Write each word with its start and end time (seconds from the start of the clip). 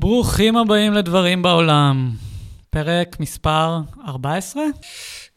ברוכים 0.00 0.56
הבאים 0.56 0.92
לדברים 0.92 1.42
בעולם. 1.42 2.10
פרק 2.70 3.20
מספר 3.20 3.80
14? 4.06 4.62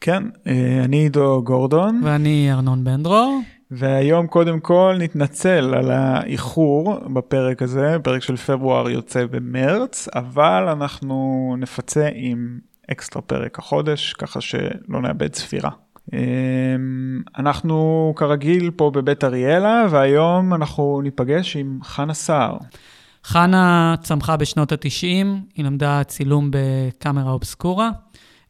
כן, 0.00 0.22
אה, 0.46 0.80
אני 0.84 0.96
עידו 0.96 1.42
גורדון. 1.44 2.00
ואני 2.04 2.52
ארנון 2.52 2.84
בן 2.84 3.02
דרור. 3.02 3.40
והיום 3.70 4.26
קודם 4.26 4.60
כל 4.60 4.96
נתנצל 4.98 5.74
על 5.74 5.90
האיחור 5.90 6.98
בפרק 7.14 7.62
הזה, 7.62 7.96
פרק 8.02 8.22
של 8.22 8.36
פברואר 8.36 8.90
יוצא 8.90 9.26
במרץ, 9.26 10.08
אבל 10.14 10.68
אנחנו 10.68 11.54
נפצה 11.58 12.08
עם 12.14 12.58
אקסטרה 12.92 13.22
פרק 13.22 13.58
החודש, 13.58 14.12
ככה 14.12 14.40
שלא 14.40 15.00
נאבד 15.02 15.34
ספירה. 15.34 15.70
אה, 16.14 16.18
אנחנו 17.38 18.12
כרגיל 18.16 18.70
פה 18.76 18.90
בבית 18.94 19.24
אריאלה, 19.24 19.86
והיום 19.90 20.54
אנחנו 20.54 21.00
ניפגש 21.02 21.56
עם 21.56 21.78
חנה 21.82 22.14
סער. 22.14 22.56
חנה 23.24 23.94
צמחה 24.02 24.36
בשנות 24.36 24.72
ה-90, 24.72 25.26
היא 25.54 25.64
למדה 25.64 26.04
צילום 26.04 26.50
בקאמרה 26.50 27.32
אובסקורה. 27.32 27.90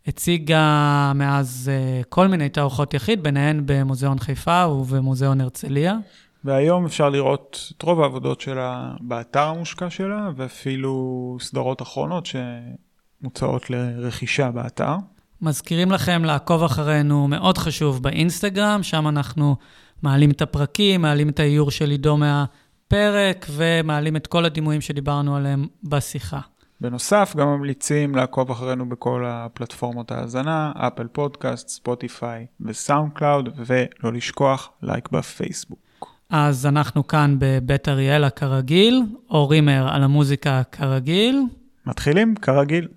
הציגה 0.06 1.12
מאז 1.14 1.70
אה, 1.72 2.02
כל 2.08 2.28
מיני 2.28 2.48
תערוכות 2.48 2.94
יחיד, 2.94 3.22
ביניהן 3.22 3.62
במוזיאון 3.66 4.18
חיפה 4.18 4.66
ובמוזיאון 4.66 5.40
הרצליה. 5.40 5.96
והיום 6.44 6.86
אפשר 6.86 7.08
לראות 7.08 7.72
את 7.76 7.82
רוב 7.82 8.00
העבודות 8.00 8.40
שלה 8.40 8.90
באתר 9.00 9.42
המושקע 9.42 9.90
שלה, 9.90 10.30
ואפילו 10.36 11.36
סדרות 11.40 11.82
אחרונות 11.82 12.26
שמוצעות 12.26 13.70
לרכישה 13.70 14.50
באתר. 14.50 14.94
מזכירים 15.42 15.92
לכם 15.92 16.24
לעקוב 16.24 16.62
אחרינו, 16.62 17.28
מאוד 17.28 17.58
חשוב, 17.58 18.02
באינסטגרם, 18.02 18.82
שם 18.82 19.08
אנחנו 19.08 19.56
מעלים 20.02 20.30
את 20.30 20.42
הפרקים, 20.42 21.02
מעלים 21.02 21.28
את 21.28 21.40
האיור 21.40 21.70
של 21.70 21.90
עידו 21.90 22.16
מהפרק, 22.92 23.46
ומעלים 23.50 24.16
את 24.16 24.26
כל 24.26 24.44
הדימויים 24.44 24.80
שדיברנו 24.80 25.36
עליהם 25.36 25.66
בשיחה. 25.84 26.40
בנוסף, 26.80 27.34
גם 27.36 27.48
ממליצים 27.48 28.14
לעקוב 28.14 28.50
אחרינו 28.50 28.88
בכל 28.88 29.24
הפלטפורמות 29.26 30.12
ההאזנה, 30.12 30.72
אפל 30.76 31.06
פודקאסט, 31.06 31.68
ספוטיפיי 31.68 32.46
וסאונד 32.60 33.12
קלאוד, 33.12 33.48
ולא 33.66 34.12
לשכוח 34.12 34.70
לייק 34.82 35.08
בפייסבוק. 35.10 35.78
אז 36.30 36.66
אנחנו 36.66 37.06
כאן 37.06 37.36
בבית 37.38 37.88
אריאלה 37.88 38.30
כרגיל, 38.30 39.02
אור 39.30 39.50
רימר 39.50 39.88
על 39.88 40.02
המוזיקה 40.02 40.62
כרגיל. 40.72 41.42
מתחילים 41.86 42.34
כרגיל. 42.34 42.88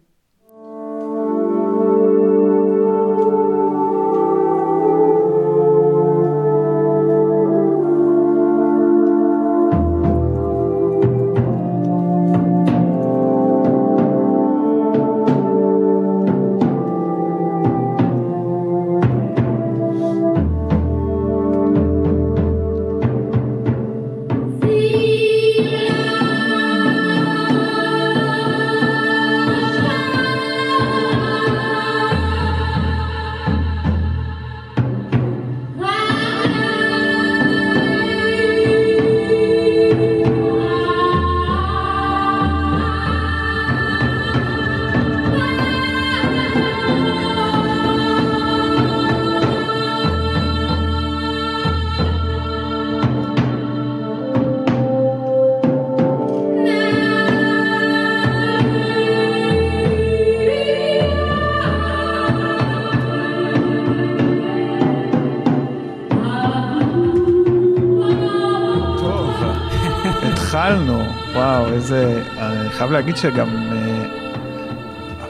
איזה... 71.92 72.24
אני 72.38 72.70
חייב 72.70 72.92
להגיד 72.92 73.16
שגם 73.16 73.48
אה, 73.48 74.06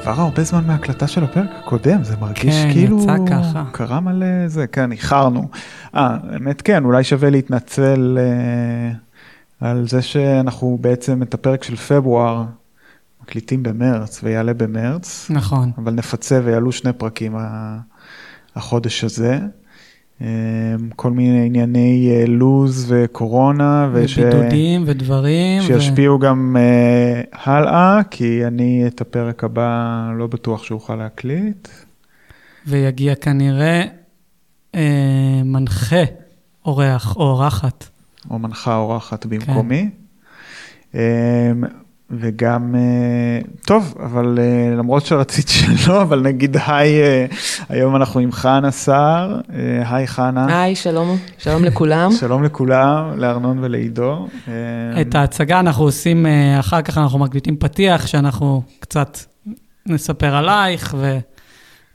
עבר 0.01 0.21
הרבה 0.21 0.43
זמן 0.43 0.63
מההקלטה 0.67 1.07
של 1.07 1.23
הפרק 1.23 1.49
הקודם, 1.59 2.03
זה 2.03 2.17
מרגיש 2.17 2.55
כן, 2.55 2.69
כאילו... 2.73 3.03
יצא 3.03 3.15
ככה. 3.29 3.63
קרה 3.71 3.99
מלא 3.99 4.47
זה, 4.47 4.67
כן, 4.67 4.91
איחרנו. 4.91 5.47
אה, 5.95 6.17
האמת 6.31 6.61
כן, 6.61 6.85
אולי 6.85 7.03
שווה 7.03 7.29
להתנצל 7.29 8.17
אה, 8.19 9.67
על 9.69 9.87
זה 9.87 10.01
שאנחנו 10.01 10.77
בעצם 10.81 11.23
את 11.23 11.33
הפרק 11.33 11.63
של 11.63 11.75
פברואר 11.75 12.45
מקליטים 13.23 13.63
במרץ 13.63 14.19
ויעלה 14.23 14.53
במרץ, 14.53 15.27
נכון. 15.29 15.71
אבל 15.77 15.93
נפצה 15.93 16.41
ויעלו 16.43 16.71
שני 16.71 16.93
פרקים 16.93 17.35
החודש 18.55 19.03
הזה. 19.03 19.39
אה, 20.21 20.27
כל 20.95 21.11
מיני 21.11 21.45
ענייני 21.45 22.11
אה, 22.11 22.25
לוז 22.27 22.85
וקורונה, 22.87 23.89
וש... 23.93 24.17
ובידודים 24.17 24.83
ודברים. 24.85 25.61
ו- 25.61 25.65
שישפיעו 25.65 26.19
גם 26.19 26.55
uh, 26.59 27.37
הלאה, 27.43 28.01
כי 28.11 28.47
אני 28.47 28.83
את 28.87 29.01
הפרק 29.01 29.43
הבא 29.43 30.11
לא 30.17 30.27
בטוח 30.27 30.63
שאוכל 30.63 30.95
להקליט. 30.95 31.67
ויגיע 32.67 33.15
כנראה 33.15 33.83
אה, 34.75 35.41
מנחה, 35.45 36.03
אורח 36.65 37.15
או 37.15 37.21
אורחת. 37.21 37.89
או 38.29 38.39
מנחה 38.39 38.75
אורחת 38.75 39.25
במקומי. 39.25 39.89
Um, 40.93 40.97
וגם, 42.11 42.75
uh, 42.75 43.65
טוב, 43.65 43.95
אבל 44.03 44.37
uh, 44.37 44.77
למרות 44.77 45.05
שרצית 45.05 45.47
שלא, 45.47 46.01
אבל 46.05 46.19
נגיד 46.19 46.57
היי, 46.67 46.99
uh, 47.27 47.33
היום 47.69 47.95
אנחנו 47.95 48.19
עם 48.19 48.31
חנה 48.31 48.71
סער, 48.71 49.39
היי 49.85 50.07
חנה, 50.07 50.61
היי, 50.61 50.75
שלום, 50.75 51.17
שלום 51.37 51.63
לכולם. 51.63 52.11
שלום 52.19 52.43
לכולם, 52.43 53.19
לארנון 53.19 53.63
ולעידו. 53.63 54.27
את 55.01 55.15
ההצגה 55.15 55.59
אנחנו 55.59 55.83
עושים, 55.83 56.25
אה, 56.25 56.59
אחר 56.59 56.81
כך 56.81 56.97
אנחנו 56.97 57.19
מקליטים 57.19 57.57
פתיח, 57.57 58.07
שאנחנו 58.07 58.61
קצת 58.79 59.17
נספר 59.85 60.35
עלייך 60.35 60.95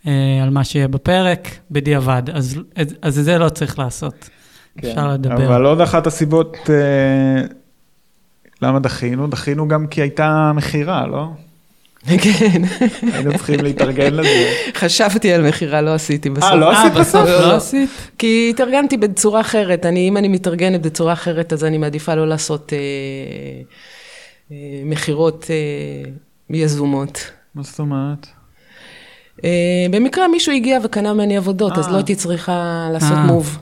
ועל 0.05 0.51
מה 0.51 0.65
שיהיה 0.65 0.89
בפרק, 0.89 1.49
בדיעבד. 1.71 2.23
אז, 2.33 2.61
אז 3.03 3.19
את 3.19 3.25
זה 3.25 3.39
לא 3.39 3.49
צריך 3.49 3.79
לעשות. 3.79 4.31
אפשר 4.79 5.09
לדבר. 5.09 5.37
כן, 5.37 5.43
אבל 5.43 5.65
עוד 5.65 5.81
אחת 5.81 6.07
הסיבות, 6.07 6.57
אה, 6.71 7.47
למה 8.63 8.79
דחינו? 8.79 9.27
דחינו 9.27 9.69
גם 9.69 9.87
כי 9.87 10.01
הייתה 10.01 10.53
מכירה, 10.55 11.07
לא? 11.07 11.27
כן, 12.07 12.63
היינו 13.13 13.33
צריכים 13.33 13.61
להתארגן 13.61 14.15
לזה. 14.15 14.53
חשבתי 14.75 15.33
על 15.33 15.49
מכירה, 15.49 15.81
לא 15.81 15.95
עשיתי 15.95 16.31
בסוף. 16.31 16.51
אה, 16.51 16.57
לא 16.57 16.73
אה, 16.73 16.81
עשית 16.81 16.93
בסוף 16.93 17.23
בסוף? 17.23 17.47
לא 17.47 17.57
עשית? 17.57 17.91
כי 18.19 18.49
התארגנתי 18.55 18.97
בצורה 18.97 19.41
אחרת. 19.41 19.87
אני, 19.87 20.09
אם 20.09 20.17
אני 20.17 20.29
מתארגנת 20.29 20.83
בצורה 20.83 21.13
אחרת, 21.13 21.53
אז 21.53 21.65
אני 21.65 21.79
מעדיפה 21.79 22.15
לא 22.15 22.29
לעשות 22.29 22.73
אה, 22.73 22.79
אה, 24.53 24.57
מכירות 24.85 25.47
אה, 25.51 26.11
יזומות. 26.51 27.31
מה 27.55 27.63
זאת 27.63 27.79
אומרת? 27.79 28.27
אה, 29.45 29.87
במקרה 29.91 30.29
מישהו 30.29 30.53
הגיע 30.53 30.79
וקנה 30.85 31.15
ממני 31.15 31.37
עבודות, 31.37 31.79
אז. 31.79 31.89
לא 31.89 31.97
הייתי 31.97 32.15
צריכה 32.15 32.89
לעשות 32.93 33.13
אה. 33.13 33.27
מוב, 33.27 33.59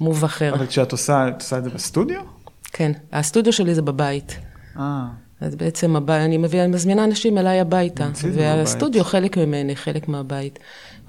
מוב 0.00 0.24
אחר. 0.24 0.54
אבל 0.54 0.66
כשאת 0.66 0.92
עושה, 0.92 1.28
את 1.28 1.42
עושה 1.42 1.58
את 1.58 1.64
זה 1.64 1.70
בסטודיו? 1.70 2.41
כן, 2.72 2.92
הסטודיו 3.12 3.52
שלי 3.52 3.74
זה 3.74 3.82
בבית. 3.82 4.38
אה, 4.78 5.04
אז 5.40 5.54
בעצם 5.56 5.96
הבית, 5.96 6.20
אני 6.20 6.36
מביאה, 6.38 6.64
אני 6.64 6.72
מזמינה 6.72 7.04
אנשים 7.04 7.38
אליי 7.38 7.60
הביתה, 7.60 8.08
והסטודיו 8.34 9.04
חלק 9.04 9.36
ממני, 9.38 9.76
חלק 9.76 10.08
מהבית, 10.08 10.58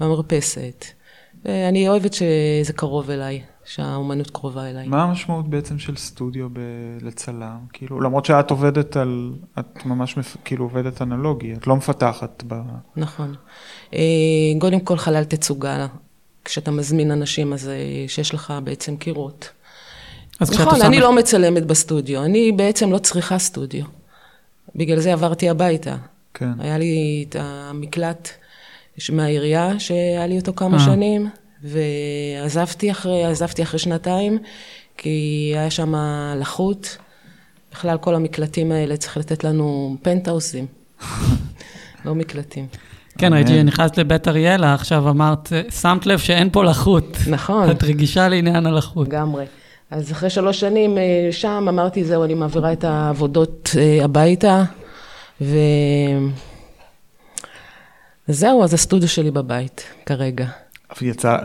מהמרפסת. 0.00 0.84
ואני 1.44 1.88
אוהבת 1.88 2.12
שזה 2.14 2.72
קרוב 2.76 3.10
אליי, 3.10 3.42
שהאומנות 3.64 4.30
קרובה 4.30 4.70
אליי. 4.70 4.88
מה 4.88 5.02
המשמעות 5.02 5.48
בעצם 5.50 5.78
של 5.78 5.96
סטודיו 5.96 6.48
ב- 6.52 6.58
לצלם? 7.00 7.58
כאילו, 7.72 8.00
למרות 8.00 8.24
שאת 8.24 8.50
עובדת 8.50 8.96
על, 8.96 9.32
את 9.58 9.86
ממש 9.86 10.16
מפ- 10.16 10.36
כאילו 10.44 10.64
עובדת 10.64 11.02
אנלוגי, 11.02 11.52
את 11.54 11.66
לא 11.66 11.76
מפתחת 11.76 12.42
ב... 12.46 12.54
נכון. 12.96 13.34
אה, 13.94 13.98
קודם 14.60 14.80
כל 14.80 14.96
חלל 14.96 15.24
תצוגה, 15.24 15.86
כשאתה 16.44 16.70
מזמין 16.70 17.10
אנשים, 17.10 17.52
אז 17.52 17.68
אה, 17.68 17.74
שיש 18.08 18.34
לך 18.34 18.54
בעצם 18.64 18.96
קירות. 18.96 19.50
אז 20.40 20.50
כשאת 20.50 20.60
נכון, 20.60 20.74
עושה 20.74 20.86
אני 20.86 21.00
לא 21.00 21.12
מצלמת 21.12 21.66
בסטודיו, 21.66 22.24
אני 22.24 22.52
בעצם 22.52 22.92
לא 22.92 22.98
צריכה 22.98 23.38
סטודיו. 23.38 23.84
בגלל 24.76 25.00
זה 25.00 25.12
עברתי 25.12 25.48
הביתה. 25.48 25.96
כן. 26.34 26.50
היה 26.58 26.78
לי 26.78 27.24
את 27.28 27.36
המקלט 27.38 28.28
מהעירייה, 29.12 29.80
שהיה 29.80 30.26
לי 30.26 30.38
אותו 30.38 30.52
כמה 30.56 30.76
אה. 30.76 30.84
שנים, 30.84 31.28
ועזבתי 31.62 32.90
אחרי, 32.90 33.24
עזבתי 33.24 33.62
אחרי 33.62 33.78
שנתיים, 33.78 34.38
כי 34.96 35.52
היה 35.56 35.70
שם 35.70 35.94
לחות, 36.40 36.96
בכלל 37.72 37.98
כל 37.98 38.14
המקלטים 38.14 38.72
האלה 38.72 38.96
צריך 38.96 39.16
לתת 39.16 39.44
לנו 39.44 39.96
פנטהאוסים, 40.02 40.66
לא 42.04 42.14
מקלטים. 42.14 42.66
כן. 43.18 43.32
ראיתי 43.32 43.50
שנכנסת 43.50 43.98
לבית 43.98 44.28
אריאלה, 44.28 44.74
עכשיו 44.74 45.10
אמרת, 45.10 45.52
שמת 45.80 46.06
לב 46.06 46.18
שאין 46.18 46.50
פה 46.50 46.64
לחות. 46.64 47.18
נכון. 47.30 47.70
את 47.70 47.82
רגישה 47.82 48.28
לעניין 48.28 48.66
הלחות. 48.66 49.08
לגמרי. 49.08 49.44
אז 49.90 50.12
אחרי 50.12 50.30
שלוש 50.30 50.60
שנים 50.60 50.98
אה, 50.98 51.28
שם 51.30 51.66
אמרתי, 51.68 52.04
זהו, 52.04 52.24
אני 52.24 52.34
מעבירה 52.34 52.72
את 52.72 52.84
העבודות 52.84 53.70
אה, 53.78 54.04
הביתה, 54.04 54.64
ו... 55.40 55.56
וזהו, 58.28 58.64
אז 58.64 58.74
הסטודיו 58.74 59.08
שלי 59.08 59.30
בבית 59.30 59.84
כרגע. 60.06 60.46
אבל 60.90 61.08
יצא, 61.08 61.36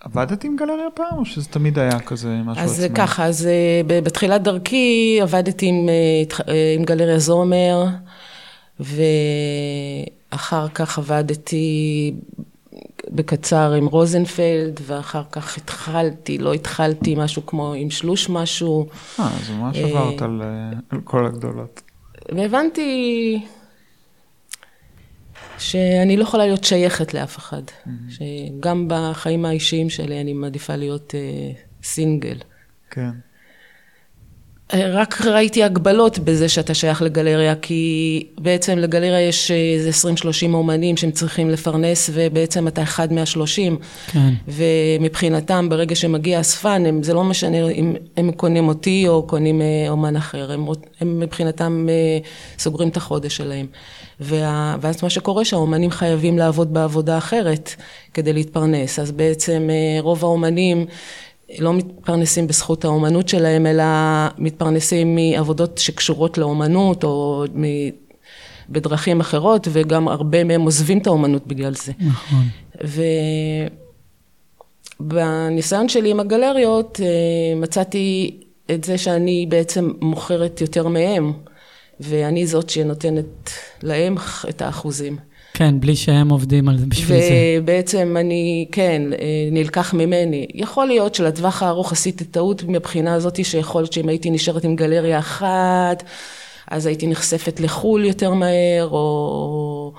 עבדת 0.00 0.44
עם 0.44 0.56
גלריה 0.56 0.88
פעם, 0.94 1.18
או 1.18 1.24
שזה 1.24 1.48
תמיד 1.48 1.78
היה 1.78 2.00
כזה 2.00 2.28
משהו 2.28 2.64
אז 2.64 2.84
עצמאי? 2.84 2.96
ככה, 2.96 3.26
אז 3.26 3.46
אה, 3.46 3.80
בתחילת 4.02 4.42
דרכי 4.42 5.18
עבדתי 5.22 5.66
עם, 5.66 5.88
עם 6.76 6.84
גלריה 6.84 7.18
זומר, 7.18 7.84
ואחר 8.80 10.68
כך 10.68 10.98
עבדתי 10.98 12.14
בקצר 13.10 13.72
עם 13.72 13.86
רוזנפלד, 13.86 14.80
ואחר 14.82 15.22
כך 15.32 15.56
התחלתי, 15.56 16.38
לא 16.38 16.52
התחלתי, 16.54 17.14
משהו 17.14 17.46
כמו 17.46 17.72
עם 17.72 17.90
שלוש 17.90 18.28
משהו, 18.28 18.86
אה, 19.20 19.28
אז 19.40 19.50
ממש 19.50 19.76
אה, 19.78 19.84
עברת 19.84 20.22
על 20.22 20.42
אה, 20.42 20.78
על 20.90 21.00
כל 21.04 21.26
הגדולות. 21.26 21.82
והבנתי 22.32 23.40
שאני 25.58 26.16
לא 26.16 26.22
יכולה 26.22 26.46
להיות 26.46 26.64
שייכת 26.64 27.14
לאף 27.14 27.38
אחד, 27.38 27.62
שגם 28.08 28.88
בחיים 28.88 29.44
האישיים 29.44 29.90
שלי 29.90 30.20
אני 30.20 30.32
מעדיפה 30.32 30.76
להיות 30.76 31.14
אה, 31.14 31.52
סינגל. 31.82 32.38
כן. 32.90 33.10
רק 34.72 35.20
ראיתי 35.20 35.64
הגבלות 35.64 36.18
בזה 36.18 36.48
שאתה 36.48 36.74
שייך 36.74 37.02
לגלריה, 37.02 37.54
כי 37.54 38.26
בעצם 38.38 38.78
לגלריה 38.78 39.20
יש 39.20 39.50
אה, 39.50 39.56
איזה 39.56 40.08
20-30 40.50 40.54
אומנים 40.54 40.96
שהם 40.96 41.10
צריכים 41.10 41.50
לפרנס, 41.50 42.10
ובעצם 42.12 42.68
אתה 42.68 42.82
אחד 42.82 43.12
מהשלושים. 43.12 43.76
כן. 44.06 44.32
ומבחינתם, 44.48 45.68
ברגע 45.68 45.94
שמגיע 45.94 46.40
אספן, 46.40 46.86
הם, 46.86 47.02
זה 47.02 47.14
לא 47.14 47.24
משנה 47.24 47.68
אם 47.70 47.94
הם 48.16 48.32
קונים 48.32 48.68
אותי 48.68 49.08
או 49.08 49.22
קונים 49.26 49.62
אה, 49.62 49.86
אומן 49.88 50.16
אחר, 50.16 50.52
הם, 50.52 50.66
הם 51.00 51.20
מבחינתם 51.20 51.86
אה, 51.90 52.18
סוגרים 52.58 52.88
את 52.88 52.96
החודש 52.96 53.36
שלהם. 53.36 53.66
וה, 54.20 54.76
ואז 54.80 55.02
מה 55.02 55.10
שקורה 55.10 55.44
שהאומנים 55.44 55.90
חייבים 55.90 56.38
לעבוד 56.38 56.74
בעבודה 56.74 57.18
אחרת 57.18 57.74
כדי 58.14 58.32
להתפרנס, 58.32 58.98
אז 58.98 59.12
בעצם 59.12 59.70
אה, 59.70 60.00
רוב 60.00 60.24
האומנים 60.24 60.86
לא 61.58 61.74
מתפרנסים 61.74 62.46
בזכות 62.46 62.84
האומנות 62.84 63.28
שלהם, 63.28 63.66
אלא 63.66 63.84
מתפרנסים 64.38 65.14
מעבודות 65.16 65.78
שקשורות 65.78 66.38
לאומנות 66.38 67.04
או 67.04 67.44
מ... 67.54 67.64
בדרכים 68.68 69.20
אחרות, 69.20 69.68
וגם 69.72 70.08
הרבה 70.08 70.44
מהם 70.44 70.60
עוזבים 70.62 70.98
את 70.98 71.06
האומנות 71.06 71.46
בגלל 71.46 71.74
זה. 71.74 71.92
נכון. 72.00 72.44
ובניסיון 75.00 75.88
שלי 75.88 76.10
עם 76.10 76.20
הגלריות, 76.20 77.00
אה, 77.02 77.06
מצאתי 77.60 78.40
את 78.70 78.84
זה 78.84 78.98
שאני 78.98 79.46
בעצם 79.48 79.90
מוכרת 80.00 80.60
יותר 80.60 80.88
מהם, 80.88 81.32
ואני 82.00 82.46
זאת 82.46 82.70
שנותנת 82.70 83.50
להם 83.82 84.16
את 84.48 84.62
האחוזים. 84.62 85.16
כן, 85.54 85.80
בלי 85.80 85.96
שהם 85.96 86.28
עובדים 86.28 86.68
על 86.68 86.78
זה 86.78 86.86
בשביל 86.86 87.20
זה. 87.20 87.58
ובעצם 87.58 88.16
אני, 88.20 88.66
כן, 88.72 89.02
אה, 89.12 89.48
נלקח 89.52 89.94
ממני. 89.94 90.46
יכול 90.54 90.86
להיות 90.86 91.14
שלטווח 91.14 91.62
הארוך 91.62 91.92
עשיתי 91.92 92.24
טעות 92.24 92.62
מבחינה 92.68 93.14
הזאת, 93.14 93.44
שיכול 93.44 93.82
להיות 93.82 93.92
שאם 93.92 94.08
הייתי 94.08 94.30
נשארת 94.30 94.64
עם 94.64 94.76
גלריה 94.76 95.18
אחת, 95.18 96.02
אז 96.70 96.86
הייתי 96.86 97.06
נחשפת 97.06 97.60
לחו"ל 97.60 98.04
יותר 98.04 98.32
מהר, 98.32 98.88
או 98.90 99.92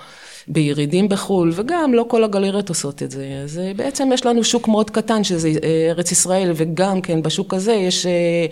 בירידים 0.48 1.10
בחו"ל, 1.10 1.52
וגם 1.56 1.94
לא 1.94 2.06
כל 2.08 2.24
הגלריות 2.24 2.69
עושות 2.69 3.04
את 3.04 3.12
זה. 3.12 3.42
אז 3.44 3.60
אה, 3.60 3.72
בעצם 3.75 4.10
יש 4.13 4.25
לנו 4.25 4.44
שוק 4.44 4.68
מאוד 4.68 4.90
קטן, 4.90 5.24
שזה 5.24 5.51
אה, 5.63 5.88
ארץ 5.90 6.12
ישראל, 6.12 6.51
וגם 6.56 7.01
כן 7.01 7.22
בשוק 7.22 7.54
הזה 7.54 7.74
יש 7.74 8.06
אה, 8.06 8.46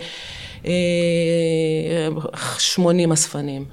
אה, 0.66 2.08
80 2.58 3.12
אספנים, 3.12 3.64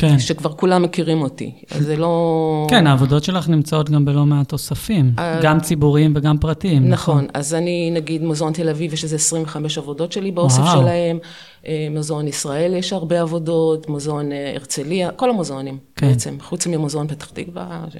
כן. 0.00 0.18
שכבר 0.18 0.52
כולם 0.52 0.82
מכירים 0.82 1.22
אותי. 1.22 1.52
אז 1.70 1.84
זה 1.84 1.96
לא... 1.96 2.66
כן, 2.70 2.86
העבודות 2.86 3.24
שלך 3.24 3.48
נמצאות 3.48 3.90
גם 3.90 4.04
בלא 4.04 4.26
מעט 4.26 4.52
אוספים, 4.52 5.12
אה, 5.18 5.40
גם 5.42 5.60
ציבוריים 5.60 6.12
וגם 6.16 6.38
פרטיים. 6.38 6.88
נכון, 6.88 7.26
אז 7.34 7.54
אני 7.54 7.90
נגיד 7.90 8.22
מוזיאון 8.22 8.52
תל 8.52 8.68
אביב, 8.68 8.92
יש 8.92 9.04
איזה 9.04 9.16
25 9.16 9.78
עבודות 9.78 10.12
שלי 10.12 10.30
באוסף 10.30 10.58
וואו. 10.58 10.80
שלהם, 10.80 11.18
אה, 11.66 11.88
מוזיאון 11.90 12.28
ישראל 12.28 12.74
יש 12.74 12.92
הרבה 12.92 13.20
עבודות, 13.20 13.88
מוזיאון 13.88 14.32
אה, 14.32 14.52
הרצליה, 14.54 15.10
כל 15.10 15.30
המוזיאונים 15.30 15.78
כן. 15.96 16.08
בעצם, 16.08 16.36
חוץ 16.40 16.66
ממוזיאון 16.66 17.08
פתח 17.08 17.30
תקווה. 17.30 17.84
ש... 17.90 17.96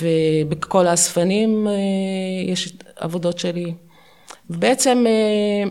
ובכל 0.00 0.86
האספנים 0.86 1.66
יש 2.46 2.72
עבודות 2.96 3.38
שלי. 3.38 3.72
ובעצם 4.50 5.04
אה, 5.06 5.70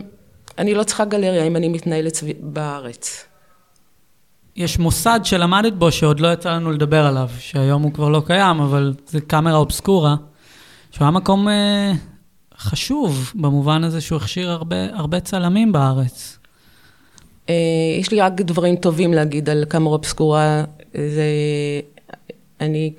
אני 0.58 0.74
לא 0.74 0.82
צריכה 0.82 1.04
גלריה 1.04 1.46
אם 1.46 1.56
אני 1.56 1.68
מתנהלת 1.68 2.22
בארץ. 2.40 3.24
יש 4.56 4.78
מוסד 4.78 5.20
שלמדת 5.24 5.72
בו 5.72 5.92
שעוד 5.92 6.20
לא 6.20 6.32
יצא 6.32 6.50
לנו 6.50 6.72
לדבר 6.72 7.06
עליו, 7.06 7.28
שהיום 7.38 7.82
הוא 7.82 7.92
כבר 7.92 8.08
לא 8.08 8.22
קיים, 8.26 8.60
אבל 8.60 8.94
זה 9.06 9.20
קאמרה 9.20 9.56
אובסקורה, 9.56 10.16
שהוא 10.90 11.04
היה 11.04 11.10
מקום 11.10 11.48
אה, 11.48 11.92
חשוב, 12.58 13.32
במובן 13.34 13.84
הזה 13.84 14.00
שהוא 14.00 14.16
הכשיר 14.16 14.50
הרבה, 14.50 14.76
הרבה 14.92 15.20
צלמים 15.20 15.72
בארץ. 15.72 16.38
אה, 17.48 17.54
יש 18.00 18.10
לי 18.10 18.20
רק 18.20 18.32
דברים 18.40 18.76
טובים 18.76 19.14
להגיד 19.14 19.48
על 19.48 19.64
קאמרה 19.64 19.92
אובסקורה. 19.92 20.64
זה, 20.94 21.24
אני 22.60 22.92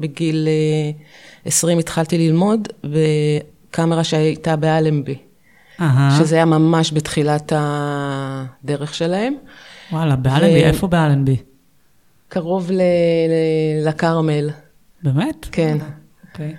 בגיל 0.00 0.48
אה, 0.48 0.90
20 1.44 1.78
התחלתי 1.78 2.18
ללמוד 2.18 2.68
בקאמרה 2.84 4.04
שהייתה 4.04 4.56
באלנבי, 4.56 5.18
שזה 6.18 6.36
היה 6.36 6.44
ממש 6.44 6.92
בתחילת 6.92 7.52
הדרך 7.56 8.94
שלהם. 8.94 9.34
וואלה, 9.92 10.16
באלנבי, 10.16 10.62
ו- 10.62 10.66
איפה 10.66 10.86
באלנבי? 10.86 11.36
קרוב 12.28 12.70
לכרמל, 13.84 14.50
באמת? 15.02 15.46
כן. 15.52 15.78
אוקיי. 16.30 16.54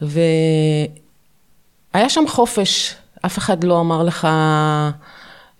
והיה 0.00 0.88
שם 2.08 2.24
חופש, 2.28 2.94
אף 3.26 3.38
אחד 3.38 3.64
לא 3.64 3.80
אמר 3.80 4.02
לך 4.02 4.24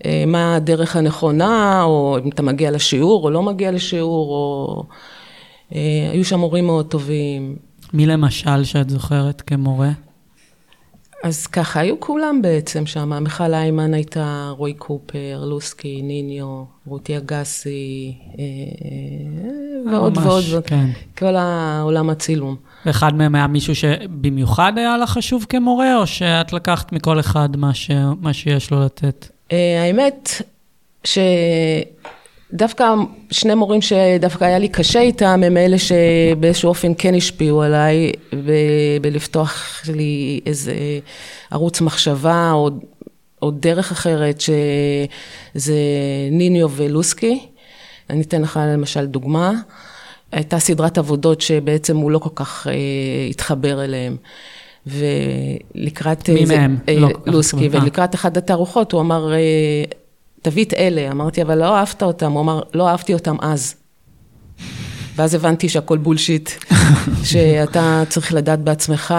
אה, 0.05 0.25
מה 0.27 0.57
הדרך 0.57 0.97
הנכונה, 0.97 1.83
או 1.83 2.19
אם 2.25 2.29
אתה 2.29 2.43
מגיע 2.43 2.71
לשיעור 2.71 3.25
או 3.25 3.31
לא 3.31 3.43
מגיע 3.43 3.71
לשיעור, 3.71 4.29
או... 4.29 4.85
אה, 5.75 6.09
היו 6.13 6.25
שם 6.25 6.39
מורים 6.39 6.67
מאוד 6.67 6.87
טובים. 6.87 7.57
מי 7.93 8.07
למשל 8.07 8.65
שאת 8.65 8.91
זוכרת 8.91 9.41
כמורה? 9.41 9.91
אז 11.25 11.47
ככה, 11.47 11.81
היו 11.81 12.01
כולם 12.01 12.43
בעצם 12.43 12.87
שם, 12.87 13.23
מיכל 13.23 13.55
איימן 13.55 13.95
הייתה, 13.95 14.51
רועי 14.57 14.75
קופר, 14.75 15.45
לוסקי, 15.45 16.03
ניניו, 16.03 16.65
רותי 16.87 17.17
אגסי, 17.17 18.15
אה, 18.39 18.45
ועוד 19.93 20.19
ממש, 20.19 20.53
ועוד. 20.53 20.65
כן. 20.67 20.87
כל 21.19 21.37
העולם 21.37 22.11
הצילום. 22.11 22.57
ואחד 22.87 23.15
מהם 23.15 23.35
היה 23.35 23.47
מישהו 23.47 23.75
שבמיוחד 23.75 24.73
היה 24.77 24.99
לך 24.99 25.11
חשוב 25.11 25.47
כמורה, 25.49 25.97
או 25.97 26.07
שאת 26.07 26.53
לקחת 26.53 26.93
מכל 26.93 27.21
אחד 27.21 27.57
מה, 27.57 27.75
ש... 27.75 27.91
מה 28.21 28.33
שיש 28.33 28.71
לו 28.71 28.85
לתת? 28.85 29.29
אה, 29.53 29.83
האמת 29.83 30.29
שדווקא 32.53 32.85
שני 33.31 33.55
מורים 33.55 33.81
שדווקא 33.83 34.45
היה 34.45 34.59
לי 34.59 34.69
קשה 34.69 35.01
איתם, 35.01 35.43
הם 35.47 35.57
אלה 35.57 35.77
שבאיזשהו 35.79 36.69
אופן 36.69 36.93
כן 36.99 37.15
השפיעו 37.15 37.63
עליי, 37.63 38.13
ב- 38.35 38.51
בלפתוח 39.03 39.83
לי 39.95 40.41
איזה 40.47 40.75
ערוץ 41.51 41.81
מחשבה 41.81 42.51
או, 42.53 42.71
או 43.43 43.51
דרך 43.51 43.93
אחרת, 43.93 44.41
שזה 44.41 45.75
ניניו 46.31 46.71
ולוסקי. 46.71 47.47
אני 48.11 48.23
אתן 48.23 48.43
לך 48.43 48.61
למשל 48.73 49.07
דוגמה. 49.07 49.53
הייתה 50.33 50.59
סדרת 50.59 50.99
עבודות 50.99 51.41
שבעצם 51.41 51.97
הוא 51.97 52.11
לא 52.11 52.19
כל 52.19 52.31
כך 52.35 52.67
אה, 52.71 52.73
התחבר 53.31 53.85
אליהם. 53.85 54.17
ולקראת... 54.87 56.29
מי 56.31 56.41
אה, 56.41 56.47
זה- 56.47 56.57
מהם? 56.57 56.77
אה, 56.89 56.95
לא 56.99 57.09
לוסקי, 57.27 57.67
התחבר. 57.67 57.83
ולקראת 57.83 58.15
אחת 58.15 58.37
התערוכות 58.37 58.93
הוא 58.93 59.01
אמר, 59.01 59.33
אה, 59.33 59.39
תביא 60.45 60.65
את 60.65 60.75
אלה. 60.75 61.11
אמרתי, 61.11 61.43
אבל 61.43 61.59
לא 61.59 61.77
אהבת 61.77 62.03
אותם. 62.03 62.33
הוא 62.33 62.41
אמר, 62.41 62.61
לא 62.75 62.89
אהבתי 62.89 63.15
אותם 63.15 63.37
אז. 63.41 63.75
ואז 65.17 65.35
הבנתי 65.35 65.69
שהכל 65.69 65.99
בולשיט, 65.99 66.51
שאתה 67.31 68.03
צריך 68.09 68.35
לדעת 68.35 68.61
בעצמך, 68.61 69.15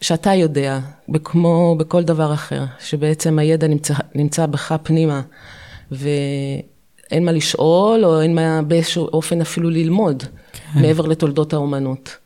שאתה 0.00 0.34
יודע, 0.34 0.78
כמו 1.24 1.76
בכל 1.78 2.02
דבר 2.02 2.34
אחר, 2.34 2.64
שבעצם 2.80 3.38
הידע 3.38 3.66
נמצא, 3.66 3.94
נמצא 4.14 4.46
בך 4.46 4.74
פנימה, 4.82 5.20
ואין 5.90 7.24
מה 7.24 7.32
לשאול, 7.32 8.04
או 8.04 8.20
אין 8.20 8.34
מה 8.34 8.62
באיזשהו 8.62 9.08
אופן 9.12 9.40
אפילו 9.40 9.70
ללמוד, 9.70 10.22
כן. 10.22 10.80
מעבר 10.80 11.06
לתולדות 11.06 11.52
האומנות. 11.52 12.16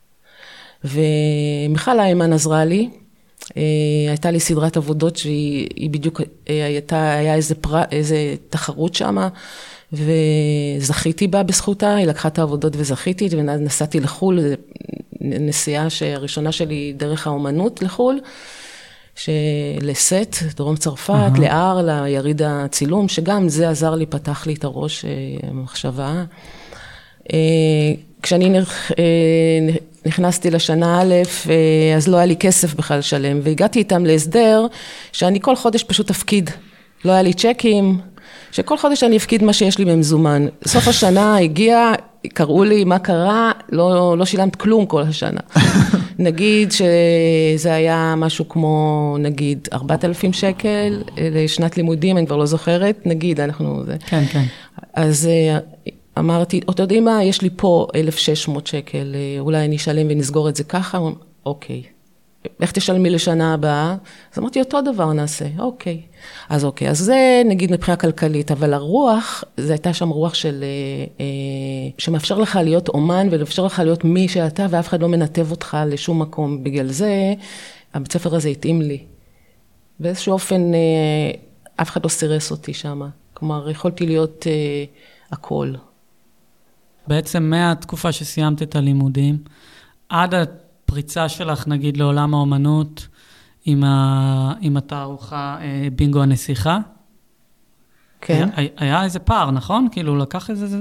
ומיכל 0.85 2.01
איימן 2.01 2.33
עזרה 2.33 2.65
לי, 2.65 2.91
הייתה 4.09 4.31
לי 4.31 4.41
סדרת 4.41 4.77
עבודות 4.77 5.17
שהיא 5.17 5.69
היא 5.77 5.91
בדיוק, 5.91 6.21
אה, 6.49 6.67
הייתה, 6.67 7.13
היה 7.13 7.35
איזה, 7.35 7.55
פר, 7.55 7.83
איזה 7.91 8.35
תחרות 8.51 8.95
שמה, 8.95 9.29
וזכיתי 9.93 11.27
בה 11.27 11.43
בזכותה, 11.43 11.95
היא 11.95 12.07
לקחה 12.07 12.29
את 12.29 12.39
העבודות 12.39 12.73
וזכיתי, 12.77 13.29
ונסעתי 13.31 14.01
לחו"ל, 14.01 14.41
נסיעה 15.21 15.87
הראשונה 16.15 16.53
שלי 16.53 16.93
דרך 16.97 17.27
האומנות 17.27 17.83
לחו"ל. 17.83 18.21
לסט, 19.81 20.43
דרום 20.57 20.77
צרפת, 20.77 21.31
uh-huh. 21.37 21.41
להר, 21.41 21.83
ליריד 21.83 22.43
הצילום, 22.45 23.09
שגם 23.09 23.49
זה 23.49 23.71
עזר 23.71 23.95
לי, 23.95 24.07
פתח 24.07 24.47
לי 24.47 24.55
את 24.55 24.65
הראש, 24.65 25.05
המחשבה. 25.43 26.25
כשאני 28.23 28.61
נכנסתי 30.07 30.51
לשנה 30.51 31.01
א', 31.01 31.15
אה, 31.51 31.97
אז 31.97 32.09
לא 32.09 32.17
היה 32.17 32.27
לי 32.27 32.37
כסף 32.37 32.75
בכלל 32.75 32.99
לשלם, 32.99 33.41
והגעתי 33.43 33.79
איתם 33.79 34.07
להסדר 34.07 34.67
שאני 35.13 35.39
כל 35.41 35.57
חודש 35.57 35.85
פשוט 35.85 36.11
אפקיד. 36.11 36.51
לא 37.05 37.13
היה 37.13 37.23
לי 37.23 37.33
צ'קים, 37.33 37.99
שכל 38.53 38.79
חודש 38.79 39.03
אני 39.03 39.17
אפקיד 39.17 39.43
מה 39.43 39.53
שיש 39.53 39.79
לי 39.79 39.85
במזומן. 39.85 40.47
סוף 40.67 40.89
השנה 40.89 41.37
הגיע, 41.39 41.93
קראו 42.29 42.65
לי 42.65 42.85
מה 42.85 42.99
קרה, 42.99 43.53
לא, 43.73 44.19
לא 44.19 44.25
שילמת 44.25 44.57
כלום 44.57 44.87
כל 44.87 45.03
השנה. 45.03 45.41
נגיד 46.19 46.73
שזה 46.73 47.75
היה 47.75 48.15
משהו 48.17 48.49
כמו, 48.49 49.17
נגיד, 49.19 49.69
4,000 49.73 50.33
שקל 50.33 51.03
לשנת 51.17 51.77
לימודים, 51.77 52.19
אני 52.19 52.27
כבר 52.27 52.37
לא 52.37 52.47
זוכרת, 52.47 53.07
נגיד, 53.07 53.41
אנחנו... 53.41 53.83
כן, 54.07 54.25
כן. 54.33 54.45
אז 54.95 55.29
אה, 55.31 55.59
אמרתי, 56.19 56.61
אתם 56.71 56.83
יודעים 56.83 57.05
מה, 57.05 57.25
יש 57.25 57.43
לי 57.43 57.51
פה 57.57 57.87
1,600 57.95 58.67
שקל, 58.67 59.15
אה, 59.15 59.41
אולי 59.41 59.65
אני 59.65 59.77
אשלם 59.77 60.07
ונסגור 60.11 60.49
את 60.49 60.57
זה 60.57 60.65
ככה? 60.65 60.99
אוקיי. 61.47 61.83
איך 62.61 62.73
תשלמי 62.73 63.11
לשנה 63.11 63.55
הבאה? 63.55 63.97
אז 64.33 64.39
אמרתי, 64.39 64.61
אותו 64.61 64.81
דבר 64.83 65.13
נעשה, 65.13 65.45
אוקיי. 65.59 66.01
אז 66.49 66.65
אוקיי, 66.65 66.91
אז 66.91 66.99
זה 66.99 67.43
נגיד 67.45 67.73
מבחינה 67.73 67.97
כלכלית, 67.97 68.51
אבל 68.51 68.75
הרוח, 68.75 69.45
זו 69.57 69.73
הייתה 69.73 69.93
שם 69.93 70.09
רוח 70.09 70.35
של, 70.35 70.65
אה, 70.65 71.05
אה, 71.21 71.91
שמאפשר 71.99 72.39
לך 72.39 72.59
להיות 72.63 72.89
אומן 72.89 73.29
ולאפשר 73.31 73.65
לך 73.65 73.79
להיות 73.79 74.05
מי 74.05 74.29
שאתה, 74.29 74.67
ואף 74.71 74.89
אחד 74.89 75.03
לא 75.03 75.09
מנתב 75.09 75.51
אותך 75.51 75.77
לשום 75.87 76.23
מקום. 76.23 76.65
בגלל 76.65 76.89
זה, 76.89 77.35
הבית 77.95 78.13
ספר 78.13 78.35
הזה 78.35 78.49
התאים 78.49 78.83
לי. 78.83 79.05
באיזשהו 80.01 80.33
אופן, 80.33 80.73
אף 81.77 81.91
אחד 81.91 82.05
לא 82.05 82.09
סירס 82.09 82.51
אותי 82.51 82.75
שם. 82.75 83.03
כלומר, 83.35 83.71
יכולתי 83.71 84.07
להיות 84.07 84.47
הכל. 85.31 85.75
בעצם 87.07 87.43
מהתקופה 87.43 88.13
שסיימת 88.13 88.63
את 88.63 88.77
הלימודים, 88.77 89.39
עד 90.09 90.35
הפריצה 90.35 91.29
שלך, 91.29 91.69
נגיד, 91.69 91.97
לעולם 91.97 92.35
האומנות, 92.35 93.09
עם, 93.65 93.85
ה... 93.85 94.53
עם 94.61 94.77
התערוכה 94.77 95.59
אה, 95.61 95.89
בינגו 95.93 96.23
הנסיכה. 96.23 96.79
כן. 98.21 98.49
היה, 98.57 98.69
היה 98.77 99.05
איזה 99.05 99.19
פער, 99.19 99.51
נכון? 99.51 99.89
כאילו, 99.93 100.17
לקח 100.17 100.51
איזה... 100.51 100.79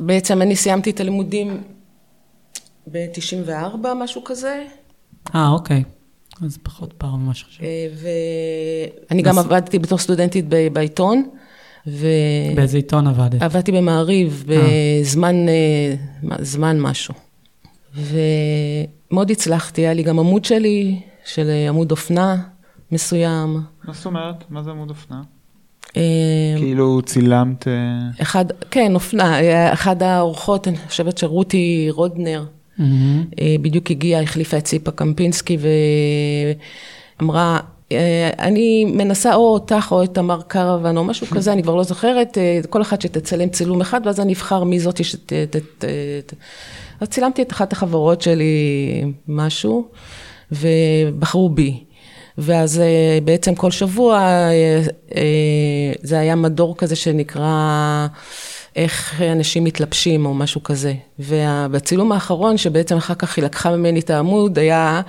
בעצם 0.00 0.42
אני 0.42 0.56
סיימתי 0.56 0.90
את 0.90 1.00
הלימודים 1.00 1.62
ב-94, 2.92 3.88
משהו 3.96 4.24
כזה. 4.24 4.66
אה, 5.34 5.48
אוקיי. 5.48 5.84
אז 6.44 6.58
פחות 6.62 6.92
פער 6.92 7.16
ממה 7.16 7.34
שחשבתי. 7.34 7.64
אה, 7.64 7.86
ואני 9.10 9.22
גם 9.22 9.38
עבדתי 9.38 9.78
בתור 9.78 9.98
סטודנטית 9.98 10.44
בעיתון. 10.72 11.28
ו... 11.86 12.06
באיזה 12.56 12.76
עיתון 12.76 13.06
עבדת? 13.06 13.42
עבדתי 13.42 13.72
במעריב, 13.72 14.44
אה. 14.50 14.56
בזמן 15.00 15.48
אה, 15.48 15.94
זמן 16.40 16.80
משהו. 16.80 17.14
ומאוד 17.94 19.30
הצלחתי, 19.30 19.80
היה 19.80 19.94
לי 19.94 20.02
גם 20.02 20.18
עמוד 20.18 20.44
שלי, 20.44 21.00
של 21.24 21.48
אה, 21.48 21.68
עמוד 21.68 21.90
אופנה 21.90 22.36
מסוים. 22.92 23.60
מה 23.84 23.92
זאת 23.92 24.06
אומרת? 24.06 24.44
מה 24.50 24.62
זה 24.62 24.70
עמוד 24.70 24.90
אופנה? 24.90 25.22
כאילו 26.56 27.02
צילמת... 27.04 27.68
אחד, 28.22 28.44
כן, 28.70 28.94
אופנה. 28.94 29.38
אחת 29.72 30.02
האורחות, 30.02 30.68
אני 30.68 30.76
חושבת 30.88 31.18
שרותי 31.18 31.88
רודנר, 31.90 32.44
בדיוק 33.60 33.90
הגיעה, 33.90 34.22
החליפה 34.22 34.58
את 34.58 34.64
ציפה 34.64 34.90
קמפינסקי 34.90 35.56
ואמרה, 37.20 37.56
אה, 37.56 37.60
אני 38.38 38.84
מנסה 38.84 39.34
או 39.34 39.52
אותך 39.52 39.88
או 39.90 40.02
את 40.02 40.14
תמר 40.14 40.40
קרוון 40.42 40.96
או 40.96 41.04
משהו 41.04 41.26
כזה, 41.26 41.52
אני 41.52 41.62
כבר 41.62 41.74
לא 41.74 41.82
זוכרת, 41.82 42.38
אה, 42.38 42.60
כל 42.70 42.82
אחת 42.82 43.00
שתצלם 43.00 43.48
צילום 43.48 43.80
אחד, 43.80 44.00
ואז 44.04 44.20
אני 44.20 44.32
אבחר 44.32 44.64
מי 44.64 44.80
זאתי 44.80 45.04
שת... 45.04 45.32
אז 47.00 47.08
צילמתי 47.08 47.42
את 47.42 47.52
אחת 47.52 47.72
החברות 47.72 48.22
שלי 48.22 49.04
משהו, 49.28 49.88
ובחרו 50.52 51.48
בי. 51.48 51.84
ואז 52.38 52.80
אה, 52.80 53.18
בעצם 53.24 53.54
כל 53.54 53.70
שבוע 53.70 54.28
זה 56.02 56.18
היה 56.18 56.34
מדור 56.36 56.76
כזה 56.76 56.96
שנקרא 56.96 58.06
איך 58.76 59.22
אנשים 59.32 59.64
מתלבשים 59.64 60.26
או 60.26 60.34
משהו 60.34 60.62
כזה. 60.62 60.94
ובצילום 61.18 62.12
האחרון, 62.12 62.56
שבעצם 62.56 62.96
אחר 62.96 63.14
כך 63.14 63.36
היא 63.36 63.44
לקחה 63.44 63.76
ממני 63.76 64.00
את 64.00 64.10
העמוד, 64.10 64.58
היה 64.58 65.00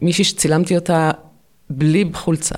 מישהי 0.00 0.24
שצילמתי 0.24 0.76
אותה 0.76 1.10
בלי 1.78 2.04
חולצה. 2.14 2.54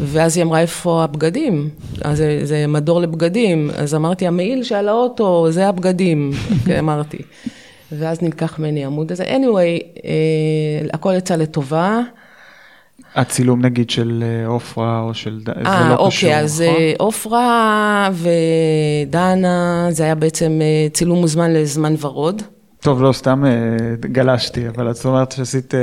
ואז 0.00 0.36
היא 0.36 0.44
אמרה, 0.44 0.60
איפה 0.60 1.04
הבגדים? 1.04 1.68
אז 2.02 2.18
זה, 2.18 2.40
זה 2.42 2.66
מדור 2.66 3.00
לבגדים. 3.00 3.70
אז 3.76 3.94
אמרתי, 3.94 4.26
המעיל 4.26 4.62
שעל 4.62 4.88
האוטו, 4.88 5.46
זה 5.50 5.68
הבגדים, 5.68 6.30
אמרתי. 6.78 7.18
ואז 7.92 8.22
נלקח 8.22 8.58
ממני 8.58 8.84
העמוד 8.84 9.12
הזה. 9.12 9.24
anyway, 9.24 9.84
אה, 10.04 10.88
הכל 10.92 11.12
יצא 11.16 11.36
לטובה. 11.36 12.00
הצילום 13.14 13.62
נגיד 13.62 13.90
של 13.90 14.24
אה, 14.26 14.46
עופרה 14.46 15.00
או 15.00 15.14
של 15.14 15.40
דנה, 15.44 15.78
זה 15.82 15.88
לא 15.88 15.94
אוקיי, 15.94 16.10
קשור, 16.10 16.30
נכון? 16.30 16.30
אה, 16.30 16.34
אוקיי, 16.34 16.40
אז 16.40 16.64
עופרה 16.98 18.08
ודנה, 19.06 19.86
זה 19.90 20.04
היה 20.04 20.14
בעצם 20.14 20.58
אה, 20.62 20.88
צילום 20.92 21.18
מוזמן 21.18 21.52
לזמן 21.52 21.94
ורוד. 22.00 22.42
טוב, 22.80 23.02
לא, 23.02 23.12
סתם 23.12 23.44
גלשתי, 24.00 24.68
אבל 24.68 24.90
את 24.90 25.04
אומרת 25.04 25.32
שעשית... 25.32 25.74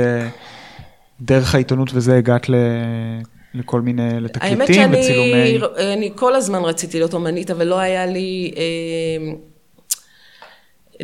דרך 1.20 1.54
העיתונות 1.54 1.90
וזה 1.94 2.16
הגעת 2.16 2.48
ל... 2.48 2.54
לכל 3.54 3.80
מיני, 3.80 4.20
לתקליטים 4.20 4.58
וצילומי... 4.60 5.32
האמת 5.32 5.60
שאני 5.60 5.94
אני 5.94 6.10
כל 6.14 6.34
הזמן 6.34 6.64
רציתי 6.64 6.98
להיות 6.98 7.14
אומנית, 7.14 7.50
אבל 7.50 7.64
לא 7.66 7.78
היה 7.78 8.06
לי, 8.06 8.52
אה, 8.56 9.32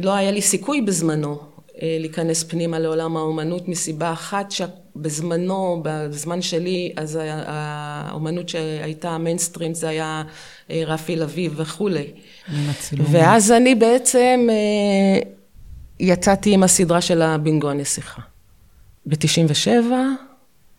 לא 0.02 0.14
היה 0.14 0.30
לי 0.30 0.42
סיכוי 0.42 0.80
בזמנו 0.80 1.38
אה, 1.82 1.96
להיכנס 2.00 2.42
פנימה 2.42 2.78
לעולם 2.78 3.16
האומנות 3.16 3.68
מסיבה 3.68 4.12
אחת 4.12 4.50
שבזמנו, 4.50 5.80
בזמן 5.84 6.42
שלי, 6.42 6.92
אז 6.96 7.18
האומנות 7.24 8.48
שהייתה 8.48 9.18
מיינסטרים 9.18 9.74
זה 9.74 9.88
היה 9.88 10.22
אה, 10.70 10.82
רפי 10.86 11.16
לביא 11.16 11.50
וכולי. 11.56 12.06
ואז 12.92 13.52
אני 13.52 13.74
בעצם 13.74 14.48
יצאתי 16.00 16.54
עם 16.54 16.62
הסדרה 16.62 17.00
של 17.00 17.22
הבינגו 17.22 17.70
הנסיכה. 17.70 18.31
ב-97 19.06 19.92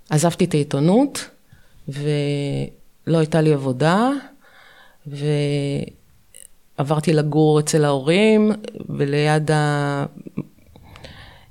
עזבתי 0.10 0.46
את 0.46 0.54
העיתונות 0.54 1.30
ולא 1.88 3.18
הייתה 3.18 3.42
לי 3.42 3.54
עבודה 3.54 4.10
ועברתי 6.78 7.14
לגור 7.14 7.60
אצל 7.60 7.86
ההורים 7.86 8.52
וליד 8.90 9.52
ה... 9.52 10.06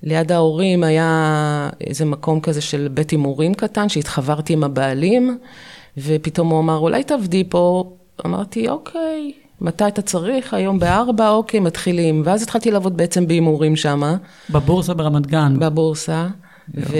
ליד 0.03 0.33
ההורים 0.33 0.85
היה 0.85 1.71
איזה 1.81 2.05
מקום 2.05 2.41
כזה 2.41 2.61
של 2.61 2.89
בית 2.89 3.11
הימורים 3.11 3.55
קטן 3.55 3.89
שהתחברתי 3.89 4.53
עם 4.53 4.65
הבעלים 4.65 5.39
ופתאום 5.99 6.49
הוא 6.49 6.61
אמר 6.61 6.77
אולי 6.79 7.05
תעבדי 7.05 7.45
פה, 7.49 7.93
אמרתי 8.27 8.69
אוקיי, 8.69 9.33
מתי 9.61 9.89
אתה 9.89 10.03
צריך? 10.03 10.55
היום 10.55 10.79
בארבע, 10.79 11.31
אוקיי, 11.31 11.61
מתחילים. 11.61 12.23
ואז 12.25 12.43
התחלתי 12.43 12.71
לעבוד 12.71 12.97
בעצם 12.97 13.27
בהימורים 13.27 13.77
שמה. 13.77 14.17
בבורסה 14.51 14.95
ברמת 14.95 15.27
גן. 15.27 15.57
בבורסה. 15.59 16.29
ו... 16.75 16.97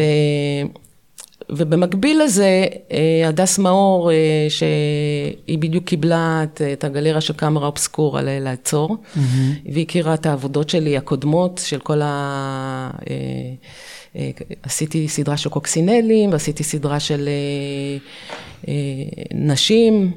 ובמקביל 1.51 2.23
לזה, 2.23 2.67
אה, 2.93 3.29
הדס 3.29 3.59
מאור, 3.59 4.11
אה, 4.11 4.17
שהיא 4.49 5.59
בדיוק 5.59 5.85
קיבלה 5.85 6.41
את, 6.43 6.63
את 6.73 6.85
הגלריה 6.85 7.21
של 7.21 7.35
קאמרה 7.35 7.67
אובסקורה 7.67 8.23
לעצור, 8.23 8.97
mm-hmm. 8.97 9.19
והיא 9.73 9.85
הכירה 9.85 10.15
את 10.15 10.27
העבודות 10.27 10.69
שלי 10.69 10.97
הקודמות, 10.97 11.61
של 11.65 11.79
כל 11.79 12.01
ה... 12.03 12.91
אה, 13.11 14.31
עשיתי 14.63 15.09
סדרה 15.09 15.37
של 15.37 15.51
קוקסינלים, 15.51 16.33
ועשיתי 16.33 16.65
סדרה 16.65 17.01
של 17.01 17.29
נשים, 19.35 20.13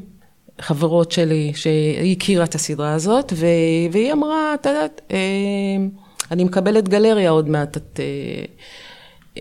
חברות 0.59 1.11
שלי, 1.11 1.51
שהיא 1.55 2.15
הכירה 2.17 2.43
את 2.43 2.55
הסדרה 2.55 2.93
הזאת, 2.93 3.33
והיא 3.91 4.13
אמרה, 4.13 4.53
את 4.53 4.65
יודעת, 4.65 5.01
אני 6.31 6.43
מקבלת 6.43 6.89
גלריה 6.89 7.29
עוד 7.29 7.49
מעט, 7.49 7.77
את... 7.77 7.99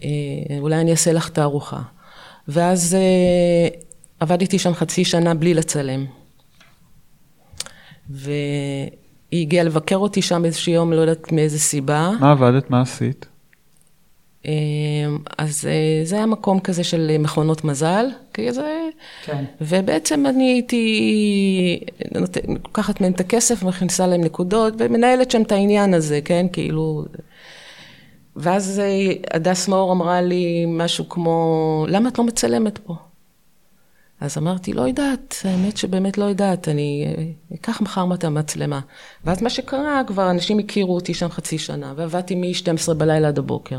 אה, 0.03 0.59
אולי 0.59 0.81
אני 0.81 0.91
אעשה 0.91 1.13
לך 1.13 1.29
תערוכה. 1.29 1.81
ואז 2.49 2.95
אה, 2.95 3.69
עבדתי 4.21 4.59
שם 4.59 4.75
חצי 4.75 5.05
שנה 5.05 5.35
בלי 5.35 5.55
לצלם. 5.55 6.05
והיא 8.11 8.91
הגיעה 9.33 9.65
לבקר 9.65 9.97
אותי 9.97 10.23
שם 10.23 10.45
איזשהו 10.45 10.73
יום, 10.73 10.93
לא 10.93 11.01
יודעת 11.01 11.33
מאיזה 11.33 11.59
סיבה. 11.59 12.11
מה 12.21 12.33
עבדת? 12.33 12.71
מה 12.71 12.81
עשית? 12.81 13.27
אז 15.39 15.67
אה, 15.67 16.05
זה 16.05 16.17
היה 16.17 16.27
מקום 16.27 16.61
כזה 16.61 16.85
של 16.85 17.17
מכונות 17.19 17.65
מזל, 17.65 18.07
כזה, 18.35 18.89
כן. 19.25 19.45
ובעצם 19.61 20.27
אני 20.27 20.53
הייתי 20.53 21.81
לוקחת 22.49 23.01
מהם 23.01 23.13
את 23.13 23.21
הכסף, 23.21 23.63
מכניסה 23.63 24.07
להם 24.07 24.21
נקודות, 24.21 24.75
ומנהלת 24.79 25.31
שם 25.31 25.43
את 25.43 25.53
העניין 25.53 25.95
הזה, 25.95 26.21
כן, 26.25 26.47
כאילו... 26.53 27.05
ואז 28.37 28.79
אה, 28.81 29.12
הדס 29.35 29.69
מאור 29.69 29.93
אמרה 29.93 30.23
לי 30.23 30.64
משהו 30.69 31.09
כמו, 31.09 31.87
למה 31.88 32.09
את 32.09 32.19
לא 32.19 32.25
מצלמת 32.25 32.79
פה? 32.79 32.95
אז 34.21 34.38
אמרתי, 34.38 34.73
לא 34.73 34.83
יודעת, 34.83 35.35
האמת 35.45 35.76
שבאמת 35.76 36.19
לא 36.19 36.25
יודעת, 36.25 36.69
אני 36.69 37.05
אה, 37.19 37.25
אקח 37.57 37.81
מחר 37.81 38.07
את 38.14 38.25
המצלמה. 38.25 38.81
ואז 39.25 39.43
מה 39.43 39.50
שקרה, 39.50 40.00
כבר 40.07 40.31
אנשים 40.31 40.59
הכירו 40.59 40.95
אותי 40.95 41.14
שם 41.14 41.29
חצי 41.29 41.59
שנה, 41.59 41.93
ועבדתי 41.97 42.35
מ-12 42.35 42.95
בלילה 42.95 43.29
עד 43.29 43.38
הבוקר. 43.38 43.79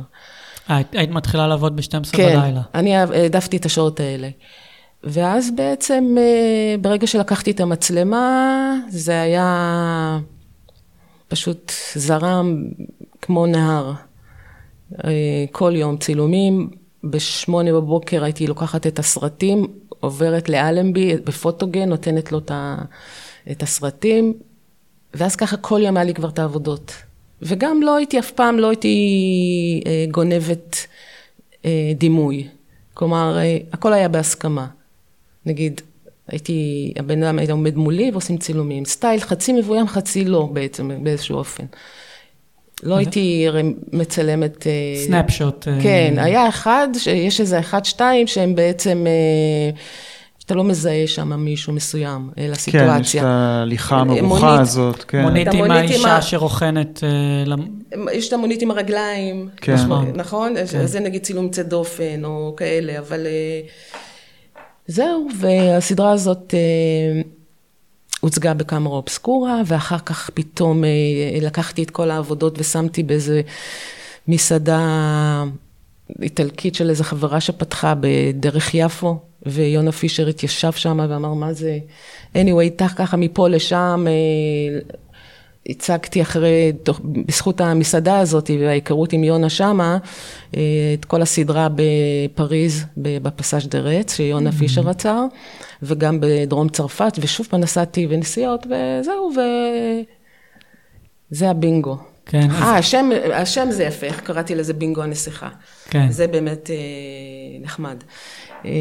אה, 0.70 0.82
היית- 0.92 1.12
מתחילה 1.12 1.48
לעבוד 1.48 1.76
ב-12 1.76 2.12
כן, 2.12 2.40
בלילה. 2.40 2.62
אני 2.76 2.96
העדפתי 2.96 3.58
את 3.58 3.66
השעות 3.66 4.00
האלה. 4.00 4.30
ואז 5.04 5.52
בעצם, 5.56 6.16
אה, 6.18 6.76
ברגע 6.82 7.08
שלקחתי 7.08 7.52
את 7.52 7.60
המצלמה, 7.60 8.52
זה 8.90 9.22
היה 9.22 10.20
פשוט 11.28 11.72
זרם 11.96 12.64
כמו 13.22 13.46
נהר. 13.46 13.94
כל 15.52 15.74
יום 15.76 15.98
צילומים, 15.98 16.70
בשמונה 17.04 17.74
בבוקר 17.74 18.24
הייתי 18.24 18.48
לוקחת 18.48 18.88
את 18.88 19.00
הסרטים, 19.00 19.68
עוברת 20.00 20.50
לאלנבי 20.50 21.18
בפוטוגן, 21.18 21.90
נותנת 21.90 22.32
לו 22.32 22.42
את 23.52 23.64
הסרטים, 23.64 24.34
ואז 25.14 25.36
ככה 25.36 25.58
כל 25.58 25.82
יום 25.84 25.98
היה 25.98 26.04
לי 26.04 26.14
כבר 26.14 26.30
את 26.30 26.40
העבודות. 26.40 26.94
וגם 27.42 27.82
לא 27.82 27.96
הייתי, 27.96 28.20
אף 28.20 28.32
פעם 28.32 28.60
לא 28.60 28.70
הייתי 28.70 28.98
אה, 29.88 30.06
גונבת 30.12 30.88
אה, 31.66 31.92
דימוי. 31.96 32.48
כלומר, 32.94 33.38
אה, 33.38 33.58
הכל 33.74 33.94
היה 33.94 34.08
בהסכמה. 34.08 34.68
נגיד, 35.46 35.82
הייתי, 36.28 36.94
הבן 36.96 37.24
אדם 37.24 37.40
היה 37.40 37.52
עומד 37.52 37.76
מולי 37.76 38.12
ועושים 38.12 38.38
צילומים. 38.38 38.86
סטייל 38.86 39.20
חצי 39.20 39.54
מבוים, 39.54 39.88
חצי 39.88 40.26
לא 40.26 40.50
בעצם, 40.54 41.04
באיזשהו 41.04 41.38
אופן. 41.38 41.66
לא 42.84 42.96
הייתי 42.96 43.46
הרי 43.48 43.64
מצלמת... 43.94 44.68
אה, 44.68 44.72
סנאפשוט. 45.06 45.68
אה, 45.68 45.78
כן, 45.84 46.14
היה 46.18 46.50
אחד, 46.50 46.88
יש 47.16 47.42
איזה 47.42 47.60
אחד, 47.60 47.86
שתיים, 47.86 48.28
שהם 48.28 48.56
בעצם, 48.56 49.06
אה, 49.08 49.78
שאתה 50.40 50.56
לא 50.56 50.64
מזהה 50.64 51.08
שם 51.08 51.34
מישהו 51.34 51.74
מסוים 51.74 52.30
אה, 52.30 52.34
כן, 52.36 52.42
יש 52.44 52.50
את 52.50 52.52
לסיטואציה. 52.52 53.24
ההליכה 53.28 53.98
המרוחה 53.98 54.62
הזאת, 54.62 55.04
כן. 55.04 55.22
מונית 55.22 55.48
עם 55.54 55.72
האישה 55.72 56.22
שרוכנת... 56.22 57.04
אה, 57.04 57.56
יש 58.14 58.28
את 58.28 58.34
המונית 58.34 58.62
עם 58.62 58.72
הרגליים, 58.72 59.50
כן. 59.58 59.74
נכון? 59.74 60.12
נכון? 60.16 60.54
כן. 60.72 60.86
זה 60.86 61.00
נגיד 61.00 61.24
צילום 61.24 61.46
יוצא 61.46 61.64
דופן 61.64 62.26
או 62.26 62.54
כאלה, 62.58 63.00
אבל 63.00 63.26
אה, 63.26 63.62
זהו, 64.88 65.28
והסדרה 65.40 66.12
הזאת 66.12 66.54
אה, 66.54 67.22
הוצגה 68.26 68.54
בקאמרה 68.54 68.96
אובסקורה, 68.96 69.62
ואחר 69.66 70.00
כך 70.00 70.30
פתאום 70.34 70.84
אה, 70.84 70.90
לקחתי 71.42 71.84
את 71.84 71.92
כל 71.92 72.12
העבודות 72.12 72.60
ושמתי 72.60 73.04
באיזה 73.04 73.42
מסעדה 74.28 75.44
איטלקית 76.22 76.76
של 76.76 76.90
איזו 76.90 77.04
חברה 77.04 77.42
שפתחה 77.42 77.94
בדרך 78.00 78.74
יפו, 78.74 79.18
ויונה 79.46 79.92
פישר 79.92 80.28
התיישב 80.28 80.72
שם 80.72 81.06
ואמר, 81.10 81.34
מה 81.34 81.54
זה? 81.54 81.78
anyway, 82.34 82.60
איתך 82.60 82.94
ככה 82.96 83.18
מפה 83.18 83.50
לשם, 83.50 84.06
אה, 84.08 84.80
הצגתי 85.70 86.22
אחרי, 86.22 86.72
בזכות 87.28 87.62
המסעדה 87.62 88.20
הזאת 88.20 88.52
וההיכרות 88.60 89.14
עם 89.14 89.24
יונה 89.24 89.50
שמה, 89.50 89.98
אה, 90.56 90.62
את 91.00 91.06
כל 91.06 91.22
הסדרה 91.22 91.68
בפריז, 91.76 92.86
בפסאז' 92.98 93.68
דה 93.68 93.80
רץ, 93.80 94.16
שיונה 94.16 94.52
פישר 94.52 94.90
עצר, 94.90 95.24
וגם 95.84 96.18
בדרום 96.22 96.70
צרפת, 96.70 97.14
ושוב 97.22 97.48
פעם 97.50 97.60
נסעתי 97.60 98.08
בנסיעות, 98.08 98.66
וזהו, 98.66 99.32
וזה 101.32 101.50
הבינגו. 101.50 101.98
כן, 102.26 102.52
אז- 102.52 102.62
אה, 102.64 102.78
השם, 102.78 103.10
השם 103.34 103.68
זה 103.72 103.84
יפה, 103.84 104.06
איך 104.06 104.20
קראתי 104.20 104.56
לזה 104.56 104.74
בינגו 104.74 105.04
הנסיכה. 105.04 105.50
כן. 105.90 106.12
זה 106.12 106.28
באמת 106.28 106.70
אה, 106.70 106.76
נחמד. 107.62 108.04
אה, 108.66 108.72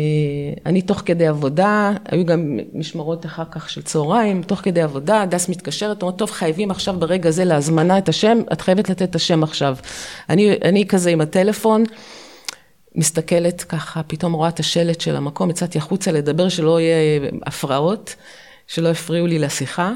אני 0.67 0.83
תוך 0.83 1.03
כדי 1.05 1.27
עבודה, 1.27 1.93
היו 2.09 2.25
גם 2.25 2.59
משמרות 2.75 3.27
אחר 3.27 3.45
כך 3.51 3.71
של 3.71 3.83
צהריים, 3.83 4.43
תוך 4.43 4.61
כדי 4.61 4.83
עבודה, 4.83 5.23
הדס 5.23 5.49
מתקשרת, 5.49 6.03
אומרת, 6.03 6.19
טוב, 6.19 6.31
חייבים 6.31 6.71
עכשיו 6.71 6.95
ברגע 6.99 7.31
זה 7.31 7.45
להזמנה 7.45 7.99
את 7.99 8.09
השם, 8.09 8.39
את 8.53 8.61
חייבת 8.61 8.91
לתת 8.91 9.03
את 9.03 9.15
השם 9.15 9.43
עכשיו. 9.43 9.77
אני, 10.31 10.57
אני 10.65 10.87
כזה 10.87 11.11
עם 11.11 11.21
הטלפון, 11.21 11.85
מסתכלת 12.95 13.63
ככה, 13.63 14.03
פתאום 14.03 14.33
רואה 14.33 14.49
את 14.49 14.61
השלט 14.61 15.01
של 15.01 15.17
המקום, 15.17 15.51
יצאתי 15.51 15.79
החוצה 15.79 16.13
לדבר, 16.13 16.49
שלא 16.49 16.81
יהיה 16.81 17.31
הפרעות, 17.47 18.15
שלא 18.67 18.89
יפריעו 18.89 19.27
לי 19.27 19.39
לשיחה, 19.39 19.93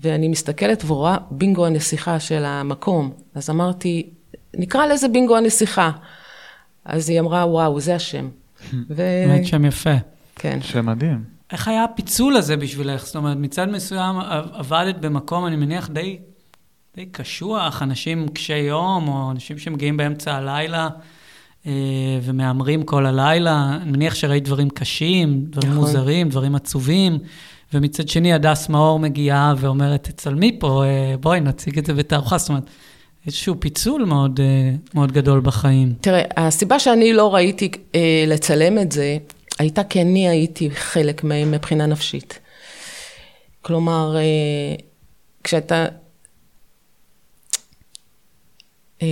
ואני 0.00 0.28
מסתכלת 0.28 0.84
ורואה 0.86 1.16
בינגו 1.30 1.66
הנסיכה 1.66 2.20
של 2.20 2.44
המקום. 2.44 3.12
אז 3.34 3.50
אמרתי, 3.50 4.10
נקרא 4.56 4.86
לזה 4.86 5.08
בינגו 5.08 5.36
הנסיכה. 5.36 5.90
אז 6.84 7.08
היא 7.08 7.20
אמרה, 7.20 7.46
וואו, 7.46 7.80
זה 7.80 7.94
השם. 7.94 8.28
ו... 8.72 8.94
באמת 9.28 9.46
שם 9.46 9.64
יפה. 9.64 9.94
כן. 10.36 10.58
שם 10.62 10.86
מדהים. 10.86 11.36
איך 11.52 11.68
היה 11.68 11.84
הפיצול 11.84 12.36
הזה 12.36 12.56
בשבילך? 12.56 13.06
זאת 13.06 13.16
אומרת, 13.16 13.36
מצד 13.36 13.68
מסוים 13.68 14.16
עבדת 14.52 14.96
במקום, 14.96 15.46
אני 15.46 15.56
מניח, 15.56 15.88
די, 15.88 16.18
די 16.96 17.06
קשוח, 17.06 17.82
אנשים 17.82 18.28
קשי 18.28 18.58
יום, 18.58 19.08
או 19.08 19.30
אנשים 19.30 19.58
שמגיעים 19.58 19.96
באמצע 19.96 20.34
הלילה 20.34 20.88
אה, 21.66 21.72
ומהמרים 22.22 22.82
כל 22.82 23.06
הלילה. 23.06 23.78
אני 23.82 23.90
מניח 23.90 24.14
שראית 24.14 24.44
דברים 24.44 24.70
קשים, 24.70 25.44
דברים 25.50 25.70
נכון. 25.70 25.84
מוזרים, 25.84 26.28
דברים 26.28 26.54
עצובים. 26.54 27.18
ומצד 27.76 28.08
שני, 28.08 28.32
הדס 28.32 28.68
מאור 28.68 28.98
מגיעה 28.98 29.54
ואומרת, 29.58 30.04
תצלמי 30.04 30.56
פה, 30.60 30.84
אה, 30.84 31.16
בואי 31.20 31.40
נציג 31.40 31.78
את 31.78 31.86
זה 31.86 31.94
בתערוכה. 31.94 32.38
זאת 32.38 32.48
אומרת, 32.48 32.64
איזשהו 33.26 33.54
פיצול 33.58 34.04
מאוד, 34.04 34.40
אה, 34.40 34.70
מאוד 34.94 35.12
גדול 35.12 35.40
בחיים. 35.40 35.94
תראה, 36.00 36.22
הסיבה 36.36 36.78
שאני 36.78 37.12
לא 37.12 37.34
ראיתי 37.34 37.70
אה, 37.94 38.24
לצלם 38.26 38.78
את 38.78 38.92
זה, 38.92 39.16
הייתה 39.58 39.84
כי 39.84 40.02
אני 40.02 40.28
הייתי 40.28 40.70
חלק 40.70 41.24
מהם 41.24 41.50
מבחינה 41.50 41.86
נפשית. 41.86 42.38
כלומר, 43.62 44.16
אה, 44.16 44.74
כשאתה 45.44 45.86
אה, 49.02 49.06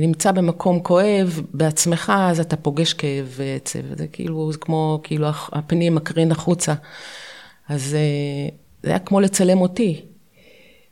נמצא 0.00 0.32
במקום 0.32 0.80
כואב 0.80 1.40
בעצמך, 1.54 2.12
אז 2.16 2.40
אתה 2.40 2.56
פוגש 2.56 2.92
כאב 2.92 3.34
ועצב. 3.36 3.78
זה 3.98 4.06
כאילו, 4.06 4.52
זה 4.52 4.58
כמו, 4.58 5.00
כאילו 5.02 5.28
הפנים 5.52 5.94
מקרין 5.94 6.32
החוצה. 6.32 6.74
אז 7.68 7.94
אה, 7.94 8.48
זה 8.82 8.90
היה 8.90 8.98
כמו 8.98 9.20
לצלם 9.20 9.60
אותי 9.60 10.00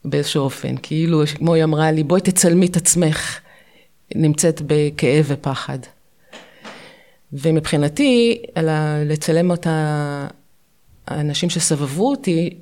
באיזשהו 0.05 0.43
אופן. 0.43 0.75
כאילו, 0.83 1.23
כמו 1.37 1.55
היא 1.55 1.65
אמרה 1.65 1.93
לי, 1.93 2.03
בואי 2.03 2.21
תצלמי 2.21 2.67
את 2.67 2.77
עצמך. 2.77 3.41
נמצאת 4.15 4.63
בכאב 4.67 5.25
ופחד. 5.29 5.79
ומבחינתי, 7.33 8.43
על 8.55 8.69
ה- 8.69 9.05
לצלם 9.05 9.53
את 9.53 9.67
האנשים 11.07 11.51
שסבבו 11.51 12.11
אותי, 12.11 12.57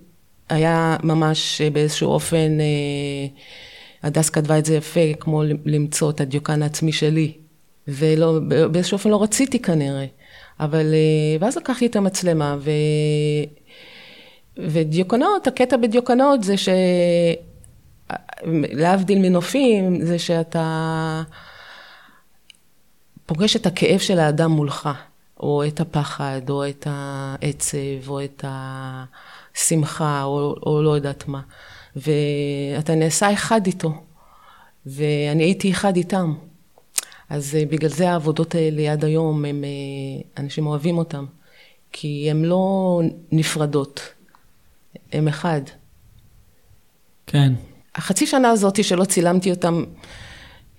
היה 0.49 0.97
ממש 1.03 1.61
באיזשהו 1.73 2.11
אופן, 2.11 2.61
אה, 2.61 3.27
הדס 4.03 4.31
כתבה 4.31 4.59
את 4.59 4.65
זה 4.65 4.75
יפה, 4.77 5.15
כמו 5.21 5.43
למצוא 5.65 6.11
את 6.11 6.21
הדיוקן 6.21 6.63
העצמי 6.63 6.93
שלי. 6.93 7.33
ולא, 7.89 8.39
באיזשהו 8.73 8.95
אופן 8.95 9.11
לא 9.11 9.23
רציתי 9.23 9.59
כנראה. 9.59 10.07
אבל, 10.61 10.95
אה, 10.95 11.37
ואז 11.41 11.57
לקחתי 11.57 11.87
את 11.87 11.97
המצלמה, 11.97 12.57
ו... 12.61 12.71
ודיוקנות, 14.57 15.47
הקטע 15.47 15.77
בדיוקנות 15.77 16.45
זה 16.45 16.57
ש... 16.57 16.69
להבדיל 18.73 19.19
מנופים, 19.19 20.05
זה 20.05 20.19
שאתה 20.19 21.23
פוגש 23.27 23.57
את 23.57 23.67
הכאב 23.67 23.99
של 23.99 24.19
האדם 24.19 24.51
מולך, 24.51 24.89
או 25.41 25.67
את 25.67 25.81
הפחד, 25.81 26.51
או 26.51 26.69
את 26.69 26.87
העצב, 26.91 28.09
או 28.09 28.25
את 28.25 28.45
השמחה, 29.55 30.23
או, 30.23 30.55
או 30.67 30.83
לא 30.83 30.91
יודעת 30.91 31.29
מה. 31.29 31.41
ואתה 31.97 32.95
נעשה 32.95 33.33
אחד 33.33 33.67
איתו, 33.67 33.93
ואני 34.87 35.43
הייתי 35.43 35.73
אחד 35.73 35.97
איתם. 35.97 36.35
אז 37.31 37.55
אה, 37.55 37.65
בגלל 37.71 37.91
זה 37.91 38.11
העבודות 38.11 38.55
האלה 38.55 38.93
עד 38.93 39.05
היום, 39.05 39.45
הם, 39.45 39.65
אה, 39.65 40.43
אנשים 40.43 40.67
אוהבים 40.67 40.99
אותם, 40.99 41.25
כי 41.93 42.31
הן 42.31 42.45
לא 42.45 43.01
נפרדות, 43.33 44.01
הם 45.13 45.29
אחד. 45.29 45.61
כן. 47.27 47.53
החצי 47.95 48.27
שנה 48.27 48.51
הזאת 48.51 48.85
שלא 48.85 49.05
צילמתי 49.05 49.51
אותם, 49.51 49.85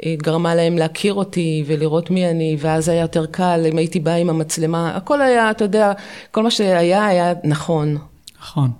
אה, 0.06 0.16
גרמה 0.18 0.56
להם 0.56 0.78
להכיר 0.78 1.14
אותי 1.14 1.64
ולראות 1.68 2.12
מי 2.12 2.30
אני, 2.30 2.58
ואז 2.60 2.90
היה 2.90 3.02
יותר 3.02 3.26
קל, 3.26 3.66
אם 3.72 3.78
הייתי 3.78 4.00
באה 4.00 4.16
עם 4.16 4.30
המצלמה, 4.30 4.96
הכל 4.96 5.22
היה, 5.22 5.52
אתה 5.52 5.64
יודע, 5.64 5.92
כל 6.32 6.44
מה 6.44 6.52
שהיה 6.52 7.06
היה 7.06 7.34
נכון. 7.44 7.98
נכון. 8.40 8.72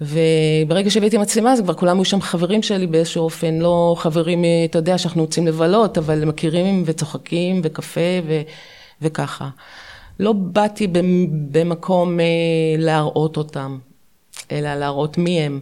וברגע 0.00 0.90
שהבאתי 0.90 1.18
מצלמה, 1.18 1.52
אז 1.52 1.60
כבר 1.60 1.74
כולם 1.74 1.96
היו 1.96 2.04
שם 2.04 2.20
חברים 2.20 2.62
שלי 2.62 2.86
באיזשהו 2.86 3.24
אופן, 3.24 3.54
לא 3.54 3.94
חברים, 3.98 4.44
אה, 4.44 4.64
אתה 4.64 4.78
יודע, 4.78 4.98
שאנחנו 4.98 5.22
יוצאים 5.22 5.46
לבלות, 5.46 5.98
אבל 5.98 6.24
מכירים 6.24 6.82
וצוחקים 6.86 7.60
וקפה 7.64 8.00
ו, 8.26 8.40
וככה. 9.02 9.48
לא 10.20 10.32
באתי 10.32 10.86
במקום 11.50 12.20
אה, 12.20 12.24
להראות 12.78 13.36
אותם, 13.36 13.78
אלא 14.52 14.74
להראות 14.74 15.18
מי 15.18 15.40
הם. 15.40 15.60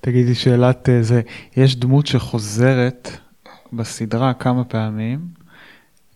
תגידי 0.00 0.34
שאלת 0.34 0.88
אה, 0.88 1.02
זה, 1.02 1.20
יש 1.56 1.76
דמות 1.76 2.06
שחוזרת 2.06 3.10
בסדרה 3.72 4.34
כמה 4.34 4.64
פעמים, 4.64 5.18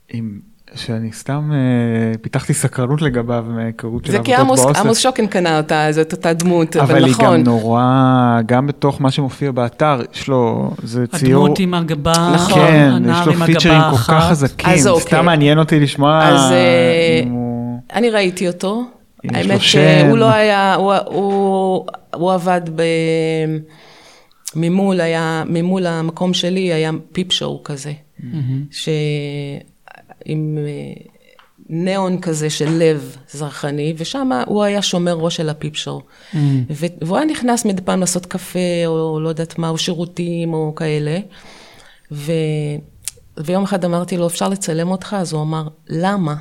עם 0.09 0.41
שאני 0.75 1.13
סתם 1.13 1.51
uh, 1.51 2.19
פיתחתי 2.19 2.55
סקרנות 2.55 3.03
לגביו 3.03 3.45
מהיכרות 3.49 4.05
של 4.05 4.17
עבודות 4.17 4.47
באוסף. 4.47 4.67
זה 4.67 4.75
כי 4.75 4.81
עמוס 4.81 4.99
שוקן 4.99 5.27
קנה 5.27 5.57
אותה, 5.57 5.87
זאת 5.91 6.13
אותה 6.13 6.33
דמות, 6.33 6.77
אבל, 6.77 6.97
אבל 6.97 7.11
נכון. 7.11 7.25
אבל 7.25 7.35
היא 7.35 7.45
גם 7.45 7.45
נורא, 7.45 8.41
גם 8.47 8.67
בתוך 8.67 9.01
מה 9.01 9.11
שמופיע 9.11 9.51
באתר, 9.51 10.01
יש 10.15 10.29
לו, 10.29 10.71
זה 10.83 11.07
ציור... 11.07 11.45
הדמות 11.45 11.59
עם 11.59 11.75
הגבה, 11.75 12.31
נכון. 12.35 12.61
כן, 12.61 13.03
יש 13.11 13.27
לו 13.27 13.33
פיצ'רים 13.47 13.81
כל 13.91 13.97
כך 13.97 14.29
חזקים, 14.31 14.79
סתם 14.79 14.89
אוקיי. 14.91 15.23
מעניין 15.23 15.59
אותי 15.59 15.81
לשמוע 15.81 16.25
אז, 16.25 16.53
אם 17.23 17.31
הוא... 17.31 17.81
אני 17.93 18.11
ראיתי 18.11 18.49
אותו, 18.49 18.85
האמת 19.29 19.61
שהוא 19.61 20.19
לא 20.19 20.31
היה, 20.31 20.75
הוא, 20.75 20.95
הוא, 20.95 21.87
הוא 22.15 22.33
עבד 22.33 22.61
ב... 22.75 22.83
ממול 24.57 25.01
היה, 25.01 25.45
ממול 25.47 25.87
המקום 25.87 26.35
שלי 26.35 26.73
היה 26.73 26.91
פיפ 27.13 27.33
שואו 27.33 27.61
כזה, 27.65 27.93
mm-hmm. 28.21 28.25
ש... 28.71 28.89
עם 30.25 30.59
אה, 30.67 31.03
ניאון 31.69 32.21
כזה 32.21 32.51
של 32.51 32.71
לב 32.71 33.17
זרחני, 33.31 33.95
ושם 33.97 34.31
הוא 34.47 34.63
היה 34.63 34.83
שומר 34.83 35.13
ראש 35.13 35.37
של 35.37 35.49
הפיפ 35.49 35.77
שואו. 35.77 36.01
Mm. 36.33 36.37
והוא 37.01 37.17
היה 37.17 37.27
נכנס 37.27 37.65
מדי 37.65 37.83
פעם 37.83 38.01
לעשות 38.01 38.27
קפה, 38.27 38.87
או 38.87 39.21
לא 39.21 39.29
יודעת 39.29 39.59
מה, 39.59 39.69
או 39.69 39.79
שירותים, 39.79 40.55
או 40.55 40.75
כאלה. 40.75 41.19
ו... 42.13 42.33
ויום 43.37 43.65
אחד 43.65 43.85
אמרתי 43.85 44.17
לו, 44.17 44.27
אפשר 44.27 44.49
לצלם 44.49 44.89
אותך? 44.89 45.17
אז 45.19 45.33
הוא 45.33 45.43
אמר, 45.43 45.69
למה? 45.89 46.35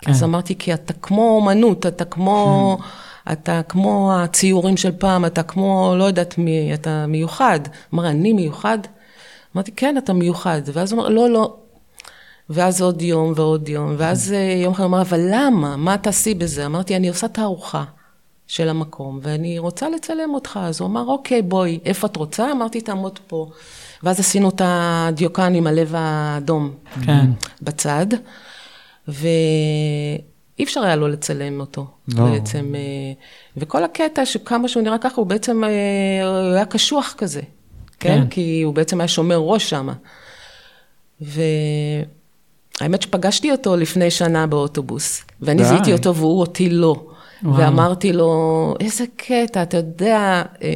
כן. 0.00 0.10
אז 0.10 0.22
אמרתי, 0.22 0.58
כי 0.58 0.74
אתה 0.74 0.92
כמו 0.92 1.36
אומנות, 1.36 1.86
אתה 1.86 2.04
כמו, 2.04 2.78
mm. 2.80 3.32
אתה 3.32 3.62
כמו 3.62 4.12
הציורים 4.14 4.76
של 4.76 4.92
פעם, 4.98 5.24
אתה 5.24 5.42
כמו, 5.42 5.94
לא 5.98 6.04
יודעת 6.04 6.38
מי, 6.38 6.74
אתה 6.74 7.06
מיוחד. 7.06 7.60
אמר, 7.94 8.08
אני 8.08 8.32
מיוחד? 8.32 8.78
אמרתי, 9.56 9.72
כן, 9.76 9.98
אתה 9.98 10.12
מיוחד. 10.12 10.60
ואז 10.72 10.92
הוא 10.92 11.00
אמר, 11.00 11.08
לא, 11.08 11.30
לא, 11.30 11.56
ואז 12.50 12.82
עוד 12.82 13.02
יום 13.02 13.32
ועוד 13.36 13.68
יום, 13.68 13.94
ואז 13.98 14.32
אה, 14.32 14.38
יום 14.62 14.72
אחד 14.72 14.82
הוא 14.82 14.88
אמר, 14.88 15.00
אבל 15.00 15.20
למה? 15.30 15.76
מה 15.76 15.98
תעשי 15.98 16.34
בזה? 16.34 16.66
אמרתי, 16.66 16.96
אני 16.96 17.08
עושה 17.08 17.28
תערוכה 17.28 17.84
של 18.46 18.68
המקום, 18.68 19.20
ואני 19.22 19.58
רוצה 19.58 19.88
לצלם 19.88 20.34
אותך. 20.34 20.60
אז 20.62 20.80
הוא 20.80 20.88
אמר, 20.88 21.06
אוקיי, 21.06 21.42
בואי, 21.42 21.78
איפה 21.84 22.06
את 22.06 22.16
רוצה? 22.16 22.52
אמרתי, 22.52 22.80
תעמוד 22.80 23.18
פה. 23.26 23.50
ואז 24.02 24.20
עשינו 24.20 24.48
את 24.48 24.62
הדיוקן 24.64 25.54
עם 25.54 25.66
הלב 25.66 25.94
האדום 25.94 26.70
כן. 27.04 27.26
בצד, 27.62 28.06
ואי 29.08 30.64
אפשר 30.64 30.80
היה 30.80 30.96
לו 30.96 31.08
לצלם 31.08 31.60
אותו. 31.60 31.86
לא. 32.08 32.24
בעצם, 32.24 32.74
אה, 32.74 32.80
וכל 33.56 33.84
הקטע, 33.84 34.26
שכמה 34.26 34.68
שהוא 34.68 34.82
נראה 34.82 34.98
ככה, 34.98 35.16
הוא 35.16 35.26
בעצם 35.26 35.64
אה, 35.64 36.54
היה 36.54 36.64
קשוח 36.64 37.14
כזה, 37.18 37.40
כן? 37.40 38.20
כן? 38.20 38.28
כי 38.28 38.62
הוא 38.62 38.74
בעצם 38.74 39.00
היה 39.00 39.08
שומר 39.08 39.36
ראש 39.36 39.70
שם. 39.70 39.88
ו... 41.22 41.42
האמת 42.80 43.02
שפגשתי 43.02 43.52
אותו 43.52 43.76
לפני 43.76 44.10
שנה 44.10 44.46
באוטובוס, 44.46 45.24
ואני 45.40 45.64
זיהיתי 45.64 45.92
אותו 45.92 46.14
והוא 46.14 46.40
אותי 46.40 46.70
לא. 46.70 47.06
וואו. 47.42 47.58
ואמרתי 47.58 48.12
לו, 48.12 48.74
איזה 48.80 49.04
קטע, 49.16 49.62
אתה 49.62 49.76
יודע, 49.76 50.42
אה, 50.62 50.68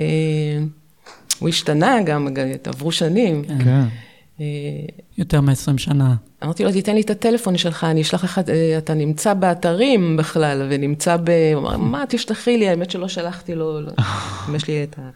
הוא 1.38 1.48
השתנה 1.48 2.02
גם, 2.02 2.28
עברו 2.64 2.92
שנים. 2.92 3.44
כן. 3.44 3.84
אה, 4.40 4.46
יותר 5.18 5.40
מ-20 5.40 5.78
שנה. 5.78 6.14
אמרתי 6.44 6.64
לו, 6.64 6.72
תיתן 6.72 6.94
לי 6.94 7.00
את 7.00 7.10
הטלפון 7.10 7.56
שלך, 7.56 7.84
אני 7.84 8.02
אשלח 8.02 8.24
לך, 8.24 8.40
אה, 8.48 8.78
אתה 8.78 8.94
נמצא 8.94 9.34
באתרים 9.34 10.16
בכלל, 10.16 10.66
ונמצא 10.70 11.16
ב... 11.16 11.30
הוא 11.54 11.62
אמר, 11.62 11.76
מה, 11.76 12.04
תשלחי 12.08 12.56
לי, 12.56 12.68
האמת 12.68 12.90
שלא 12.90 13.08
שלחתי 13.08 13.54
לו, 13.54 13.80
לא. 13.80 13.92
אם 14.48 14.54
יש 14.54 14.68
לי 14.68 14.84
את 14.84 14.98
ה... 14.98 15.10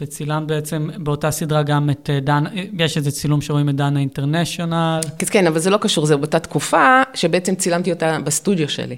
וצילמת 0.00 0.46
בעצם 0.46 0.88
באותה 0.96 1.30
סדרה 1.30 1.62
גם 1.62 1.90
את 1.90 2.10
אה, 2.10 2.20
דן, 2.20 2.44
יש 2.78 2.96
איזה 2.96 3.10
צילום 3.10 3.40
שרואים 3.40 3.68
את 3.68 3.76
דנה 3.76 4.00
אינטרנשיונל. 4.00 5.00
כן, 5.18 5.26
כן, 5.30 5.46
אבל 5.46 5.58
זה 5.58 5.70
לא 5.70 5.76
קשור, 5.76 6.06
זה 6.06 6.16
באותה 6.16 6.38
תקופה 6.38 7.02
שבעצם 7.14 7.54
צילמתי 7.54 7.92
אותה 7.92 8.18
בסטודיו 8.24 8.68
שלי, 8.68 8.96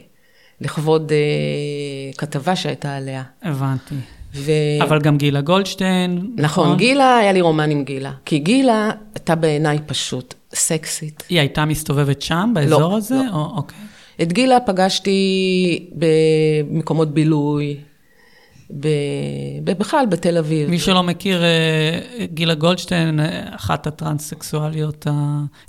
לכבוד 0.61 1.13
אה, 1.13 2.13
כתבה 2.19 2.57
שהייתה 2.57 2.97
עליה. 2.97 3.23
הבנתי. 3.43 3.95
ו... 4.35 4.53
אבל 4.83 5.01
גם 5.01 5.17
גילה 5.19 5.41
גולדשטיין. 5.41 6.31
נכון, 6.37 6.65
נכון, 6.65 6.77
גילה, 6.77 7.17
היה 7.17 7.33
לי 7.33 7.41
רומן 7.41 7.71
עם 7.71 7.85
גילה. 7.85 8.13
כי 8.25 8.39
גילה 8.39 8.91
הייתה 9.15 9.35
בעיניי 9.35 9.79
פשוט 9.87 10.35
סקסית. 10.55 11.23
היא 11.29 11.39
הייתה 11.39 11.65
מסתובבת 11.65 12.23
שם, 12.23 12.51
באזור 12.55 12.81
לא, 12.81 12.97
הזה? 12.97 13.15
לא. 13.15 13.35
או, 13.35 13.57
אוקיי. 13.57 13.79
את 14.23 14.33
גילה 14.33 14.61
פגשתי 14.61 15.89
במקומות 15.93 17.15
בילוי, 17.15 17.77
בכלל 19.65 20.07
בתל 20.09 20.39
אביב. 20.39 20.71
מי 20.71 20.79
שלא 20.79 21.03
מכיר, 21.03 21.43
אה, 21.45 22.25
גילה 22.25 22.55
גולדשטיין, 22.55 23.21
אה, 23.21 23.43
אחת 23.55 23.87
הטרנס-סקסואליות, 23.87 25.07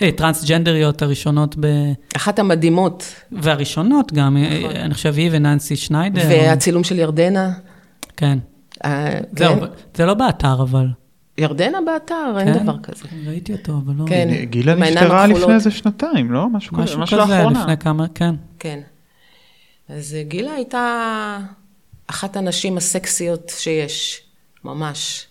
אה, 0.02 0.12
טרנסג'נדריות 0.12 1.02
הראשונות 1.02 1.56
ב... 1.60 1.68
אחת 2.16 2.40
המדהימות. 2.40 3.16
והראשונות 3.32 4.14
גם, 4.14 4.38
נכון. 4.38 4.76
אני 4.76 4.94
חושב 4.94 5.14
היא 5.18 5.30
וננסי 5.32 5.76
שניידר. 5.76 6.22
והצילום 6.30 6.84
של 6.84 7.00
ירדנה. 7.00 7.52
כן. 8.18 8.40
זהו, 9.38 9.60
כן. 9.60 9.66
זה 9.94 10.06
לא 10.06 10.14
באתר 10.14 10.62
אבל. 10.62 10.88
ירדנה 11.38 11.78
באתר, 11.86 12.36
אין 12.40 12.54
כן? 12.54 12.64
דבר 12.64 12.80
כזה. 12.84 13.06
ראיתי 13.28 13.54
אותו, 13.54 13.74
אבל 13.86 13.94
לא... 13.98 14.06
כן. 14.08 14.30
גילה 14.44 14.76
נפטרה 14.76 15.28
לפני 15.28 15.54
איזה 15.54 15.72
שנתיים, 15.72 16.32
לא? 16.32 16.50
משהו 16.50 16.78
כזה, 16.78 16.98
משהו 16.98 17.20
כזה, 17.24 17.44
לפני 17.52 17.78
כמה, 17.78 18.06
כן. 18.16 18.36
כן. 18.60 18.80
אז 19.90 20.18
גילה 20.28 20.54
הייתה... 20.54 21.40
אחת 22.08 22.36
הנשים 22.36 22.78
הסקסיות 22.78 23.52
שיש, 23.58 24.22
ממש. 24.64 25.28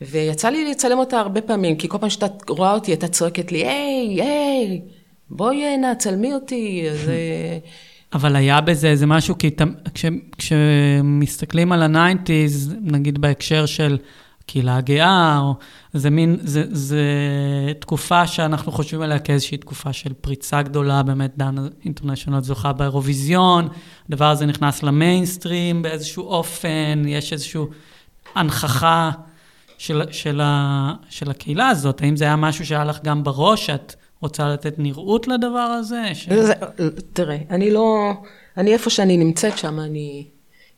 ויצא 0.00 0.48
לי 0.48 0.70
לצלם 0.70 0.98
אותה 0.98 1.20
הרבה 1.20 1.40
פעמים, 1.40 1.76
כי 1.76 1.88
כל 1.88 1.98
פעם 1.98 2.10
שאתה 2.10 2.26
רואה 2.48 2.72
אותי, 2.72 2.92
אתה 2.92 3.08
צועקת 3.08 3.52
לי, 3.52 3.66
היי, 3.66 4.22
היי, 4.22 4.80
בואי 5.30 5.64
הנה, 5.64 5.94
צלמי 5.94 6.34
אותי. 6.34 6.88
אז... 6.90 6.98
אבל 8.12 8.36
היה 8.36 8.60
בזה 8.60 8.88
איזה 8.88 9.06
משהו, 9.06 9.38
כי 9.38 9.50
כש, 9.94 10.04
כשמסתכלים 10.38 11.72
על 11.72 11.82
ה 11.82 11.91
nineties, 11.91 12.74
נגיד 12.80 13.18
בהקשר 13.18 13.66
של 13.66 13.98
הקהילה 14.48 14.76
הגאה, 14.76 15.38
או 15.38 15.54
זה 15.92 16.10
מין, 16.10 16.36
זה, 16.42 16.64
זה 16.70 17.02
תקופה 17.78 18.26
שאנחנו 18.26 18.72
חושבים 18.72 19.02
עליה 19.02 19.18
כאיזושהי 19.18 19.58
תקופה 19.58 19.92
של 19.92 20.12
פריצה 20.20 20.62
גדולה, 20.62 21.02
באמת 21.02 21.32
דן 21.36 21.54
אינטרנשיונל 21.84 22.40
זוכה 22.40 22.72
באירוויזיון, 22.72 23.68
הדבר 24.08 24.30
הזה 24.30 24.46
נכנס 24.46 24.82
למיינסטרים 24.82 25.82
באיזשהו 25.82 26.24
אופן, 26.24 27.02
יש 27.06 27.32
איזושהי 27.32 27.62
הנכחה 28.34 29.10
של, 29.78 30.02
של, 30.10 30.40
ה, 30.40 30.92
של 31.10 31.30
הקהילה 31.30 31.68
הזאת, 31.68 32.02
האם 32.02 32.16
זה 32.16 32.24
היה 32.24 32.36
משהו 32.36 32.66
שהיה 32.66 32.84
לך 32.84 32.98
גם 33.04 33.24
בראש, 33.24 33.66
שאת 33.66 33.94
רוצה 34.20 34.48
לתת 34.48 34.74
נראות 34.78 35.28
לדבר 35.28 35.58
הזה? 35.58 36.02
ש... 36.14 36.28
זה, 36.28 36.52
תראה, 37.12 37.38
אני 37.50 37.70
לא, 37.70 38.12
אני 38.56 38.72
איפה 38.72 38.90
שאני 38.90 39.16
נמצאת 39.16 39.58
שם, 39.58 39.80
אני 39.80 40.26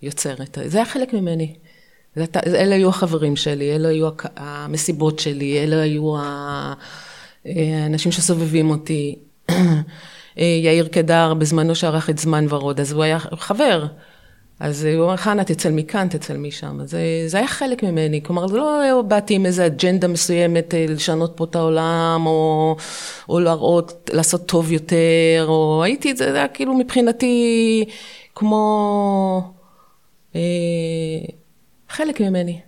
יוצרת, 0.02 0.58
זה 0.66 0.78
היה 0.78 0.86
חלק 0.86 1.12
ממני. 1.14 1.54
אלה 2.46 2.74
היו 2.74 2.88
החברים 2.88 3.36
שלי, 3.36 3.76
אלה 3.76 3.88
היו 3.88 4.08
המסיבות 4.36 5.18
שלי, 5.18 5.64
אלה 5.64 5.80
היו 5.82 6.14
האנשים 7.44 8.12
שסובבים 8.12 8.70
אותי. 8.70 9.18
יאיר 10.36 10.88
קדר, 10.88 11.34
בזמנו 11.34 11.74
שערך 11.74 12.10
את 12.10 12.18
זמן 12.18 12.46
ורוד, 12.48 12.80
אז 12.80 12.92
הוא 12.92 13.02
היה 13.02 13.18
חבר. 13.18 13.86
אז 14.60 14.84
הוא 14.84 15.04
אמר, 15.04 15.16
חנה, 15.16 15.44
תצל 15.44 15.72
מכאן, 15.72 16.08
תצל 16.08 16.36
משם. 16.36 16.78
זה, 16.84 17.00
זה 17.26 17.38
היה 17.38 17.46
חלק 17.46 17.82
ממני. 17.82 18.22
כלומר, 18.22 18.46
לא 18.46 19.02
באתי 19.08 19.34
עם 19.34 19.46
איזו 19.46 19.66
אג'נדה 19.66 20.08
מסוימת 20.08 20.74
אה, 20.74 20.86
לשנות 20.88 21.32
פה 21.36 21.44
את 21.44 21.56
העולם, 21.56 22.22
או, 22.26 22.76
או 23.28 23.40
להראות, 23.40 24.10
לעשות 24.12 24.46
טוב 24.46 24.72
יותר, 24.72 25.44
או 25.48 25.82
הייתי, 25.84 26.16
זה 26.16 26.34
היה 26.34 26.48
כאילו 26.48 26.74
מבחינתי 26.74 27.84
כמו... 28.34 29.52
אה, 30.34 30.40
חלק 31.88 32.20
ממני. 32.20 32.60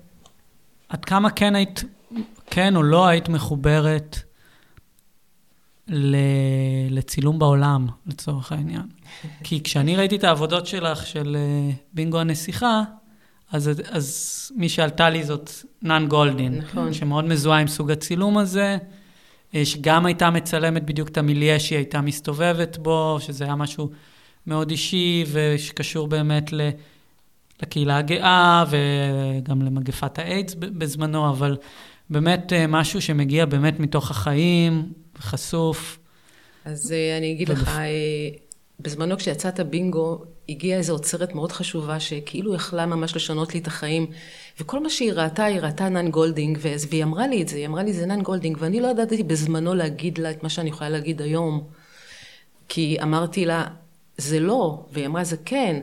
עד 0.88 1.05
כמה 1.05 1.31
כן 1.31 1.55
היית, 1.55 1.85
כן 2.46 2.76
או 2.76 2.83
לא 2.83 3.07
היית 3.07 3.28
מחוברת 3.28 4.18
לצילום 6.90 7.38
בעולם, 7.38 7.87
לצורך 8.07 8.52
העניין? 8.52 8.83
כי 9.44 9.62
כשאני 9.62 9.96
ראיתי 9.96 10.16
את 10.16 10.24
העבודות 10.24 10.66
שלך, 10.66 11.07
של 11.07 11.37
אה, 11.38 11.74
בינגו 11.94 12.20
הנסיכה, 12.20 12.83
אז, 13.52 13.70
אז 13.90 14.50
מי 14.57 14.68
שעלתה 14.68 15.11
לי 15.11 15.24
זאת 15.24 15.50
נאן 15.83 16.07
גולדין, 16.09 16.59
נכון. 16.59 16.92
שמאוד 16.92 17.24
מזוהה 17.24 17.61
עם 17.61 17.66
סוג 17.66 17.90
הצילום 17.90 18.38
הזה, 18.38 18.78
אה, 19.55 19.64
שגם 19.64 20.07
הייתה 20.07 20.31
מצלמת 20.31 20.85
בדיוק 20.85 21.09
את 21.09 21.18
המיליה 21.18 21.61
שהיא 21.61 21.76
הייתה 21.76 22.00
מסתובבת 22.00 22.78
בו, 22.78 23.16
שזה 23.20 23.44
היה 23.44 23.55
משהו 23.55 23.90
מאוד 24.46 24.70
אישי 24.70 25.24
ושקשור 25.33 26.09
באמת 26.09 26.52
ל... 26.52 26.70
לקהילה 27.62 27.96
הגאה 27.96 28.64
וגם 28.70 29.62
למגפת 29.62 30.18
האיידס 30.18 30.55
בזמנו, 30.55 31.31
אבל 31.31 31.57
באמת 32.11 32.52
אה, 32.52 32.66
משהו 32.66 33.02
שמגיע 33.02 33.46
באמת 33.46 33.81
מתוך 33.81 34.11
החיים, 34.11 34.92
חשוף. 35.22 35.98
אז 36.64 36.92
אה, 36.92 37.18
אני 37.18 37.32
אגיד 37.32 37.48
לך, 37.48 37.68
אה, 37.68 38.28
בזמנו 38.80 39.16
כשיצאת 39.16 39.61
בינגו, 39.61 40.24
הגיעה 40.48 40.78
איזו 40.78 40.92
עוצרת 40.92 41.35
מאוד 41.35 41.52
חשובה, 41.52 42.00
שכאילו 42.00 42.54
יכלה 42.54 42.87
ממש 42.87 43.16
לשנות 43.16 43.54
לי 43.54 43.61
את 43.61 43.66
החיים. 43.66 44.06
וכל 44.61 44.82
מה 44.82 44.90
שהיא 44.90 45.12
ראתה, 45.12 45.44
היא 45.44 45.61
ראתה 45.61 45.88
נאן 45.88 46.11
גולדינג, 46.11 46.58
והיא 46.62 47.04
אמרה 47.04 47.26
לי 47.26 47.42
את 47.42 47.48
זה, 47.48 47.56
היא 47.56 47.66
אמרה 47.66 47.82
לי 47.82 47.92
זה 47.92 48.06
נאן 48.06 48.22
גולדינג, 48.22 48.56
ואני 48.61 48.80
לא 48.80 48.88
ידעתי 48.88 49.22
בזמנו 49.22 49.74
להגיד 49.74 50.18
לה 50.18 50.30
את 50.30 50.42
מה 50.42 50.48
שאני 50.48 50.70
יכולה 50.70 50.90
להגיד 50.90 51.22
היום. 51.22 51.66
כי 52.68 52.96
אמרתי 53.02 53.44
לה, 53.44 53.66
זה 54.16 54.40
לא, 54.40 54.87
והיא 54.92 55.06
אמרה, 55.06 55.24
זה 55.24 55.37
כן. 55.44 55.80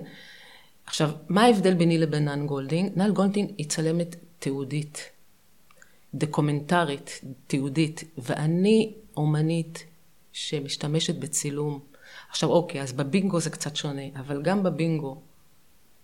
עכשיו, 0.86 1.12
מה 1.30 1.44
ההבדל 1.44 1.74
ביני 1.74 1.98
לבין 1.98 2.26
נאן 2.26 2.46
גולדינג? 2.48 2.92
נאן 2.96 3.12
גולדינג 3.12 3.50
היא 3.58 3.70
צלמת 3.70 4.16
תיעודית, 4.40 5.10
דוקומנטרית, 6.14 7.22
תיעודית, 7.48 8.04
ואני 8.18 8.94
אומנית 9.20 9.86
שמשתמשת 10.32 11.16
בצילום. 11.16 11.80
עכשיו, 12.30 12.50
אוקיי, 12.50 12.82
אז 12.82 12.94
בבינגו 12.94 13.40
זה 13.40 13.50
קצת 13.50 13.76
שונה, 13.76 14.02
אבל 14.16 14.42
גם 14.42 14.64
בבינגו, 14.64 15.22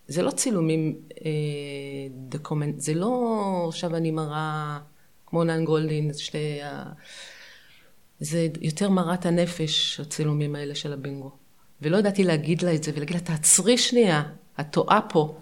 זה 0.07 0.21
לא 0.21 0.31
צילומים 0.31 0.95
אה, 1.25 1.31
דוקומנט, 2.09 2.79
זה 2.79 2.93
לא 2.93 3.65
עכשיו 3.67 3.95
אני 3.95 4.11
מראה 4.11 4.79
כמו 5.25 5.43
נאן 5.43 5.65
גולדין, 5.65 6.13
שתי 6.13 6.61
ה... 6.61 6.83
זה 8.19 8.47
יותר 8.61 8.89
מרת 8.89 9.25
הנפש, 9.25 9.99
הצילומים 9.99 10.55
האלה 10.55 10.75
של 10.75 10.93
הבינגו. 10.93 11.31
ולא 11.81 11.97
ידעתי 11.97 12.23
להגיד 12.23 12.61
לה 12.61 12.75
את 12.75 12.83
זה, 12.83 12.91
ולהגיד 12.95 13.15
לה, 13.15 13.21
תעצרי 13.21 13.77
שנייה, 13.77 14.23
את 14.59 14.65
טועה 14.71 15.01
פה. 15.09 15.35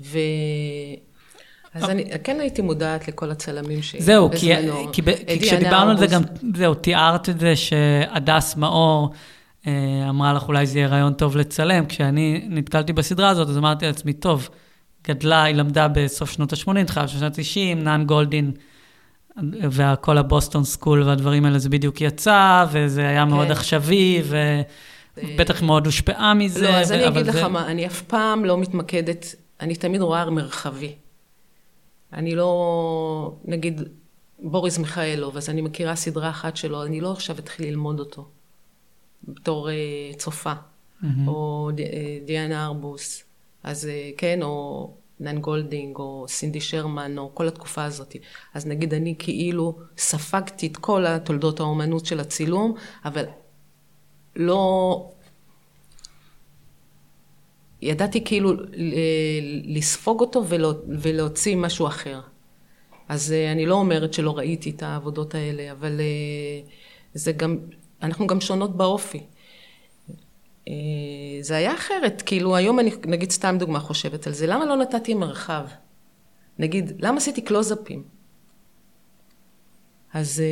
ו... 0.00 0.18
אז 1.74 1.90
אני 1.90 2.04
כן 2.24 2.40
הייתי 2.40 2.62
מודעת 2.62 3.08
לכל 3.08 3.30
הצלמים 3.30 3.82
ש... 3.82 3.96
זהו, 3.98 4.30
כי, 4.30 4.52
כי, 4.92 5.02
כי 5.26 5.40
כשדיברנו 5.40 5.90
על 5.90 5.96
זה 5.96 6.06
גם, 6.06 6.22
זהו, 6.56 6.74
תיארת 6.74 7.28
את 7.28 7.40
זה 7.40 7.56
שהדס 7.56 8.56
מאור 8.56 9.10
אה, 9.66 10.06
אמרה 10.08 10.32
לך, 10.32 10.48
אולי 10.48 10.66
זה 10.66 10.78
יהיה 10.78 10.88
רעיון 10.88 11.12
טוב 11.12 11.36
לצלם. 11.36 11.86
כשאני 11.86 12.46
נתקלתי 12.48 12.92
בסדרה 12.92 13.28
הזאת, 13.28 13.48
אז 13.48 13.58
אמרתי 13.58 13.86
לעצמי, 13.86 14.12
טוב, 14.12 14.48
גדלה, 15.08 15.42
היא 15.42 15.54
למדה 15.54 15.88
בסוף 15.88 16.30
שנות 16.30 16.52
ה-80, 16.52 16.84
תחילת 16.86 17.08
שנות 17.08 17.38
ה-90, 17.38 17.74
נאן 17.76 18.04
גולדין 18.06 18.52
וכל 19.70 20.18
הבוסטון 20.18 20.64
סקול 20.64 21.02
והדברים 21.02 21.44
האלה, 21.44 21.58
זה 21.58 21.68
בדיוק 21.68 22.00
יצא, 22.00 22.66
וזה 22.72 23.08
היה 23.08 23.24
מאוד 23.24 23.46
כן. 23.46 23.52
עכשווי, 23.52 24.22
ובטח 25.16 25.62
מאוד 25.62 25.86
הושפעה 25.86 26.34
מזה. 26.34 26.62
לא, 26.62 26.76
אז 26.76 26.92
אני 26.92 27.08
אגיד 27.08 27.26
לך 27.26 27.36
מה, 27.36 27.66
אני 27.66 27.86
אף 27.86 28.02
פעם 28.02 28.44
לא 28.44 28.58
מתמקדת, 28.58 29.34
אני 29.60 29.74
תמיד 29.74 30.00
רואה 30.00 30.30
מרחבי. 30.30 30.92
אני 32.12 32.34
לא, 32.34 33.34
נגיד, 33.44 33.82
בוריס 34.38 34.78
מיכאלוב, 34.78 35.36
אז 35.36 35.50
אני 35.50 35.62
מכירה 35.62 35.96
סדרה 35.96 36.30
אחת 36.30 36.56
שלו, 36.56 36.84
אני 36.84 37.00
לא 37.00 37.12
עכשיו 37.12 37.38
אתחיל 37.38 37.66
ללמוד 37.66 38.00
אותו, 38.00 38.28
בתור 39.28 39.68
uh, 39.68 40.16
צופה, 40.16 40.52
mm-hmm. 40.52 41.06
או 41.26 41.70
ד, 41.74 41.80
uh, 41.80 41.82
דיאנה 42.26 42.66
ארבוס, 42.66 43.24
אז 43.62 43.84
uh, 43.84 44.18
כן, 44.18 44.42
או 44.42 44.90
נאן 45.20 45.38
גולדין, 45.38 45.96
או 45.96 46.24
סינדי 46.28 46.60
שרמן, 46.60 47.18
או 47.18 47.34
כל 47.34 47.48
התקופה 47.48 47.84
הזאת. 47.84 48.16
אז 48.54 48.66
נגיד 48.66 48.94
אני 48.94 49.14
כאילו 49.18 49.78
ספגתי 49.98 50.66
את 50.66 50.76
כל 50.76 51.06
התולדות 51.06 51.60
האומנות 51.60 52.06
של 52.06 52.20
הצילום, 52.20 52.74
אבל 53.04 53.24
לא... 54.36 55.12
ידעתי 57.82 58.24
כאילו 58.24 58.52
לספוג 59.64 60.20
אותו 60.20 60.44
ולהוציא 60.88 61.56
משהו 61.56 61.86
אחר. 61.86 62.20
אז 63.08 63.32
אה, 63.32 63.52
אני 63.52 63.66
לא 63.66 63.74
אומרת 63.74 64.14
שלא 64.14 64.38
ראיתי 64.38 64.70
את 64.70 64.82
העבודות 64.82 65.34
האלה, 65.34 65.72
אבל 65.72 66.00
אה, 66.00 66.70
זה 67.14 67.32
גם, 67.32 67.58
אנחנו 68.02 68.26
גם 68.26 68.40
שונות 68.40 68.76
באופי. 68.76 69.20
אה, 70.68 70.74
זה 71.40 71.56
היה 71.56 71.74
אחרת, 71.74 72.22
כאילו 72.26 72.56
היום 72.56 72.80
אני, 72.80 72.90
נגיד 73.06 73.30
סתם 73.30 73.56
דוגמה 73.58 73.80
חושבת 73.80 74.26
על 74.26 74.32
זה, 74.32 74.46
למה 74.46 74.64
לא 74.64 74.76
נתתי 74.76 75.14
מרחב? 75.14 75.66
נגיד, 76.58 76.92
למה 76.98 77.16
עשיתי 77.16 77.40
קלוזאפים? 77.40 78.02
אז... 80.14 80.42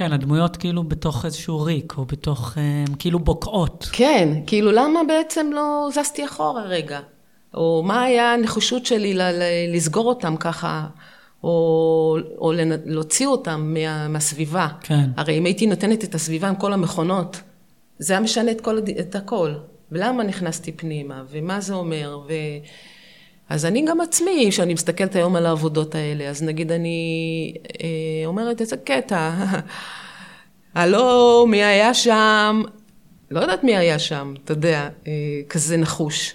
כן, 0.00 0.12
הדמויות 0.12 0.56
כאילו 0.56 0.84
בתוך 0.84 1.24
איזשהו 1.24 1.62
ריק, 1.62 1.94
או 1.98 2.04
בתוך, 2.04 2.58
אה, 2.58 2.84
כאילו 2.98 3.18
בוקעות. 3.18 3.88
כן, 3.92 4.28
כאילו 4.46 4.72
למה 4.72 5.00
בעצם 5.08 5.50
לא 5.54 5.88
זזתי 5.92 6.24
אחורה 6.24 6.62
רגע? 6.62 7.00
או 7.54 7.82
מה 7.86 8.02
היה 8.02 8.32
הנחישות 8.34 8.86
שלי 8.86 9.14
ל- 9.14 9.22
ל- 9.22 9.74
לסגור 9.76 10.08
אותם 10.08 10.36
ככה, 10.36 10.86
או, 11.44 12.16
או 12.38 12.52
להוציא 12.86 13.26
אותם 13.26 13.74
מה, 13.74 14.08
מהסביבה. 14.08 14.68
כן. 14.80 15.10
הרי 15.16 15.38
אם 15.38 15.44
הייתי 15.44 15.66
נותנת 15.66 16.04
את 16.04 16.14
הסביבה 16.14 16.48
עם 16.48 16.54
כל 16.54 16.72
המכונות, 16.72 17.40
זה 17.98 18.12
היה 18.12 18.20
משנה 18.20 18.50
את, 18.50 18.60
כל, 18.60 18.78
את 19.00 19.14
הכל. 19.14 19.54
ולמה 19.92 20.22
נכנסתי 20.22 20.72
פנימה, 20.72 21.22
ומה 21.30 21.60
זה 21.60 21.74
אומר, 21.74 22.20
ו... 22.28 22.32
אז 23.50 23.64
אני 23.64 23.84
גם 23.86 24.00
עצמי, 24.00 24.46
כשאני 24.50 24.74
מסתכלת 24.74 25.16
היום 25.16 25.36
על 25.36 25.46
העבודות 25.46 25.94
האלה, 25.94 26.28
אז 26.28 26.42
נגיד 26.42 26.72
אני 26.72 27.54
אה, 27.82 28.26
אומרת 28.26 28.60
איזה 28.60 28.76
קטע, 28.76 29.30
הלו, 30.74 31.46
מי 31.48 31.64
היה 31.64 31.94
שם? 31.94 32.62
לא 33.30 33.40
יודעת 33.40 33.64
מי 33.64 33.76
היה 33.76 33.98
שם, 33.98 34.34
אתה 34.44 34.52
יודע, 34.52 34.88
אה, 35.06 35.12
כזה 35.48 35.76
נחוש. 35.76 36.34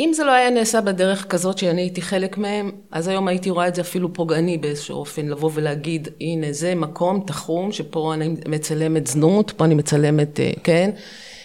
אם 0.00 0.10
זה 0.14 0.24
לא 0.24 0.30
היה 0.30 0.50
נעשה 0.50 0.80
בדרך 0.80 1.26
כזאת 1.28 1.58
שאני 1.58 1.80
הייתי 1.82 2.02
חלק 2.02 2.38
מהם, 2.38 2.70
אז 2.90 3.08
היום 3.08 3.28
הייתי 3.28 3.50
רואה 3.50 3.68
את 3.68 3.74
זה 3.74 3.80
אפילו 3.80 4.12
פוגעני 4.12 4.58
באיזשהו 4.58 4.96
אופן, 4.96 5.26
לבוא 5.26 5.50
ולהגיד, 5.54 6.08
הנה 6.20 6.52
זה 6.52 6.74
מקום 6.74 7.24
תחום 7.26 7.72
שפה 7.72 8.14
אני 8.14 8.34
מצלמת 8.48 9.06
זנות, 9.06 9.52
פה 9.56 9.64
אני 9.64 9.74
מצלמת, 9.74 10.40
אה, 10.40 10.52
כן, 10.64 10.90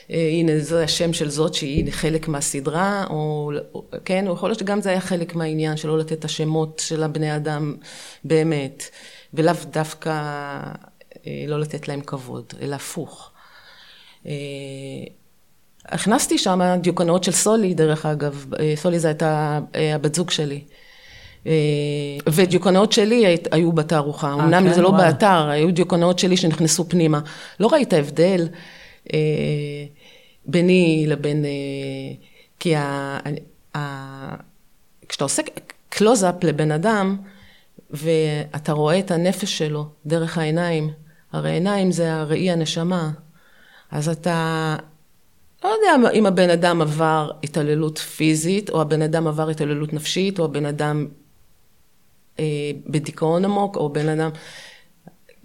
הנה 0.09 0.59
זה 0.59 0.83
השם 0.83 1.13
של 1.13 1.29
זאת 1.29 1.53
שהיא 1.53 1.91
חלק 1.91 2.27
מהסדרה, 2.27 3.05
או 3.09 3.51
כן, 4.05 4.27
או 4.27 4.33
יכול 4.33 4.49
להיות 4.49 4.59
שגם 4.59 4.81
זה 4.81 4.89
היה 4.89 5.01
חלק 5.01 5.35
מהעניין, 5.35 5.77
שלא 5.77 5.97
לתת 5.97 6.13
את 6.13 6.25
השמות 6.25 6.81
של 6.85 7.03
הבני 7.03 7.35
אדם 7.35 7.75
באמת, 8.23 8.83
ולאו 9.33 9.53
דווקא 9.71 10.11
אה, 11.27 11.45
לא 11.47 11.59
לתת 11.59 11.87
להם 11.87 12.01
כבוד, 12.01 12.53
אלא 12.61 12.75
הפוך. 12.75 13.31
הכנסתי 15.89 16.37
שם 16.37 16.61
דיוקנאות 16.81 17.23
של 17.23 17.31
סולי, 17.31 17.73
דרך 17.73 18.05
אגב, 18.05 18.45
אה, 18.59 18.73
סולי 18.75 18.99
זו 18.99 19.07
הייתה 19.07 19.59
אה, 19.75 19.95
הבת 19.95 20.15
זוג 20.15 20.31
שלי. 20.31 20.61
אה, 21.47 21.51
ודיוקנאות 22.27 22.91
שלי 22.91 23.37
היו 23.51 23.71
בתערוכה, 23.71 24.33
אמנם 24.33 24.67
כן? 24.67 24.73
זה 24.73 24.81
לא 24.81 24.87
וואו. 24.87 25.01
באתר, 25.01 25.49
היו 25.49 25.71
דיוקנאות 25.71 26.19
שלי 26.19 26.37
שנכנסו 26.37 26.89
פנימה. 26.89 27.19
לא 27.59 27.67
ראית 27.67 27.93
הבדל 27.93 28.47
ביני 30.45 31.05
לבין... 31.07 31.45
כי 32.59 32.75
ה, 32.75 33.19
ה, 33.75 34.35
כשאתה 35.09 35.23
עושה 35.23 35.41
קלוזאפ 35.89 36.43
לבן 36.43 36.71
אדם, 36.71 37.17
ואתה 37.89 38.71
רואה 38.71 38.99
את 38.99 39.11
הנפש 39.11 39.57
שלו 39.57 39.85
דרך 40.05 40.37
העיניים, 40.37 40.89
הרי 41.31 41.51
עיניים 41.51 41.91
זה 41.91 42.13
הראי 42.13 42.51
הנשמה, 42.51 43.11
אז 43.91 44.09
אתה 44.09 44.75
לא 45.63 45.69
יודע 45.69 46.09
אם 46.13 46.25
הבן 46.25 46.49
אדם 46.49 46.81
עבר 46.81 47.31
התעללות 47.43 47.97
פיזית, 47.97 48.69
או 48.69 48.81
הבן 48.81 49.01
אדם 49.01 49.27
עבר 49.27 49.49
התעללות 49.49 49.93
נפשית, 49.93 50.39
או 50.39 50.45
הבן 50.45 50.65
אדם 50.65 51.07
אה, 52.39 52.71
בדיכאון 52.87 53.45
עמוק, 53.45 53.75
או 53.75 53.89
בן 53.89 54.09
אדם, 54.09 54.29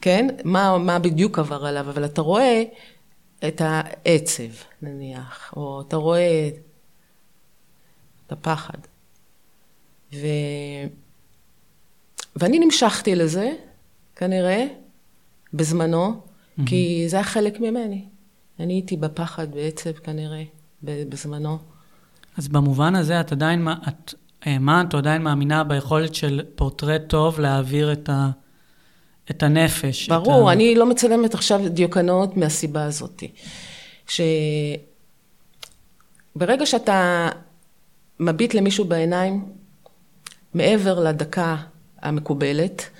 כן? 0.00 0.28
מה, 0.44 0.78
מה 0.78 0.98
בדיוק 0.98 1.38
עבר 1.38 1.66
עליו, 1.66 1.90
אבל 1.90 2.04
אתה 2.04 2.20
רואה 2.20 2.62
את 3.48 3.62
העצב, 3.64 4.52
נניח, 4.82 5.54
או 5.56 5.80
אתה 5.80 5.96
רואה 5.96 6.50
את 8.26 8.32
הפחד. 8.32 8.78
ו... 10.12 10.26
ואני 12.36 12.58
נמשכתי 12.58 13.14
לזה, 13.14 13.52
כנראה, 14.16 14.66
בזמנו, 15.54 16.12
mm-hmm. 16.12 16.62
כי 16.66 17.04
זה 17.08 17.16
היה 17.16 17.24
חלק 17.24 17.60
ממני. 17.60 18.04
אני 18.60 18.72
הייתי 18.72 18.96
בפחד 18.96 19.54
בעצב 19.54 19.92
כנראה, 19.92 20.42
בזמנו. 20.82 21.58
אז 22.36 22.48
במובן 22.48 22.94
הזה 22.94 23.20
את 23.20 23.32
עדיין, 23.32 23.68
את 23.88 24.14
האמנת 24.42 24.94
או 24.94 24.98
עדיין 24.98 25.22
מאמינה 25.22 25.64
ביכולת 25.64 26.14
של 26.14 26.42
פורטרט 26.54 27.02
טוב 27.06 27.40
להעביר 27.40 27.92
את, 27.92 28.08
ה, 28.08 28.30
את 29.30 29.42
הנפש. 29.42 30.08
ברור, 30.08 30.42
את 30.42 30.48
ה... 30.48 30.52
אני 30.52 30.74
לא 30.74 30.86
מצלמת 30.86 31.34
עכשיו 31.34 31.60
דיוקנאות 31.68 32.36
מהסיבה 32.36 32.84
הזאת. 32.84 33.22
שברגע 36.36 36.66
שאתה 36.66 37.28
מביט 38.20 38.54
למישהו 38.54 38.84
בעיניים, 38.84 39.44
מעבר 40.54 41.00
לדקה 41.00 41.56
המקובלת, 42.02 42.90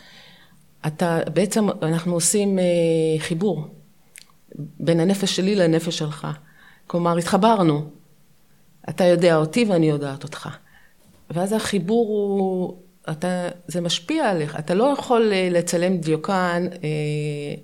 אתה 0.86 1.20
בעצם, 1.34 1.68
אנחנו 1.82 2.14
עושים 2.14 2.58
אה, 2.58 2.64
חיבור. 3.18 3.68
בין 4.54 5.00
הנפש 5.00 5.36
שלי 5.36 5.54
לנפש 5.54 5.98
שלך. 5.98 6.26
כלומר, 6.86 7.16
התחברנו. 7.16 7.84
אתה 8.88 9.04
יודע 9.04 9.36
אותי 9.36 9.64
ואני 9.64 9.88
יודעת 9.88 10.24
אותך. 10.24 10.48
ואז 11.30 11.52
החיבור 11.52 12.08
הוא, 12.08 12.82
אתה, 13.10 13.48
זה 13.66 13.80
משפיע 13.80 14.30
עליך, 14.30 14.56
אתה 14.58 14.74
לא 14.74 14.94
יכול 14.98 15.32
אה, 15.32 15.48
לצלם 15.50 15.96
דיוקן, 15.96 16.66
אה, 16.72 17.54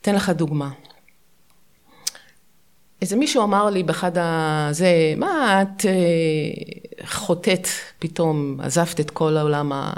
אתן 0.00 0.14
לך 0.14 0.30
דוגמה. 0.30 0.70
איזה 3.02 3.16
מישהו 3.16 3.42
אמר 3.42 3.70
לי 3.70 3.82
באחד 3.82 4.12
הזה, 4.16 5.14
מה 5.16 5.62
את 5.62 5.86
אה, 5.86 7.06
חוטאת 7.06 7.68
פתאום, 7.98 8.60
עזבת 8.62 9.00
את 9.00 9.10
כל 9.10 9.36
העולם 9.36 9.72
ה... 9.72 9.92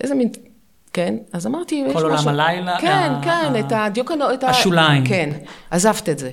איזה 0.00 0.14
מין, 0.14 0.28
כן? 0.92 1.16
אז 1.32 1.46
אמרתי, 1.46 1.82
משהו... 1.82 1.94
כל 1.94 2.04
עולם 2.04 2.28
הלילה? 2.28 2.80
כן, 2.80 3.12
ה... 3.12 3.20
כן, 3.24 3.54
ה... 3.54 3.60
את 3.60 3.72
הדיוקן, 3.72 4.18
את 4.34 4.44
השוליים. 4.44 5.06
כן, 5.06 5.30
עזבת 5.70 6.08
את 6.08 6.18
זה. 6.18 6.30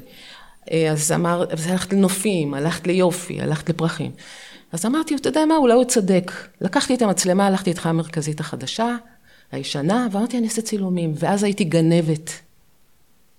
אז 0.92 1.12
אמר, 1.12 1.46
אז 1.52 1.68
הלכת 1.68 1.94
לנופים, 1.94 2.54
הלכת 2.54 2.88
ליופי, 2.88 3.42
הלכת 3.42 3.70
לפרחים. 3.70 4.12
אז 4.72 4.86
אמרתי, 4.86 5.16
אתה 5.16 5.30
יודע 5.30 5.46
מה, 5.46 5.58
אולי 5.58 5.74
הוא 5.74 5.84
צודק. 5.84 6.32
לקחתי 6.62 6.96
את 6.96 7.02
המצלמה, 7.02 7.48
הלכתי 7.48 7.70
איתך 7.70 7.86
המרכזית 7.86 8.40
החדשה, 8.40 8.96
הישנה, 9.52 10.08
ואמרתי, 10.12 10.38
אני 10.38 10.48
אעשה 10.48 10.62
צילומים. 10.62 11.14
ואז 11.16 11.44
הייתי 11.44 11.64
גנבת. 11.64 12.32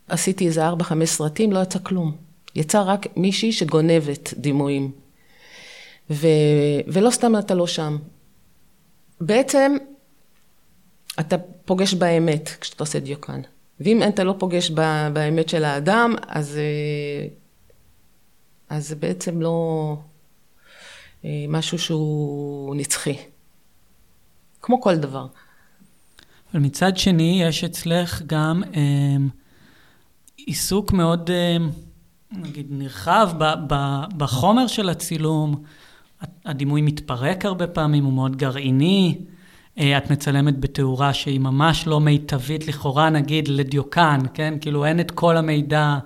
עשיתי 0.09 0.47
איזה 0.47 0.67
ארבע, 0.67 0.85
חמש 0.85 1.11
סרטים, 1.11 1.53
לא 1.53 1.63
יצא 1.63 1.79
כלום. 1.83 2.17
יצא 2.55 2.83
רק 2.83 3.07
מישהי 3.17 3.53
שגונבת 3.53 4.35
דימויים. 4.37 4.93
ו... 6.11 6.27
ולא 6.87 7.11
סתם 7.11 7.39
אתה 7.39 7.55
לא 7.55 7.67
שם. 7.67 7.97
בעצם, 9.21 9.77
אתה 11.21 11.37
פוגש 11.65 11.95
באמת 11.95 12.51
כשאתה 12.61 12.83
עושה 12.83 13.01
דיוקן. 13.01 13.41
ואם 13.81 14.03
אתה 14.03 14.25
לא 14.25 14.35
פוגש 14.39 14.71
באמת 15.13 15.49
של 15.49 15.65
האדם, 15.65 16.15
אז, 16.29 16.57
אה, 16.57 17.27
אז 18.69 18.95
בעצם 18.95 19.43
לא 19.43 19.97
משהו 21.25 21.79
שהוא 21.79 22.77
נצחי. 22.77 23.17
כמו 24.63 24.81
כל 24.81 24.97
דבר. 24.97 25.27
אבל 26.53 26.63
מצד 26.63 26.97
שני, 26.97 27.43
יש 27.43 27.65
אצלך 27.65 28.23
גם 28.27 28.63
אה, 28.75 29.17
עיסוק 30.37 30.93
מאוד, 30.93 31.31
אה, 31.31 31.57
נגיד, 32.33 32.67
נרחב 32.71 33.31
ב, 33.39 33.45
ב, 33.67 34.01
בחומר 34.17 34.67
של 34.67 34.89
הצילום. 34.89 35.63
הדימוי 36.45 36.83
מתפרק 36.83 37.45
הרבה 37.45 37.67
פעמים, 37.67 38.05
הוא 38.05 38.13
מאוד 38.13 38.37
גרעיני. 38.37 39.19
אה, 39.79 39.99
את 39.99 40.11
מצלמת 40.11 40.61
בתאורה 40.61 41.15
שהיא 41.15 41.41
ממש 41.41 41.87
לא 41.87 42.01
מיטבית 42.01 42.69
לכאורה, 42.69 43.11
נגיד, 43.11 43.49
לדיוקן, 43.49 44.19
כן? 44.35 44.55
כאילו 44.61 44.85
אין 44.85 45.01
את 45.01 45.11
כל 45.11 45.37
המידע. 45.37 45.99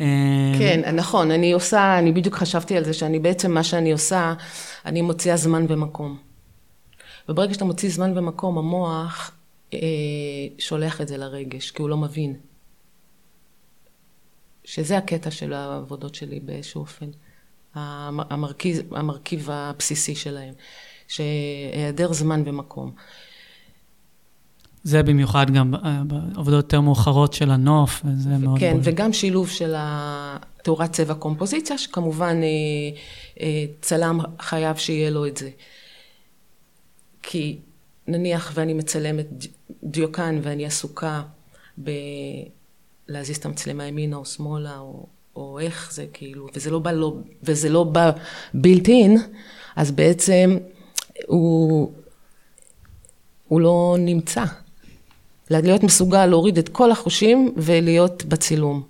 אה, 0.00 0.06
כן, 0.58 0.96
נכון, 0.96 1.30
אני 1.30 1.52
עושה, 1.52 1.98
אני 1.98 2.12
בדיוק 2.12 2.34
חשבתי 2.34 2.76
על 2.76 2.84
זה, 2.84 2.92
שאני 2.92 3.18
בעצם, 3.18 3.52
מה 3.52 3.62
שאני 3.62 3.92
עושה, 3.92 4.34
אני 4.86 5.02
מוציאה 5.02 5.36
זמן 5.36 5.66
ומקום. 5.68 6.18
וברגע 7.28 7.54
שאתה 7.54 7.64
מוציא 7.64 7.90
זמן 7.90 8.18
ומקום, 8.18 8.58
המוח 8.58 9.32
אה, 9.74 9.78
שולח 10.58 11.00
את 11.00 11.08
זה 11.08 11.16
לרגש, 11.16 11.70
כי 11.70 11.82
הוא 11.82 11.90
לא 11.90 11.96
מבין. 11.96 12.36
שזה 14.64 14.96
הקטע 14.96 15.30
של 15.30 15.52
העבודות 15.52 16.14
שלי 16.14 16.40
באיזשהו 16.40 16.80
אופן. 16.80 17.10
המרכיב, 17.74 18.94
המרכיב 18.94 19.50
הבסיסי 19.50 20.14
שלהם. 20.14 20.54
שהיעדר 21.10 22.12
זמן 22.12 22.42
ומקום. 22.46 22.92
זה 24.84 25.02
במיוחד 25.02 25.50
גם 25.50 25.74
בעבודות 26.06 26.64
יותר 26.64 26.80
מאוחרות 26.80 27.32
של 27.32 27.50
הנוף, 27.50 28.02
וזה 28.04 28.30
מאוד... 28.30 28.60
כן, 28.60 28.72
בולט. 28.72 28.86
וגם 28.86 29.12
שילוב 29.12 29.48
של 29.48 29.74
תאורת 30.62 30.92
צבע 30.92 31.14
קומפוזיציה, 31.14 31.78
שכמובן 31.78 32.36
אה, 32.42 32.48
אה, 33.40 33.64
צלם 33.80 34.18
חייב 34.40 34.76
שיהיה 34.76 35.10
לו 35.10 35.26
את 35.26 35.36
זה. 35.36 35.50
כי 37.22 37.58
נניח 38.06 38.52
ואני 38.54 38.74
מצלמת 38.74 39.26
דיוקן 39.84 40.38
ואני 40.42 40.66
עסוקה 40.66 41.22
בלהזיז 41.78 43.36
את 43.36 43.46
המצלמה 43.46 43.86
ימינה 43.86 44.16
או 44.16 44.24
שמאלה, 44.24 44.78
או, 44.78 45.06
או 45.36 45.58
איך 45.58 45.92
זה 45.92 46.06
כאילו, 46.12 46.46
וזה 46.54 46.70
לא 46.70 46.78
בא, 46.78 46.92
לא, 46.92 47.14
וזה 47.42 47.68
לא 47.68 47.84
בא 47.84 48.10
בילט 48.54 48.88
אין, 48.88 49.18
אז 49.76 49.90
בעצם 49.90 50.58
הוא, 51.26 51.92
הוא 53.48 53.60
לא 53.60 53.96
נמצא. 53.98 54.44
להיות 55.50 55.82
מסוגל 55.82 56.26
להוריד 56.26 56.58
את 56.58 56.68
כל 56.68 56.90
החושים 56.90 57.52
ולהיות 57.56 58.24
בצילום. 58.24 58.82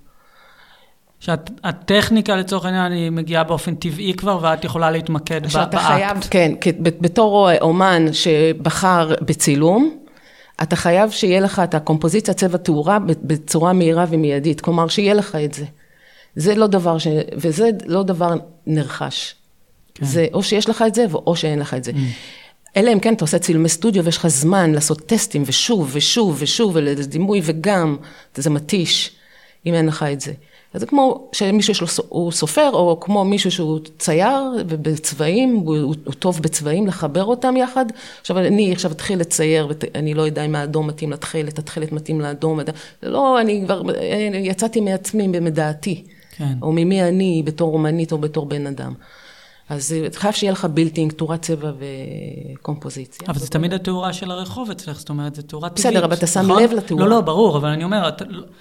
שהטכניקה 1.21 2.37
לצורך 2.37 2.65
העניין 2.65 2.93
היא 2.93 3.11
מגיעה 3.11 3.45
באופן 3.45 3.75
טבעי 3.75 4.15
כבר 4.15 4.39
ואת 4.43 4.65
יכולה 4.65 4.91
להתמקד 4.91 5.43
באקט. 5.43 5.75
חייב, 5.75 6.17
כן, 6.31 6.53
בתור 6.77 7.53
אומן 7.61 8.13
שבחר 8.13 9.15
בצילום, 9.21 9.97
אתה 10.63 10.77
חייב 10.77 11.11
שיהיה 11.11 11.41
לך 11.41 11.59
את 11.65 11.75
הקומפוזיציה 11.75 12.35
צבע 12.35 12.59
תאורה 12.59 12.99
בצורה 13.23 13.73
מהירה 13.73 14.05
ומיידית, 14.09 14.61
כלומר 14.61 14.89
שיהיה 14.89 15.15
לך 15.15 15.35
את 15.45 15.55
זה. 15.55 15.65
זה 16.37 16.55
לא 16.55 16.67
דבר 16.67 16.99
ש... 16.99 17.07
וזה 17.37 17.71
לא 17.87 18.03
דבר 18.03 18.35
נרכש. 18.67 19.35
כן. 19.95 20.07
זה 20.07 20.27
או 20.33 20.43
שיש 20.43 20.69
לך 20.69 20.85
את 20.87 20.95
זה, 20.95 21.07
או 21.13 21.37
שאין 21.37 21.59
לך 21.59 21.75
את 21.75 21.85
זה. 21.85 21.93
Mm. 21.93 21.97
אלא 22.77 22.93
אם 22.93 23.01
כן 23.01 23.15
אתה 23.15 23.25
עושה 23.25 23.39
צילומי 23.39 23.69
סטודיו 23.69 24.05
ויש 24.05 24.17
לך 24.17 24.27
זמן 24.27 24.73
לעשות 24.73 25.01
טסטים 25.07 25.43
ושוב 25.47 25.91
ושוב 25.93 26.37
ושוב 26.39 26.73
ולדימוי 26.75 27.41
וגם, 27.45 27.97
זה 28.35 28.51
מתיש 28.51 29.11
אם 29.67 29.75
אין 29.75 29.87
לך 29.87 30.03
את 30.03 30.21
זה. 30.21 30.33
אז 30.75 30.81
זה 30.81 30.87
כמו 30.87 31.29
שמישהו 31.33 31.75
שלו, 31.75 31.87
הוא 32.09 32.33
סופר, 32.33 32.71
או 32.73 33.01
כמו 33.01 33.25
מישהו 33.25 33.51
שהוא 33.51 33.81
צייר 33.99 34.35
בצבעים, 34.67 35.55
הוא, 35.55 35.77
הוא, 35.77 35.95
הוא 36.05 36.15
טוב 36.15 36.43
בצבעים, 36.43 36.87
לחבר 36.87 37.25
אותם 37.25 37.57
יחד. 37.57 37.85
עכשיו 38.21 38.39
אני 38.39 38.73
עכשיו 38.73 38.93
אתחיל 38.93 39.21
לצייר, 39.21 39.69
ואני 39.69 40.15
לא 40.15 40.23
יודע 40.23 40.45
אם 40.45 40.55
האדום 40.55 40.87
מתאים 40.87 41.13
לתכלת, 41.13 41.59
התכלת 41.59 41.93
מתאים 41.93 42.21
לאדום, 42.21 42.61
לא, 43.03 43.41
אני 43.41 43.63
כבר 43.65 43.83
יצאתי 44.35 44.81
מעצמי 44.81 45.29
מדעתי, 45.29 46.05
כן. 46.37 46.53
או 46.63 46.73
ממי 46.73 47.03
אני 47.03 47.43
בתור 47.45 47.75
אומנית 47.75 48.13
או 48.13 48.19
בתור 48.19 48.47
בן 48.47 48.67
אדם. 48.67 48.95
אז 49.71 49.95
חייב 50.15 50.35
שיהיה 50.35 50.53
לך 50.53 50.65
בילטינג, 50.65 51.13
תאורת 51.13 51.43
צבע 51.43 51.73
וקומפוזיציה. 52.55 53.29
אבל 53.29 53.39
זה 53.39 53.49
תמיד 53.49 53.75
התאורה 53.75 54.13
של 54.13 54.31
הרחוב 54.31 54.71
אצלך, 54.71 54.99
זאת 54.99 55.09
אומרת, 55.09 55.35
זו 55.35 55.43
תאורה 55.43 55.69
טבעית. 55.69 55.87
בסדר, 55.87 56.05
אבל 56.05 56.15
אתה 56.15 56.27
שם 56.27 56.41
נכון? 56.41 56.63
לב 56.63 56.73
לתאורה. 56.73 57.05
לא, 57.05 57.11
לא, 57.11 57.21
ברור, 57.21 57.57
אבל 57.57 57.69
אני 57.69 57.85
אומר... 57.85 58.11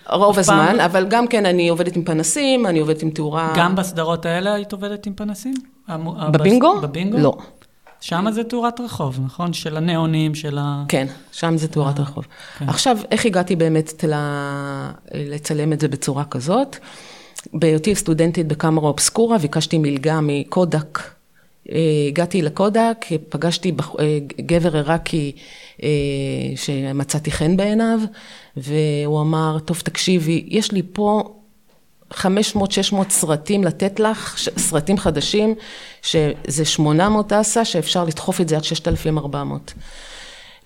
רוב 0.10 0.39
הזמן. 0.39 0.80
אבל 0.80 1.08
גם 1.10 1.28
כן 1.28 1.45
אני 1.45 1.69
עובדת 1.69 1.95
עם 1.95 2.04
פנסים, 2.04 2.65
אני 2.65 2.80
עובדת 2.80 3.02
עם 3.02 3.10
תאורה... 3.10 3.54
גם 3.56 3.76
בסדרות 3.76 4.26
האלה 4.26 4.54
היית 4.54 4.72
עובדת 4.72 5.06
עם 5.06 5.13
פנסים? 5.13 5.54
בבינגו? 6.32 6.82
בבינגו? 6.82 7.17
לא. 7.17 7.38
שם 8.02 8.26
זה 8.32 8.43
תאורת 8.43 8.80
רחוב, 8.80 9.19
נכון? 9.26 9.54
של 9.54 9.78
הניאונים, 9.78 10.36
של 10.36 10.58
ה... 10.58 10.84
כן, 10.88 11.08
שם 11.32 11.58
זה 11.58 11.67
תאורת 11.67 12.00
אה, 12.00 12.04
רחוב. 12.04 12.26
כן. 12.58 12.69
עכשיו, 12.69 12.98
איך 13.12 13.26
הגעתי 13.26 13.56
באמת 13.56 14.04
לצלם 15.13 15.74
את 15.74 15.80
זה 15.80 15.88
בצורה 15.88 16.26
כזאת? 16.26 16.78
בהיותי 17.54 17.95
סטודנטית 17.95 18.47
בקאמרה 18.47 18.88
אובסקורה, 18.88 19.38
ביקשתי 19.38 19.78
מלגה 19.78 20.19
מקודק. 20.21 20.99
אה, 21.71 21.80
הגעתי 22.08 22.41
לקודק, 22.41 23.06
פגשתי 23.30 23.73
אה, 23.99 24.19
גבר 24.41 24.75
עיראקי 24.75 25.32
אה, 25.84 25.89
שמצאתי 26.56 27.32
חן 27.32 27.58
בעיניו, 27.58 27.99
והוא 28.58 29.21
אמר, 29.21 29.60
טוב 29.65 29.80
תקשיבי, 29.80 30.45
יש 30.47 30.71
לי 30.71 30.82
פה 30.93 31.36
500-600 32.13 32.15
סרטים 33.10 33.63
לתת 33.63 33.99
לך, 33.99 34.38
סרטים 34.58 34.97
חדשים, 34.97 35.56
שזה 36.02 36.65
800 36.65 37.34
אסה, 37.34 37.65
שאפשר 37.65 38.04
לדחוף 38.04 38.41
את 38.41 38.49
זה 38.49 38.58
עד 38.58 38.63
6,400. 38.63 39.73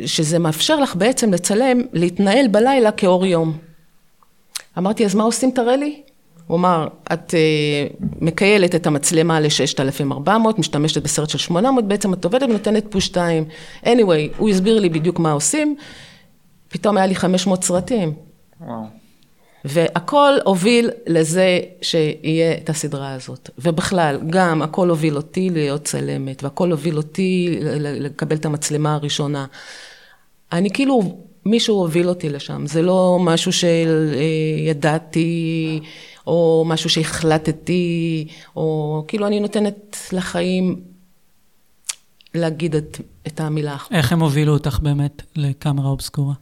שזה 0.05 0.39
מאפשר 0.39 0.75
לך 0.75 0.95
בעצם 0.95 1.33
לצלם, 1.33 1.81
להתנהל 1.93 2.47
בלילה 2.47 2.91
כאור 2.91 3.25
יום. 3.25 3.57
אמרתי, 4.77 5.05
אז 5.05 5.15
מה 5.15 5.23
עושים? 5.23 5.51
תראה 5.51 5.75
לי. 5.75 6.03
הוא 6.47 6.57
אמר, 6.57 6.87
את 7.13 7.33
uh, 7.33 8.05
מקיילת 8.21 8.75
את 8.75 8.87
המצלמה 8.87 9.39
ל-6,400, 9.39 10.29
משתמשת 10.57 11.03
בסרט 11.03 11.29
של 11.29 11.37
800, 11.37 11.87
בעצם 11.87 12.13
את 12.13 12.25
עובדת 12.25 12.43
ונותנת 12.43 12.85
פוש 12.89 13.05
2. 13.05 13.45
anyway, 13.83 14.37
הוא 14.37 14.49
הסביר 14.49 14.79
לי 14.79 14.89
בדיוק 14.89 15.19
מה 15.19 15.31
עושים, 15.31 15.75
פתאום 16.69 16.97
היה 16.97 17.05
לי 17.05 17.15
500 17.15 17.63
סרטים. 17.63 18.13
וואו. 18.61 18.83
והכל 19.65 20.33
הוביל 20.45 20.89
לזה 21.07 21.59
שיהיה 21.81 22.53
את 22.53 22.69
הסדרה 22.69 23.13
הזאת. 23.13 23.49
ובכלל, 23.59 24.19
גם 24.29 24.61
הכל 24.61 24.89
הוביל 24.89 25.17
אותי 25.17 25.49
להיות 25.49 25.83
צלמת, 25.83 26.43
והכל 26.43 26.71
הוביל 26.71 26.97
אותי 26.97 27.59
לקבל 27.79 28.35
את 28.35 28.45
המצלמה 28.45 28.93
הראשונה. 28.93 29.45
אני 30.51 30.69
כאילו, 30.69 31.17
מישהו 31.45 31.75
הוביל 31.75 32.09
אותי 32.09 32.29
לשם, 32.29 32.67
זה 32.67 32.81
לא 32.81 33.17
משהו 33.21 33.51
שידעתי. 34.71 35.19
או 36.27 36.63
משהו 36.67 36.89
שהחלטתי, 36.89 38.27
או 38.55 39.03
כאילו 39.07 39.27
אני 39.27 39.39
נותנת 39.39 39.97
לחיים 40.11 40.81
להגיד 42.35 42.75
את, 42.75 42.97
את 43.27 43.39
המילה 43.39 43.71
האחרונה. 43.71 43.97
איך 43.97 44.11
הם 44.11 44.19
הובילו 44.19 44.53
אותך 44.53 44.79
באמת 44.81 45.21
לקאמרה 45.35 45.89
אובסקורה? 45.89 46.33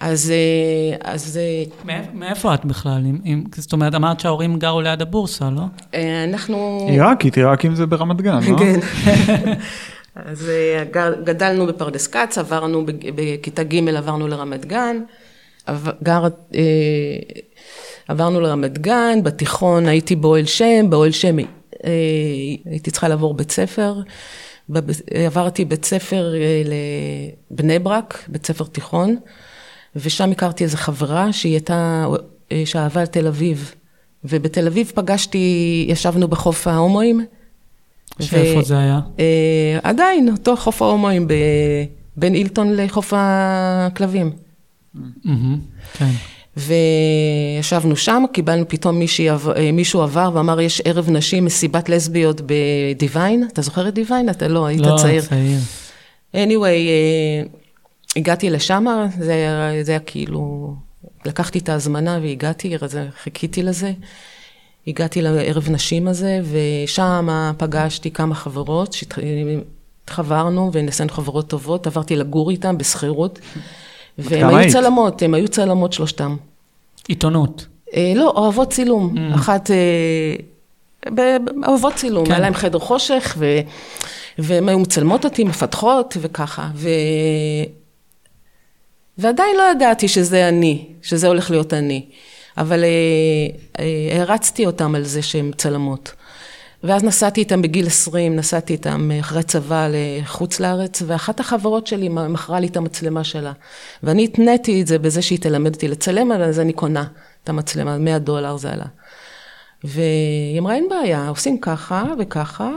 אז... 0.00 0.30
אה, 0.30 1.12
אז 1.12 1.36
אה, 1.36 1.64
מאיפ- 1.86 2.14
מאיפה 2.14 2.54
את 2.54 2.64
בכלל? 2.64 3.02
אם- 3.06 3.20
אם- 3.26 3.44
זאת 3.56 3.72
אומרת, 3.72 3.94
אמרת 3.94 4.20
שההורים 4.20 4.58
גרו 4.58 4.80
ליד 4.80 5.02
הבורסה, 5.02 5.50
לא? 5.50 5.62
אה, 5.94 6.24
אנחנו... 6.24 6.86
עיראקית, 6.90 7.36
עיראקים 7.36 7.74
זה 7.74 7.86
ברמת 7.86 8.20
גן, 8.20 8.40
לא? 8.52 8.58
כן. 8.58 8.80
אז 10.14 10.50
גדלנו 11.24 11.66
בפרדס 11.66 12.06
כץ, 12.06 12.38
עברנו 12.38 12.86
בכיתה 13.14 13.62
ג' 13.64 13.88
עברנו 13.88 14.28
לרמת 14.28 14.64
גן, 14.64 14.96
גר, 16.02 16.24
אה, 16.54 16.60
עברנו 18.08 18.40
לרמת 18.40 18.78
גן, 18.78 19.18
בתיכון 19.22 19.86
הייתי 19.86 20.16
באוהל 20.16 20.46
שם, 20.46 20.90
באוהל 20.90 21.10
שם 21.12 21.38
אה, 21.38 21.44
הייתי 22.64 22.90
צריכה 22.90 23.08
לעבור 23.08 23.34
בית 23.34 23.50
ספר, 23.50 24.00
עברתי 25.26 25.64
בית 25.64 25.84
ספר 25.84 26.34
אה, 26.34 26.62
לבני 27.50 27.78
ברק, 27.78 28.24
בית 28.28 28.46
ספר 28.46 28.64
תיכון, 28.64 29.16
ושם 29.96 30.30
הכרתי 30.30 30.64
איזו 30.64 30.76
חברה 30.76 31.32
שהיא 31.32 31.52
הייתה, 31.52 32.06
אה, 32.52 32.62
שאהבה 32.64 33.02
את 33.02 33.12
תל 33.12 33.26
אביב, 33.26 33.74
ובתל 34.24 34.66
אביב 34.66 34.92
פגשתי, 34.94 35.86
ישבנו 35.88 36.28
בחוף 36.28 36.66
ההומואים. 36.66 37.26
שאיפה 38.20 38.62
זה 38.62 38.78
היה? 38.78 39.00
אה, 39.18 39.78
עדיין, 39.82 40.28
אותו 40.28 40.56
חוף 40.56 40.82
ההומואים 40.82 41.28
ב- 41.28 41.34
בין 42.16 42.34
אילטון 42.34 42.76
לחוף 42.76 43.12
הכלבים. 43.16 44.32
מהמם, 44.94 45.58
כן. 45.92 46.10
וישבנו 46.58 47.96
שם, 47.96 48.24
קיבלנו 48.32 48.68
פתאום 48.68 48.98
מישהי, 48.98 49.30
אה, 49.30 49.36
מישהו 49.72 50.02
עבר 50.02 50.30
ואמר, 50.34 50.60
יש 50.60 50.82
ערב 50.84 51.10
נשים, 51.10 51.44
מסיבת 51.44 51.88
לסביות 51.88 52.40
בדיוויין. 52.46 53.48
אתה 53.52 53.62
זוכר 53.62 53.88
את 53.88 53.94
דיוויין? 53.94 54.28
אתה 54.30 54.48
לא, 54.48 54.66
היית 54.66 54.80
לא, 54.80 54.96
צעיר. 55.00 55.22
צעיר. 55.22 55.58
anyway, 56.34 56.66
אה, 56.66 57.42
הגעתי 58.16 58.50
לשם, 58.50 58.84
זה, 59.18 59.46
זה 59.82 59.92
היה 59.92 60.00
כאילו, 60.00 60.74
לקחתי 61.24 61.58
את 61.58 61.68
ההזמנה 61.68 62.18
והגעתי, 62.22 62.76
חיכיתי 63.22 63.62
לזה. 63.62 63.92
הגעתי 64.86 65.22
לערב 65.22 65.70
נשים 65.70 66.08
הזה, 66.08 66.40
ושם 66.84 67.28
פגשתי 67.58 68.10
כמה 68.10 68.34
חברות, 68.34 68.92
שהתחברנו 68.92 70.70
ונעשינו 70.72 71.10
חברות 71.10 71.48
טובות, 71.48 71.86
עברתי 71.86 72.16
לגור 72.16 72.50
איתם 72.50 72.78
בשכירות. 72.78 73.38
והם 74.18 74.40
כמה 74.40 74.48
היו 74.48 74.58
היית? 74.58 74.72
צלמות, 74.72 75.22
הם 75.22 75.34
היו 75.34 75.48
צלמות 75.48 75.92
שלושתם. 75.92 76.36
עיתונות. 77.08 77.66
אה, 77.94 78.12
לא, 78.16 78.32
אוהבות 78.36 78.72
צילום. 78.72 79.14
Mm. 79.16 79.34
אחת, 79.34 79.70
אה, 79.70 81.36
אוהבות 81.66 81.94
צילום, 81.94 82.26
כן. 82.26 82.32
היה 82.32 82.40
להם 82.40 82.54
חדר 82.54 82.78
חושך, 82.78 83.34
ו, 83.38 83.60
והן 84.38 84.68
היו 84.68 84.78
מצלמות 84.78 85.24
אותי, 85.24 85.44
מפתחות 85.44 86.16
וככה. 86.20 86.68
ו, 86.74 86.88
ועדיין 89.18 89.56
לא 89.56 89.62
ידעתי 89.76 90.08
שזה 90.08 90.48
אני, 90.48 90.84
שזה 91.02 91.26
הולך 91.26 91.50
להיות 91.50 91.74
אני. 91.74 92.02
אבל 92.58 92.84
אה, 92.84 92.88
אה, 93.78 94.20
הרצתי 94.20 94.66
אותם 94.66 94.94
על 94.94 95.04
זה 95.04 95.22
שהן 95.22 95.50
צלמות. 95.56 96.12
ואז 96.82 97.04
נסעתי 97.04 97.40
איתם 97.40 97.62
בגיל 97.62 97.86
20, 97.86 98.36
נסעתי 98.36 98.72
איתם 98.72 99.10
אחרי 99.20 99.42
צבא 99.42 99.88
לחוץ 99.90 100.60
לארץ, 100.60 101.02
ואחת 101.06 101.40
החברות 101.40 101.86
שלי 101.86 102.08
מכרה 102.08 102.60
לי 102.60 102.66
את 102.66 102.76
המצלמה 102.76 103.24
שלה. 103.24 103.52
ואני 104.02 104.24
התניתי 104.24 104.82
את 104.82 104.86
זה 104.86 104.98
בזה 104.98 105.22
שהיא 105.22 105.38
תלמד 105.38 105.74
אותי 105.74 105.88
לצלם, 105.88 106.32
אז 106.32 106.60
אני 106.60 106.72
קונה 106.72 107.04
את 107.44 107.48
המצלמה, 107.48 107.98
100 107.98 108.18
דולר 108.18 108.56
זה 108.56 108.72
עלה. 108.72 108.86
והיא 109.84 110.58
אמרה, 110.58 110.74
אין 110.74 110.88
בעיה, 110.88 111.28
עושים 111.28 111.60
ככה 111.60 112.04
וככה, 112.18 112.72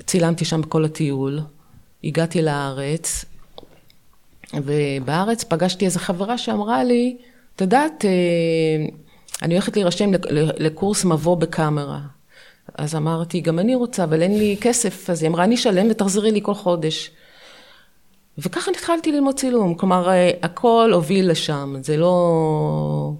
וצילמתי 0.00 0.44
שם 0.44 0.60
בכל 0.60 0.84
הטיול. 0.84 1.40
הגעתי 2.04 2.42
לארץ, 2.42 3.24
ובארץ 4.54 5.44
פגשתי 5.44 5.84
איזו 5.84 6.00
חברה 6.00 6.38
שאמרה 6.38 6.84
לי, 6.84 7.16
את 7.56 7.60
יודעת, 7.60 8.04
אה, 8.04 8.10
אני 9.42 9.54
הולכת 9.54 9.76
להירשם 9.76 10.12
לק- 10.12 10.26
לקורס 10.58 11.04
מבוא 11.04 11.36
בקאמרה. 11.36 12.00
אז 12.74 12.94
אמרתי, 12.94 13.40
גם 13.40 13.58
אני 13.58 13.74
רוצה, 13.74 14.04
אבל 14.04 14.22
אין 14.22 14.38
לי 14.38 14.56
כסף. 14.60 15.10
אז 15.10 15.22
היא 15.22 15.30
אמרה, 15.30 15.44
אני 15.44 15.54
אשלם 15.54 15.86
ותחזרי 15.90 16.30
לי 16.30 16.40
כל 16.42 16.54
חודש. 16.54 17.10
וככה 18.38 18.70
התחלתי 18.70 19.12
ללמוד 19.12 19.34
צילום. 19.34 19.74
כלומר, 19.74 20.08
אה, 20.10 20.30
הכל 20.42 20.90
הוביל 20.94 21.30
לשם. 21.30 21.74
זה 21.82 21.96
לא... 21.96 23.12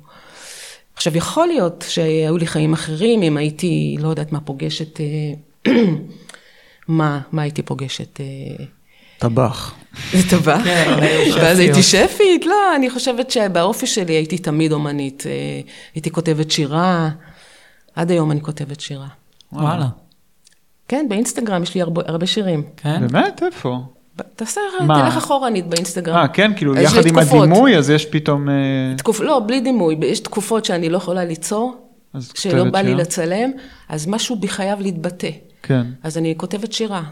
עכשיו, 0.95 1.17
יכול 1.17 1.47
להיות 1.47 1.85
שהיו 1.89 2.37
לי 2.37 2.47
חיים 2.47 2.73
אחרים, 2.73 3.23
אם 3.23 3.37
הייתי, 3.37 3.97
לא 4.01 4.09
יודעת 4.09 4.33
מה, 4.33 4.41
פוגשת... 4.41 5.01
אה, 5.01 5.73
מה, 6.89 7.21
מה 7.33 7.43
הייתי 7.43 7.63
פוגשת? 7.63 8.21
אה, 8.21 8.65
טבח. 9.19 9.75
זה 10.13 10.31
טבח? 10.31 10.61
כן, 10.65 10.99
ואז. 11.37 11.59
הייתי 11.59 11.83
שפית? 11.83 12.47
לא, 12.47 12.77
אני 12.77 12.91
חושבת 12.91 13.31
שבאופי 13.31 13.87
שלי 13.87 14.13
הייתי 14.13 14.39
תמיד 14.39 14.73
אומנית. 14.73 15.25
אה, 15.27 15.33
הייתי 15.95 16.11
כותבת 16.11 16.51
שירה, 16.51 17.11
עד 17.97 18.11
היום 18.11 18.31
אני 18.31 18.41
כותבת 18.41 18.81
שירה. 18.81 19.09
וואלה. 19.53 19.87
כן, 20.89 21.07
באינסטגרם 21.09 21.63
יש 21.63 21.75
לי 21.75 21.83
הרבה, 21.83 22.03
הרבה 22.07 22.27
שירים. 22.27 22.63
כן? 22.77 23.07
באמת? 23.07 23.43
איפה? 23.43 23.79
ב- 24.17 24.23
תעשה? 24.37 24.61
תלך 24.79 25.17
אחורנית 25.17 25.67
באינסטגרם. 25.67 26.17
אה, 26.17 26.29
כן, 26.29 26.53
כאילו 26.57 26.77
יחד 26.77 27.07
עם 27.07 27.23
תקופות. 27.23 27.49
הדימוי, 27.49 27.77
אז 27.77 27.91
יש 27.91 28.07
פתאום... 28.07 28.49
אה, 28.49 28.55
תקופ... 28.97 29.21
לא, 29.21 29.41
בלי 29.47 29.61
דימוי. 29.61 29.97
יש 30.03 30.21
תקופות 30.21 30.65
שאני 30.65 30.89
לא 30.89 30.97
יכולה 30.97 31.25
ליצור, 31.25 31.77
שלא 32.35 32.65
בא 32.65 32.81
לי? 32.81 32.95
לצלם, 32.95 33.51
אז 33.89 34.07
משהו 34.07 34.37
בי 34.37 34.49
חייב 34.49 34.81
להתבטא. 34.81 35.31
כן. 35.63 35.87
אז 36.03 36.19
אני 36.19 36.35
כותבת 36.37 36.73
שירה. 36.73 37.03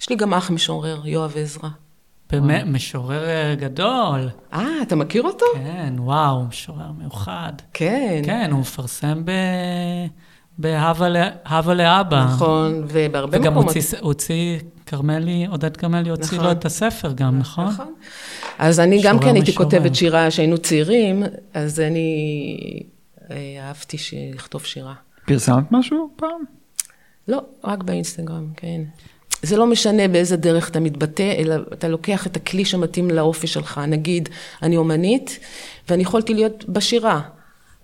יש 0.00 0.10
לי 0.10 0.16
גם 0.16 0.34
אח 0.34 0.50
משורר, 0.50 1.00
יואב 1.04 1.36
עזרא. 1.36 1.68
באמת, 2.32 2.64
משורר 2.66 3.28
אה, 3.28 3.54
גדול. 3.54 4.28
אה, 4.52 4.82
אתה 4.82 4.96
מכיר 4.96 5.22
אותו? 5.22 5.46
כן, 5.54 5.94
וואו, 5.98 6.44
משורר 6.44 6.92
מיוחד. 6.98 7.52
כן. 7.72 8.22
כן, 8.24 8.48
הוא 8.52 8.60
מפרסם 8.60 9.24
ב... 9.24 9.30
בהווה 10.58 11.74
לאבא. 11.74 12.24
נכון, 12.24 12.84
ובהרבה 12.88 13.38
וגם 13.38 13.52
מקומות. 13.52 13.76
הוציא, 13.76 13.98
הוציא, 14.00 14.58
כרמלי, 14.86 15.46
עודד 15.46 15.76
כרמלי 15.76 16.10
הוציא 16.10 16.36
נכון. 16.36 16.46
לו 16.46 16.52
את 16.52 16.64
הספר 16.64 17.12
גם, 17.12 17.38
נכון? 17.38 17.66
נכון. 17.66 17.94
אז 18.58 18.80
אני 18.80 19.02
גם 19.02 19.16
משורר 19.16 19.30
כן 19.30 19.34
הייתי. 19.34 19.54
כותבת 19.54 19.94
שירה 19.94 20.28
כשהיינו 20.28 20.58
צעירים, 20.58 21.22
אז 21.54 21.80
אני 21.80 22.26
אה, 23.30 23.66
אהבתי 23.66 23.96
לכתוב 24.34 24.64
שירה. 24.64 24.94
פרסמת 25.26 25.64
משהו 25.70 26.10
פעם? 26.16 26.44
לא, 27.28 27.42
רק 27.64 27.82
באינסטגרם, 27.82 28.46
כן. 28.56 28.80
זה 29.42 29.56
לא 29.56 29.66
משנה 29.66 30.08
באיזה 30.08 30.36
דרך 30.36 30.68
אתה 30.68 30.80
מתבטא, 30.80 31.34
אלא 31.38 31.54
אתה 31.72 31.88
לוקח 31.88 32.26
את 32.26 32.36
הכלי 32.36 32.64
שמתאים 32.64 33.10
לאופי 33.10 33.46
שלך. 33.46 33.80
נגיד, 33.88 34.28
אני 34.62 34.76
אומנית, 34.76 35.38
ואני 35.88 36.02
יכולתי 36.02 36.34
להיות 36.34 36.64
בשירה. 36.68 37.20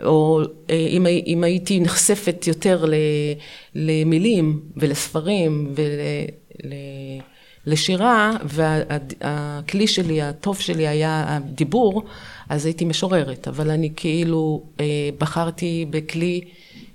או 0.05 0.41
אה, 0.71 0.77
אם, 0.77 1.07
אם 1.27 1.45
הייתי 1.45 1.81
נחשפת 1.81 2.47
יותר 2.47 2.85
למילים 3.75 4.61
ולספרים 4.77 5.75
ולשירה, 7.67 8.33
והכלי 8.45 9.87
שלי, 9.87 10.23
הטוב 10.23 10.61
שלי 10.61 10.89
היה 10.89 11.25
הדיבור, 11.29 12.03
אז 12.49 12.67
הייתי 12.67 12.85
משוררת. 12.85 13.49
אבל 13.49 13.71
אני 13.71 13.91
כאילו 13.97 14.63
אה, 14.81 14.85
בחרתי 15.19 15.87
בכלי 15.91 16.41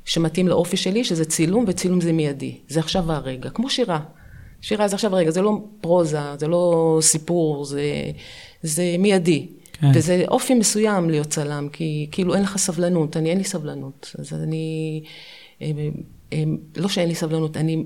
שמתאים 0.06 0.48
לאופי 0.48 0.78
שלי, 0.78 1.04
שזה 1.04 1.26
צילום, 1.26 1.66
וצילום 1.68 2.02
זה 2.02 2.14
מיידי. 2.14 2.58
זה 2.68 2.80
עכשיו 2.80 3.12
הרגע, 3.12 3.50
כמו 3.50 3.70
שירה. 3.70 4.00
שירה 4.64 4.88
זה 4.88 4.96
עכשיו 4.96 5.16
הרגע, 5.16 5.32
זה 5.32 5.42
לא 5.42 5.62
פרוזה, 5.82 6.20
זה 6.40 6.48
לא 6.48 6.98
סיפור, 7.02 7.66
זה, 7.66 7.82
זה 8.62 8.96
מיידי. 9.00 9.48
כן. 9.74 9.92
וזה 9.94 10.24
אופי 10.28 10.54
מסוים 10.54 11.10
להיות 11.10 11.28
צלם, 11.28 11.68
כי 11.74 12.08
כאילו 12.12 12.36
אין 12.36 12.44
לך 12.44 12.58
סבלנות, 12.58 13.18
אני 13.18 13.30
אין 13.30 13.38
לי 13.38 13.44
סבלנות. 13.44 14.16
אז 14.20 14.34
אני, 14.34 15.02
אה, 15.62 15.72
אה, 16.34 16.44
לא 16.78 16.88
שאין 16.88 17.10
לי 17.10 17.16
סבלנות, 17.16 17.58
אני 17.58 17.84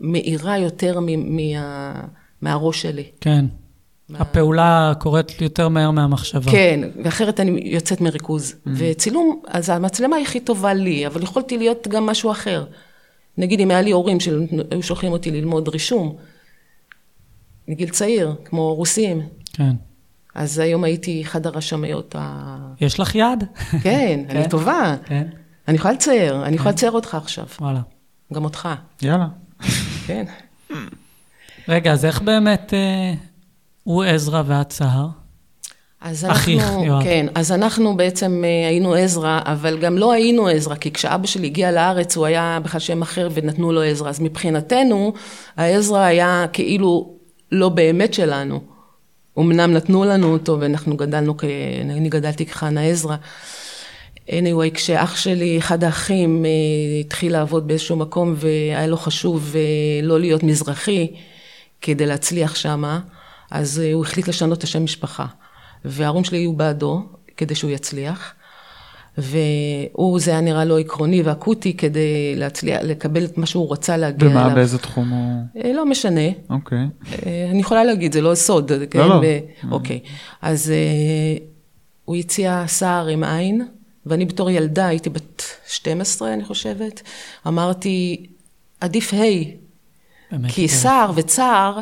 מאירה 0.00 0.58
יותר 0.58 1.00
מ- 1.00 1.36
מה, 1.36 1.92
מהראש 2.42 2.82
שלי. 2.82 3.04
כן. 3.20 3.44
הפעולה 4.14 4.92
קורית 5.00 5.40
יותר 5.40 5.68
מהר 5.68 5.90
מהמחשבה. 5.90 6.52
כן, 6.52 6.80
ואחרת 7.04 7.40
אני 7.40 7.60
יוצאת 7.64 8.00
מריכוז. 8.00 8.54
וצילום, 8.66 9.42
אז 9.48 9.70
המצלמה 9.70 10.16
היא 10.16 10.24
הכי 10.26 10.40
טובה 10.40 10.74
לי, 10.74 11.06
אבל 11.06 11.22
יכולתי 11.22 11.58
להיות 11.58 11.88
גם 11.88 12.06
משהו 12.06 12.30
אחר. 12.30 12.64
נגיד 13.38 13.60
אם 13.60 13.70
היה 13.70 13.82
לי 13.82 13.90
הורים 13.90 14.20
שהיו 14.20 14.82
שולחים 14.82 15.12
אותי 15.12 15.30
ללמוד 15.30 15.68
רישום, 15.68 16.16
מגיל 17.68 17.88
צעיר, 17.88 18.34
כמו 18.44 18.74
רוסים, 18.74 19.22
כן. 19.52 19.76
אז 20.34 20.58
היום 20.58 20.84
הייתי 20.84 21.22
אחד 21.22 21.46
הרשמיות 21.46 22.16
ה... 22.18 22.56
יש 22.80 23.00
לך 23.00 23.14
יד? 23.14 23.44
כן, 23.82 24.24
אני 24.28 24.42
כן. 24.42 24.48
טובה. 24.48 24.96
כן. 25.04 25.26
אני 25.68 25.76
יכולה 25.76 25.94
לצייר, 25.94 26.46
אני 26.46 26.56
יכולה 26.56 26.70
לצייר 26.70 26.92
אותך 26.92 27.14
עכשיו, 27.14 27.46
וואלה. 27.60 27.80
גם 28.32 28.44
אותך, 28.44 28.68
יאללה. 29.02 29.28
כן. 30.06 30.24
רגע, 31.68 31.92
אז 31.92 32.04
איך 32.04 32.22
באמת 32.22 32.74
אה, 32.74 33.14
הוא 33.82 34.04
עזרא 34.04 34.42
ואת 34.46 34.72
סהר? 34.72 35.08
אז 36.00 36.24
אחיך, 36.24 36.62
אנחנו, 36.62 36.84
יואב. 36.84 37.02
כן, 37.02 37.26
אז 37.34 37.52
אנחנו 37.52 37.96
בעצם 37.96 38.44
אה, 38.44 38.68
היינו 38.68 38.94
עזרא, 38.94 39.40
אבל 39.44 39.78
גם 39.78 39.98
לא 39.98 40.12
היינו 40.12 40.48
עזרא, 40.48 40.74
כי 40.74 40.92
כשאבא 40.92 41.26
שלי 41.26 41.46
הגיע 41.46 41.72
לארץ 41.72 42.16
הוא 42.16 42.26
היה 42.26 42.58
בכלל 42.62 42.80
שם 42.80 43.02
אחר 43.02 43.28
ונתנו 43.34 43.72
לו 43.72 43.82
עזרא, 43.82 44.08
אז 44.08 44.20
מבחינתנו 44.20 45.12
העזרא 45.56 45.98
היה 45.98 46.46
כאילו 46.52 47.14
לא 47.52 47.68
באמת 47.68 48.14
שלנו, 48.14 48.60
אמנם 49.38 49.72
נתנו 49.72 50.04
לנו 50.04 50.32
אותו 50.32 50.56
ואנחנו 50.60 50.96
גדלנו, 50.96 51.36
כ... 51.36 51.44
אני 51.90 52.08
גדלתי 52.08 52.46
כחנה 52.46 52.82
עזרא. 52.82 53.16
anyway, 54.28 54.74
כשאח 54.74 55.16
שלי, 55.16 55.58
אחד 55.58 55.84
האחים, 55.84 56.44
אה, 56.44 56.50
התחיל 57.00 57.32
לעבוד 57.32 57.68
באיזשהו 57.68 57.96
מקום 57.96 58.34
והיה 58.36 58.86
לו 58.86 58.96
חשוב 58.96 59.52
אה, 59.54 59.60
לא 60.02 60.20
להיות 60.20 60.42
מזרחי 60.42 61.06
כדי 61.80 62.06
להצליח 62.06 62.54
שמה, 62.54 63.00
אז 63.50 63.78
הוא 63.78 64.04
החליט 64.04 64.28
לשנות 64.28 64.58
את 64.58 64.64
השם 64.64 64.84
משפחה. 64.84 65.26
וההורים 65.86 66.24
שלי 66.24 66.38
היו 66.38 66.52
בעדו 66.52 67.02
כדי 67.36 67.54
שהוא 67.54 67.70
יצליח. 67.70 68.32
והוא, 69.18 70.20
זה 70.20 70.30
היה 70.30 70.40
נראה 70.40 70.64
לו 70.64 70.78
עקרוני 70.78 71.22
ואקוטי 71.22 71.76
כדי 71.76 72.36
להצליח, 72.36 72.80
לקבל 72.82 73.24
את 73.24 73.38
מה 73.38 73.46
שהוא 73.46 73.72
רצה 73.72 73.96
להגיע 73.96 74.28
ומה, 74.28 74.44
אליו. 74.44 74.54
באיזה 74.54 74.78
תחום 74.78 75.10
הוא... 75.10 75.42
אה, 75.64 75.72
לא 75.72 75.86
משנה. 75.86 76.20
אוקיי. 76.50 76.78
אה, 77.26 77.48
אני 77.50 77.60
יכולה 77.60 77.84
להגיד, 77.84 78.12
זה 78.12 78.20
לא 78.20 78.34
סוד. 78.34 78.72
כן? 78.90 79.08
לא. 79.08 79.14
ו- 79.22 79.72
אוקיי. 79.72 80.00
אז 80.42 80.70
אה, 80.70 81.44
הוא 82.04 82.16
הציע 82.16 82.64
סער 82.66 83.06
עם 83.06 83.24
עין, 83.24 83.66
ואני 84.06 84.24
בתור 84.24 84.50
ילדה, 84.50 84.86
הייתי 84.86 85.10
בת 85.10 85.42
12, 85.66 86.32
אני 86.32 86.44
חושבת, 86.44 87.02
אמרתי, 87.46 88.26
עדיף 88.80 89.14
ה', 89.14 89.18
באמת, 90.32 90.50
כי 90.50 90.68
כן. 90.68 90.74
סער 90.74 91.10
וצער 91.14 91.80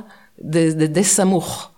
זה 0.50 0.70
זה 0.70 0.86
די 0.86 1.04
סמוך. 1.04 1.70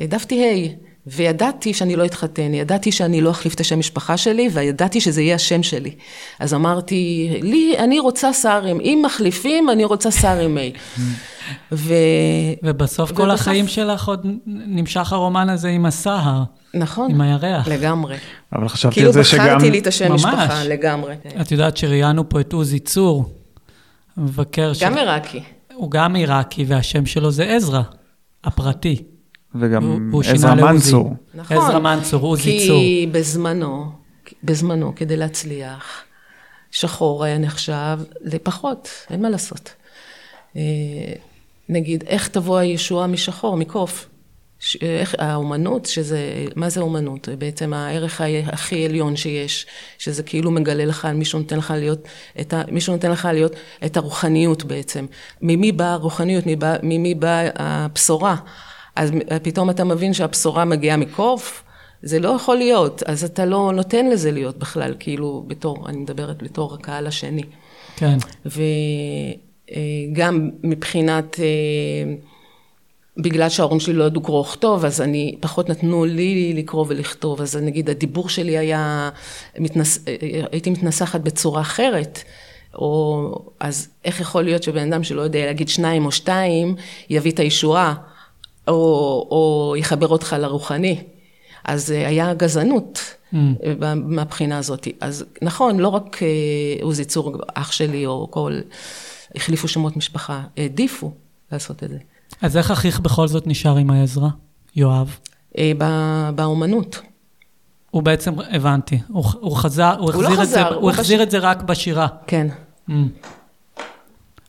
והעדפתי 0.00 0.44
ה', 0.44 0.68
וידעתי 1.06 1.74
שאני 1.74 1.96
לא 1.96 2.04
אתחתן, 2.04 2.54
ידעתי 2.54 2.92
שאני 2.92 3.20
לא 3.20 3.30
אחליף 3.30 3.54
את 3.54 3.60
השם 3.60 3.78
משפחה 3.78 4.16
שלי, 4.16 4.48
וידעתי 4.52 5.00
שזה 5.00 5.22
יהיה 5.22 5.34
השם 5.34 5.62
שלי. 5.62 5.94
אז 6.38 6.54
אמרתי, 6.54 7.30
לי, 7.42 7.74
אני 7.78 7.98
רוצה 8.00 8.32
סער 8.32 8.64
עם, 8.66 8.80
אם 8.80 9.02
מחליפים, 9.06 9.70
אני 9.70 9.84
רוצה 9.84 10.10
סער 10.10 10.40
עם 10.40 10.58
ה'. 10.58 10.60
ו... 11.72 11.94
ובסוף 12.62 13.12
כל 13.12 13.22
ובסוף- 13.22 13.40
החיים 13.40 13.68
שלך 13.68 14.08
עוד 14.08 14.26
נמשך 14.46 15.12
הרומן 15.12 15.48
הזה 15.48 15.68
עם 15.68 15.86
הסהר, 15.86 16.42
נכון, 16.74 17.10
עם 17.10 17.20
הירח. 17.20 17.68
לגמרי. 17.68 18.16
אבל 18.52 18.68
חשבתי 18.68 18.94
כאילו 18.94 19.08
על 19.08 19.14
זה 19.14 19.24
שגם... 19.24 19.46
בחרתי 19.46 19.70
לי 19.70 19.78
את 19.78 19.86
השם 19.86 20.10
ממש. 20.10 20.24
משפחה, 20.24 20.64
לגמרי. 20.64 21.14
את 21.40 21.52
יודעת 21.52 21.76
שראיינו 21.76 22.28
פה 22.28 22.40
את 22.40 22.52
עוזי 22.52 22.78
צור, 22.78 23.24
מבקר 24.16 24.72
ש... 24.72 24.82
גם 24.82 24.96
עיראקי. 24.96 25.40
הוא 25.74 25.90
גם 25.90 26.16
עיראקי, 26.16 26.64
והשם 26.64 27.06
שלו 27.06 27.30
זה 27.30 27.44
עזרא, 27.44 27.82
הפרטי. 28.44 29.02
וגם 29.54 30.10
עזרא. 30.28 30.54
מנצור. 30.54 31.14
נכון. 31.34 31.56
עזרא 31.56 31.78
מנצור, 31.78 32.22
עוזי 32.22 32.64
צור. 32.66 32.78
כי 32.80 33.08
בזמנו, 33.12 33.84
בזמנו, 34.44 34.92
כדי 34.96 35.16
להצליח, 35.16 36.02
שחור 36.70 37.24
היה 37.24 37.38
נחשב 37.38 37.98
לפחות, 38.20 38.88
אין 39.10 39.22
מה 39.22 39.28
לעשות. 39.28 39.74
אה, 40.56 40.62
נגיד, 41.68 42.04
איך 42.06 42.28
תבוא 42.28 42.58
הישועה 42.58 43.06
משחור, 43.06 43.56
מקוף? 43.56 44.06
ש- 44.62 44.76
איך, 44.82 45.14
האומנות, 45.18 45.86
שזה, 45.86 46.18
מה 46.56 46.68
זה 46.68 46.80
אומנות? 46.80 47.28
בעצם 47.38 47.72
הערך 47.74 48.20
ה- 48.20 48.24
הכי 48.52 48.84
עליון 48.86 49.16
שיש, 49.16 49.66
שזה 49.98 50.22
כאילו 50.22 50.50
מגלה 50.50 50.84
לך, 50.84 51.08
מישהו 51.14 51.38
נותן 51.38 51.56
לך 51.58 51.74
להיות, 51.76 51.98
את 52.40 52.52
ה, 52.54 52.62
מישהו 52.70 52.92
נותן 52.94 53.10
לך 53.10 53.28
להיות 53.32 53.52
את 53.86 53.96
הרוחניות 53.96 54.64
בעצם. 54.64 55.06
ממי 55.42 55.72
באה 55.72 55.92
הרוחניות, 55.92 56.46
ממי 56.46 56.56
באה, 56.56 56.76
ממי 56.82 57.14
באה 57.14 57.48
הבשורה? 57.54 58.36
אז 58.96 59.10
פתאום 59.42 59.70
אתה 59.70 59.84
מבין 59.84 60.14
שהבשורה 60.14 60.64
מגיעה 60.64 60.96
מקוף, 60.96 61.62
זה 62.02 62.18
לא 62.18 62.28
יכול 62.28 62.56
להיות, 62.56 63.02
אז 63.02 63.24
אתה 63.24 63.44
לא 63.44 63.72
נותן 63.74 64.06
לזה 64.06 64.30
להיות 64.30 64.58
בכלל, 64.58 64.94
כאילו, 64.98 65.44
בתור, 65.46 65.88
אני 65.88 65.98
מדברת 65.98 66.42
בתור 66.42 66.74
הקהל 66.74 67.06
השני. 67.06 67.42
כן. 67.96 68.18
וגם 68.46 70.50
מבחינת, 70.62 71.40
אה, 71.40 72.14
בגלל 73.16 73.48
שההורים 73.48 73.80
שלי 73.80 73.94
לא 73.94 74.04
ידעו 74.04 74.22
קרוא 74.22 74.40
וכתוב, 74.40 74.84
אז 74.84 75.00
אני, 75.00 75.36
פחות 75.40 75.68
נתנו 75.68 76.04
לי 76.04 76.52
לקרוא 76.56 76.84
ולכתוב, 76.88 77.40
אז 77.40 77.56
נגיד 77.56 77.90
הדיבור 77.90 78.28
שלי 78.28 78.58
היה, 78.58 79.10
מתנס, 79.58 80.04
אה, 80.08 80.14
הייתי 80.52 80.70
מתנסחת 80.70 81.20
בצורה 81.20 81.60
אחרת. 81.60 82.22
או, 82.74 83.32
אז 83.60 83.88
איך 84.04 84.20
יכול 84.20 84.42
להיות 84.42 84.62
שבן 84.62 84.92
אדם 84.92 85.04
שלא 85.04 85.22
יודע 85.22 85.46
להגיד 85.46 85.68
שניים 85.68 86.06
או 86.06 86.12
שתיים, 86.12 86.74
יביא 87.10 87.32
את 87.32 87.38
הישועה, 87.38 87.94
או, 88.70 89.26
או 89.30 89.74
יחבר 89.78 90.08
אותך 90.08 90.36
לרוחני. 90.38 91.02
אז 91.64 91.92
אה, 91.92 92.06
היה 92.08 92.34
גזענות 92.34 93.00
Mm. 93.32 93.36
אה, 93.82 93.94
מהבחינה 93.94 94.58
הזאת. 94.58 94.88
אז 95.00 95.24
נכון, 95.42 95.78
לא 95.78 95.88
רק 95.88 96.22
אה, 96.22 96.28
עוזי 96.82 97.04
צור, 97.04 97.36
אח 97.54 97.72
שלי, 97.72 98.06
או 98.06 98.28
כל, 98.30 98.58
החליפו 99.36 99.68
שמות 99.68 99.96
משפחה, 99.96 100.42
העדיפו 100.56 101.12
לעשות 101.52 101.84
את 101.84 101.88
זה. 101.88 101.98
אז 102.42 102.56
איך 102.56 102.70
אחיך 102.70 103.00
בכל 103.00 103.28
זאת 103.28 103.46
נשאר 103.46 103.76
עם 103.76 103.90
העזרא? 103.90 104.28
יואב. 104.76 105.16
אה, 105.58 105.72
ב- 105.78 106.30
באומנות. 106.34 107.00
הוא 107.90 108.02
בעצם, 108.02 108.32
הבנתי, 108.50 108.98
הוא, 109.08 109.24
הוא 109.40 109.56
חזר, 109.56 109.94
הוא 109.98 110.12
הוא 110.12 110.22
לא 110.22 110.28
החזיר, 110.28 110.42
את, 110.42 110.48
זה, 110.48 110.56
חזר, 110.56 110.68
הוא 110.74 110.80
הוא 110.82 110.90
החזיר 110.90 111.04
פשוט- 111.18 111.26
את 111.26 111.30
זה 111.30 111.38
רק 111.38 111.62
בשירה. 111.62 112.06
כן. 112.26 112.46
Mm. 112.88 112.92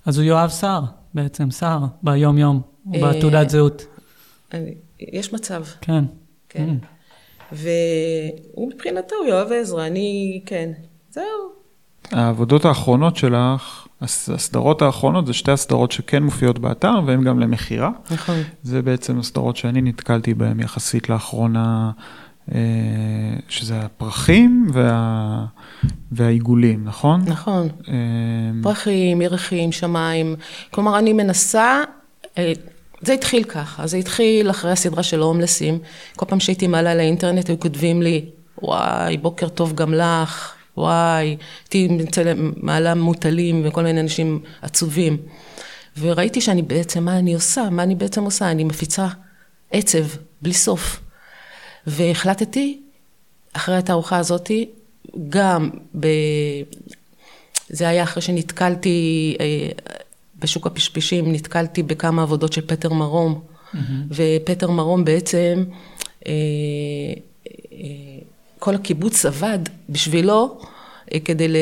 אז 0.05 0.17
הוא 0.17 0.25
יואב 0.25 0.49
סער, 0.49 0.81
בעצם, 1.13 1.51
סער, 1.51 1.79
ביום-יום, 2.03 2.61
אה, 2.95 2.99
בתעודת 3.01 3.49
זהות. 3.49 3.85
אני- 4.53 4.73
יש 4.99 5.33
מצב, 5.33 5.63
כן. 5.81 6.03
כן. 6.49 6.69
Mm. 6.69 6.85
והוא 7.51 8.71
מבחינתו, 8.73 9.15
הוא 9.15 9.25
יואב 9.27 9.51
עזרא, 9.51 9.87
אני, 9.87 10.41
כן. 10.45 10.71
זהו. 11.09 11.23
העבודות 12.11 12.65
האחרונות 12.65 13.15
שלך, 13.15 13.87
הס- 14.01 14.29
הסדרות 14.29 14.81
האחרונות, 14.81 15.25
זה 15.27 15.33
שתי 15.33 15.51
הסדרות 15.51 15.91
שכן 15.91 16.23
מופיעות 16.23 16.59
באתר 16.59 16.93
והן 17.05 17.23
גם 17.23 17.39
למכירה. 17.39 17.89
נכון. 18.11 18.35
זה 18.63 18.81
בעצם 18.81 19.19
הסדרות 19.19 19.57
שאני 19.57 19.81
נתקלתי 19.81 20.33
בהן 20.33 20.59
יחסית 20.59 21.09
לאחרונה, 21.09 21.91
אה, 22.55 22.59
שזה 23.49 23.79
הפרחים 23.79 24.67
וה... 24.73 25.45
והעיגולים, 26.11 26.83
נכון? 26.85 27.21
נכון. 27.27 27.67
אה, 27.87 27.93
פרחים, 28.63 29.21
ירחים, 29.21 29.71
שמיים. 29.71 30.35
כלומר, 30.71 30.99
אני 30.99 31.13
מנסה, 31.13 31.81
אה, 32.37 32.53
זה 33.01 33.13
התחיל 33.13 33.43
ככה, 33.43 33.87
זה 33.87 33.97
התחיל 33.97 34.49
אחרי 34.49 34.71
הסדרה 34.71 35.03
של 35.03 35.19
הומלסים. 35.19 35.79
כל 36.15 36.25
פעם 36.25 36.39
שהייתי 36.39 36.67
מעלה 36.67 36.95
לאינטרנט, 36.95 37.49
היו 37.49 37.59
כותבים 37.59 38.01
לי, 38.01 38.25
וואי, 38.61 39.17
בוקר 39.17 39.49
טוב 39.49 39.73
גם 39.75 39.93
לך, 39.93 40.53
וואי, 40.77 41.37
הייתי 41.63 41.87
מעלה 42.57 42.95
מוטלים 42.95 43.61
וכל 43.65 43.83
מיני 43.83 44.01
אנשים 44.01 44.39
עצובים. 44.61 45.17
וראיתי 45.99 46.41
שאני 46.41 46.61
בעצם, 46.61 47.03
מה 47.03 47.19
אני 47.19 47.33
עושה? 47.33 47.69
מה 47.71 47.83
אני 47.83 47.95
בעצם 47.95 48.23
עושה? 48.23 48.51
אני 48.51 48.63
מפיצה 48.63 49.07
עצב, 49.71 50.05
בלי 50.41 50.53
סוף. 50.53 50.99
והחלטתי, 51.87 52.81
אחרי 53.53 53.75
התערוכה 53.75 54.17
הזאתי, 54.17 54.69
גם 55.29 55.69
ב... 55.99 56.07
זה 57.69 57.87
היה 57.89 58.03
אחרי 58.03 58.21
שנתקלתי 58.21 59.37
אה, 59.39 59.69
בשוק 60.41 60.67
הפשפשים, 60.67 61.31
נתקלתי 61.31 61.83
בכמה 61.83 62.21
עבודות 62.21 62.53
של 62.53 62.61
פטר 62.61 62.93
מרום, 62.93 63.39
ופטר 64.11 64.71
מרום 64.71 65.05
בעצם, 65.05 65.63
אה, 66.27 66.31
אה, 67.73 67.77
כל 68.59 68.75
הקיבוץ 68.75 69.25
עבד 69.25 69.59
בשבילו 69.89 70.57
אה, 71.13 71.19
כדי 71.19 71.47
ל... 71.47 71.55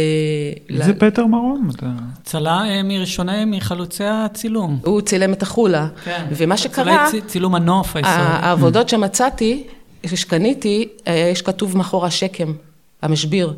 מי 0.70 0.78
ל- 0.78 0.84
זה 0.84 0.94
פטר 0.94 1.26
מרום? 1.26 1.70
אתה- 1.76 1.92
צלה 2.24 2.62
אה, 2.70 2.84
מראשוני, 2.84 3.46
מחלוצי 3.46 4.04
הצילום. 4.06 4.80
הוא 4.86 5.02
צילם 5.02 5.34
את 5.34 5.42
החולה, 5.42 5.88
ומה 6.32 6.58
שקרה, 6.58 7.08
צ- 7.12 7.28
צילום 7.28 7.56
הנוף 7.56 7.96
הישראלי. 7.96 8.16
העבודות 8.24 8.90
שמצאתי, 8.90 9.64
שקניתי, 10.06 10.88
אה, 11.08 11.30
יש 11.32 11.42
כתוב 11.42 11.78
מאחורה 11.78 12.12
שקם, 12.12 12.54
המשביר, 13.02 13.54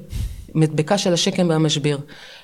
מדבקה 0.56 0.98
של 0.98 1.14
השקם 1.14 1.50
והמשביר. 1.50 2.00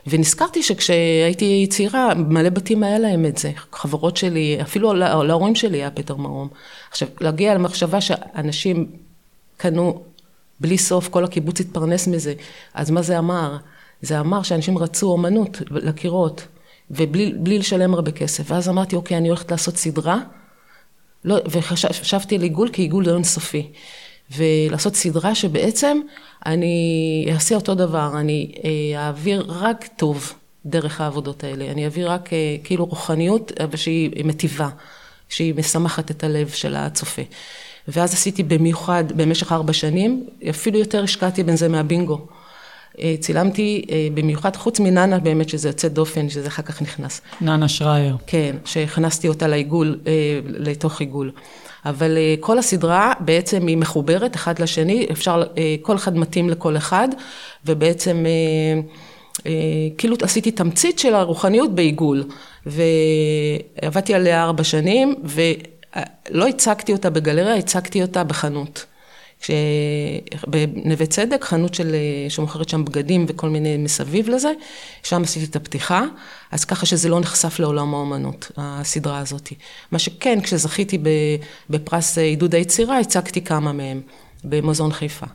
ונזכרתי 0.08 0.64
שכשהייתי 0.64 1.68
צעירה, 1.70 2.14
מלא 2.14 2.49
בתים 2.49 2.84
היה 2.84 2.99
להם 2.99 3.26
את 3.26 3.38
זה. 3.38 3.51
חברות 3.74 4.18
שלי, 4.18 4.58
אפילו 4.62 4.93
לה- 4.93 5.24
להורים 5.24 5.55
שלי 5.55 5.78
היה 5.78 5.91
פטר 5.91 6.16
מרום. 6.16 6.47
עכשיו, 6.89 7.08
להגיע 7.22 7.55
למחשבה 7.55 8.01
שאנשים 8.01 8.91
קנו 9.58 10.01
בלי 10.60 10.78
סוף, 10.78 11.08
כל 11.08 11.24
הקיבוץ 11.24 11.60
התפרנס 11.60 12.08
מזה. 12.08 12.34
אז 12.74 12.91
מה 12.91 13.01
זה 13.01 13.20
אמר? 13.20 13.58
זה 14.01 14.20
אמר 14.20 14.43
שאנשים 14.43 14.78
רצו 14.78 15.12
אומנות 15.12 15.62
לקירות, 15.72 16.47
ובלי 16.91 17.34
בלי 17.38 17.60
לשלם 17.60 17.93
הרבה 17.93 18.12
כסף. 18.12 18.51
ואז 18.51 18.70
אמרתי, 18.70 18.95
אוקיי, 18.95 19.18
אני 19.18 19.28
הולכת 19.28 19.51
לעשות 19.51 19.78
סדרה. 19.78 20.20
לא, 21.26 21.38
וחשבתי 21.51 22.36
על 22.36 22.41
עיגול 22.41 22.70
כעיגול 22.74 23.05
לא 23.05 23.16
אינסופי. 23.16 23.72
ולעשות 24.36 24.95
סדרה 24.95 25.36
שבעצם 25.36 25.99
אני 26.45 27.28
אעשה 27.34 27.55
אותו 27.55 27.75
דבר, 27.75 28.11
אני 28.19 28.51
אה, 28.63 29.05
אעביר 29.05 29.45
רק 29.47 29.88
טוב 29.97 30.34
דרך 30.65 31.01
העבודות 31.01 31.43
האלה. 31.43 31.71
אני 31.71 31.86
אעביר 31.86 32.11
רק 32.11 32.34
אה, 32.34 32.55
כאילו 32.63 32.86
רוחניות, 32.86 33.51
אבל 33.63 33.75
שהיא 33.75 34.25
מטיבה, 34.25 34.69
שהיא 35.30 35.55
משמחת 35.55 36.11
את 36.11 36.23
הלב 36.23 36.49
של 36.49 36.75
הצופה. 36.75 37.21
ואז 37.88 38.13
עשיתי 38.13 38.43
במיוחד 38.43 39.03
במשך 39.15 39.51
ארבע 39.51 39.73
שנים, 39.73 40.28
אפילו 40.49 40.80
יותר 40.80 41.03
השקעתי 41.03 41.43
בזה 41.43 41.67
מהבינגו. 41.67 42.28
אה, 42.99 43.15
צילמתי 43.19 43.86
במיוחד, 44.13 44.55
חוץ 44.55 44.80
מננה 44.80 45.19
באמת, 45.19 45.49
שזה 45.49 45.69
יוצא 45.69 45.88
דופן, 45.88 46.30
שזה 46.30 46.47
אחר 46.47 46.63
כך 46.63 46.82
נכנס. 46.82 47.21
ננה 47.41 47.67
שרייר. 47.67 48.17
כן, 48.28 48.55
שהכנסתי 48.65 49.28
אותה 49.28 49.47
לעיגול, 49.47 49.99
לתוך 50.45 50.99
עיגול. 50.99 51.32
אבל 51.86 52.17
אה, 52.17 52.36
כל 52.39 52.59
הסדרה 52.59 53.13
בעצם 53.19 53.67
היא 53.67 53.78
מחוברת 53.78 54.36
אחד 54.36 54.59
לשני, 54.59 55.07
אפשר, 55.11 55.43
אה, 55.57 55.75
כל 55.82 55.95
אחד 55.95 56.17
מתאים 56.17 56.49
לכל 56.49 56.78
אחד, 56.78 57.07
ובעצם 57.65 58.25
אה, 58.25 59.51
כאילו 59.97 60.15
עשיתי 60.21 60.51
תמצית 60.51 60.99
של 60.99 61.15
הרוחניות 61.15 61.75
בעיגול, 61.75 62.23
ועבדתי 62.65 64.13
עליה 64.13 64.43
ארבע 64.43 64.63
שנים, 64.63 65.15
ולא 65.23 66.47
הצגתי 66.47 66.93
אותה 66.93 67.09
בגלריה, 67.09 67.55
הצגתי 67.55 68.01
אותה 68.01 68.23
בחנות. 68.23 68.86
בנווה 70.47 71.05
צדק, 71.05 71.43
חנות 71.43 71.73
של, 71.73 71.95
שמוכרת 72.29 72.69
שם 72.69 72.85
בגדים 72.85 73.25
וכל 73.27 73.49
מיני 73.49 73.77
מסביב 73.77 74.29
לזה, 74.29 74.51
שם 75.03 75.23
עשיתי 75.23 75.45
את 75.45 75.55
הפתיחה, 75.55 76.03
אז 76.51 76.65
ככה 76.65 76.85
שזה 76.85 77.09
לא 77.09 77.19
נחשף 77.19 77.59
לעולם 77.59 77.93
האומנות, 77.93 78.51
הסדרה 78.57 79.19
הזאת. 79.19 79.49
מה 79.91 79.99
שכן, 79.99 80.41
כשזכיתי 80.41 80.97
בפרס 81.69 82.17
עידוד 82.17 82.55
היצירה, 82.55 82.99
הצגתי 82.99 83.41
כמה 83.41 83.71
מהם 83.71 84.01
במוזיאון 84.43 84.93
חיפה. 84.93 85.25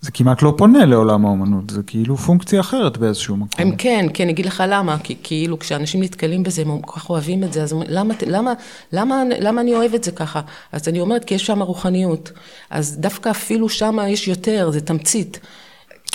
זה 0.00 0.10
כמעט 0.10 0.42
לא 0.42 0.54
פונה 0.56 0.84
לעולם 0.84 1.26
האומנות, 1.26 1.70
זה 1.70 1.82
כאילו 1.82 2.16
פונקציה 2.16 2.60
אחרת 2.60 2.98
באיזשהו 2.98 3.36
מקום. 3.36 3.48
הם 3.58 3.76
כן, 3.76 4.06
כן, 4.14 4.28
אגיד 4.28 4.46
לך 4.46 4.62
למה, 4.68 4.98
כי 4.98 5.16
כאילו 5.22 5.58
כשאנשים 5.58 6.02
נתקלים 6.02 6.42
בזה, 6.42 6.62
הם 6.62 6.80
כל 6.80 7.00
כך 7.00 7.10
אוהבים 7.10 7.44
את 7.44 7.52
זה, 7.52 7.62
אז 7.62 7.74
למה, 7.88 8.14
למה, 8.26 8.52
למה, 8.92 9.22
למה 9.40 9.60
אני 9.60 9.74
אוהב 9.74 9.94
את 9.94 10.04
זה 10.04 10.10
ככה? 10.10 10.40
אז 10.72 10.88
אני 10.88 11.00
אומרת, 11.00 11.24
כי 11.24 11.34
יש 11.34 11.46
שם 11.46 11.62
רוחניות. 11.62 12.32
אז 12.70 12.96
דווקא 13.00 13.30
אפילו 13.30 13.68
שם 13.68 13.98
יש 14.08 14.28
יותר, 14.28 14.70
זה 14.70 14.80
תמצית. 14.80 15.40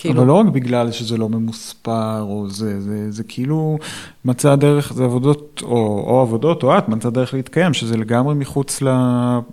כאילו... 0.01 0.19
אבל 0.19 0.27
לא 0.27 0.33
רק 0.33 0.45
בגלל 0.45 0.91
שזה 0.91 1.17
לא 1.17 1.29
ממוספר, 1.29 2.21
או 2.21 2.49
זה, 2.49 2.81
זה, 2.81 3.11
זה 3.11 3.23
כאילו 3.23 3.77
מצא 4.25 4.55
דרך, 4.55 4.93
זה 4.93 5.03
עבודות, 5.03 5.61
או, 5.63 6.03
או 6.07 6.21
עבודות, 6.21 6.63
או 6.63 6.77
את 6.77 6.89
מצא 6.89 7.09
דרך 7.09 7.33
להתקיים, 7.33 7.73
שזה 7.73 7.97
לגמרי 7.97 8.35
מחוץ 8.35 8.81
ל, 8.81 8.87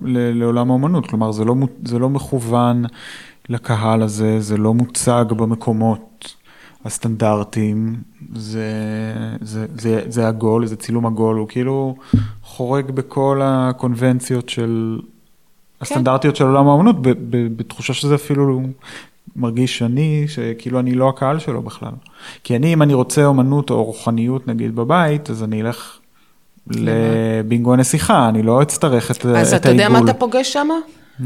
ל, 0.03 0.39
לעולם 0.39 0.71
האומנות, 0.71 1.07
כלומר 1.07 1.33
זה 1.33 1.45
לא, 1.45 1.55
זה 1.85 1.99
לא 1.99 2.09
מכוון 2.09 2.85
לקהל 3.49 4.03
הזה, 4.03 4.41
זה 4.41 4.57
לא 4.57 4.75
מוצג 4.75 5.25
במקומות 5.29 6.35
הסטנדרטיים, 6.85 7.97
זה, 8.35 8.71
זה, 9.41 9.67
זה, 9.79 10.03
זה 10.09 10.29
עגול, 10.29 10.67
זה 10.67 10.77
צילום 10.77 11.07
עגול, 11.07 11.37
הוא 11.37 11.49
כאילו 11.49 11.97
חורג 12.43 12.91
בכל 12.91 13.41
הקונבנציות 13.45 14.49
של, 14.49 14.99
כן. 15.01 15.07
הסטנדרטיות 15.81 16.37
של 16.37 16.45
עולם 16.45 16.69
האמנות, 16.69 16.97
בתחושה 17.31 17.95
שזה 17.95 18.15
אפילו 18.15 18.63
מרגיש 19.37 19.83
אני, 19.83 20.25
שכאילו 20.29 20.79
אני 20.81 20.95
לא 20.95 21.09
הקהל 21.09 21.39
שלו 21.39 21.63
בכלל. 21.63 21.93
כי 22.45 22.57
אני, 22.57 22.73
אם 22.73 22.83
אני 22.83 22.95
רוצה 22.95 23.25
אומנות 23.25 23.71
או 23.71 23.85
רוחניות 23.85 24.49
נגיד 24.49 24.77
בבית, 24.77 25.31
אז 25.31 25.43
אני 25.43 25.63
אלך 25.63 25.99
לבינגו 26.67 27.75
הנסיכה, 27.75 28.29
אני 28.29 28.43
לא 28.43 28.63
אצטרך 28.63 29.11
את, 29.11 29.17
את 29.17 29.25
העיגול. 29.25 29.41
אז 29.41 29.55
אתה 29.55 29.69
יודע 29.69 29.89
מה 29.89 29.99
אתה 29.99 30.15
פוגש 30.15 30.53
שם? 30.53 30.69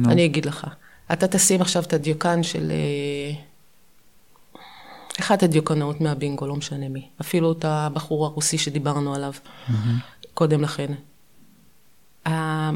אני 0.06 0.24
אגיד 0.24 0.46
לך. 0.46 0.66
אתה 1.12 1.28
תשים 1.28 1.60
עכשיו 1.60 1.82
את 1.82 1.92
הדיוקן 1.92 2.42
של... 2.42 2.70
אה, 2.70 3.34
אחת 5.20 5.42
הדיוקנאות 5.42 6.00
מהבינגו, 6.00 6.46
לא 6.46 6.56
משנה 6.56 6.88
מי. 6.88 7.08
אפילו 7.20 7.52
את 7.52 7.64
הבחור 7.64 8.26
הרוסי 8.26 8.58
שדיברנו 8.58 9.14
עליו 9.14 9.32
mm-hmm. 9.32 9.72
קודם 10.34 10.62
לכן. 10.62 10.92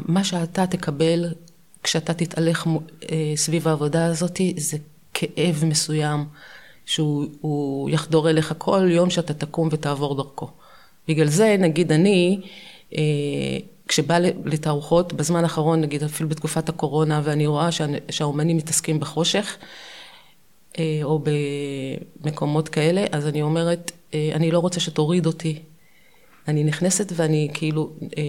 מה 0.05 0.23
שאתה 0.23 0.67
תקבל 0.67 1.25
כשאתה 1.83 2.13
תתהלך 2.13 2.67
אה, 3.11 3.33
סביב 3.35 3.67
העבודה 3.67 4.05
הזאת, 4.05 4.41
זה 4.57 4.77
כאב 5.13 5.63
מסוים, 5.65 6.25
שהוא 6.85 7.89
יחדור 7.89 8.29
אליך 8.29 8.53
כל 8.57 8.87
יום 8.91 9.09
שאתה 9.09 9.33
תקום 9.33 9.69
ותעבור 9.71 10.15
דרכו. 10.15 10.49
בגלל 11.07 11.27
זה, 11.27 11.55
נגיד 11.59 11.91
אני, 11.91 12.41
אה, 12.93 13.57
כשבא 13.87 14.17
לתערוכות, 14.45 15.13
בזמן 15.13 15.43
האחרון, 15.43 15.81
נגיד 15.81 16.03
אפילו 16.03 16.29
בתקופת 16.29 16.69
הקורונה, 16.69 17.21
ואני 17.23 17.47
רואה 17.47 17.69
שהאומנים 18.09 18.57
מתעסקים 18.57 18.99
בחושך, 18.99 19.57
אה, 20.79 20.99
או 21.03 21.23
במקומות 22.21 22.69
כאלה, 22.69 23.05
אז 23.11 23.27
אני 23.27 23.41
אומרת, 23.41 23.91
אה, 24.13 24.31
אני 24.33 24.51
לא 24.51 24.59
רוצה 24.59 24.79
שתוריד 24.79 25.25
אותי. 25.25 25.59
אני 26.47 26.63
נכנסת 26.63 27.11
ואני 27.15 27.49
כאילו 27.53 27.89
אה, 28.17 28.23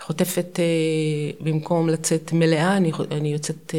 חוטפת, 0.00 0.58
במקום 1.40 1.88
לצאת 1.88 2.32
מלאה, 2.32 2.76
אני, 2.76 2.92
אני 3.10 3.32
יוצאת 3.32 3.74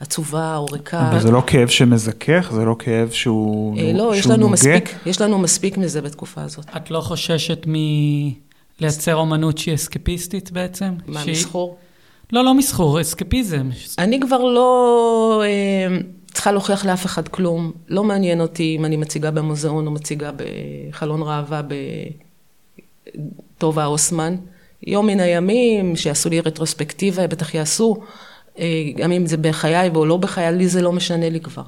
עצובה 0.00 0.56
או 0.56 0.66
ריקה. 0.66 1.10
אבל 1.10 1.20
זה 1.20 1.30
לא 1.30 1.42
כאב 1.46 1.68
שמזכך? 1.68 2.50
זה 2.54 2.64
לא 2.64 2.76
כאב 2.78 3.10
שהוא? 3.10 3.76
לא, 3.94 4.16
יש 4.16 4.26
לנו, 4.26 4.48
מספיק, 4.48 4.94
יש 5.06 5.20
לנו 5.20 5.38
מספיק 5.38 5.76
מזה 5.76 6.02
בתקופה 6.02 6.42
הזאת. 6.42 6.64
את 6.76 6.90
לא 6.90 7.00
חוששת 7.00 7.66
מ... 7.66 7.74
לייצר 8.80 9.14
אומנות 9.14 9.58
שהיא 9.58 9.74
אסקפיסטית 9.74 10.50
בעצם? 10.50 10.94
מה, 11.06 11.20
שהיא... 11.20 11.32
מסחור? 11.32 11.76
לא, 12.32 12.44
לא 12.44 12.54
מסחור, 12.54 13.00
אסקפיזם. 13.00 13.70
אני 13.98 14.20
כבר 14.20 14.44
לא 14.44 15.42
אה, 15.44 15.98
צריכה 16.32 16.52
להוכיח 16.52 16.84
לאף 16.84 17.06
אחד 17.06 17.28
כלום. 17.28 17.72
לא 17.88 18.04
מעניין 18.04 18.40
אותי 18.40 18.76
אם 18.78 18.84
אני 18.84 18.96
מציגה 18.96 19.30
במוזיאון 19.30 19.86
או 19.86 19.90
מציגה 19.90 20.30
בחלון 20.36 21.22
ראווה 21.22 21.60
בטובה 23.56 23.86
אוסמן. 23.86 24.36
יום 24.86 25.06
מן 25.06 25.20
הימים, 25.20 25.96
שיעשו 25.96 26.28
לי 26.28 26.40
רטרוספקטיבה, 26.40 27.26
בטח 27.26 27.54
יעשו. 27.54 27.96
אה, 28.58 28.82
גם 28.96 29.12
אם 29.12 29.26
זה 29.26 29.36
בחיי 29.36 29.90
או 29.94 30.06
לא 30.06 30.16
בחיי, 30.16 30.52
לי 30.52 30.68
זה 30.68 30.82
לא 30.82 30.92
משנה 30.92 31.28
לי 31.30 31.40
כבר. 31.40 31.64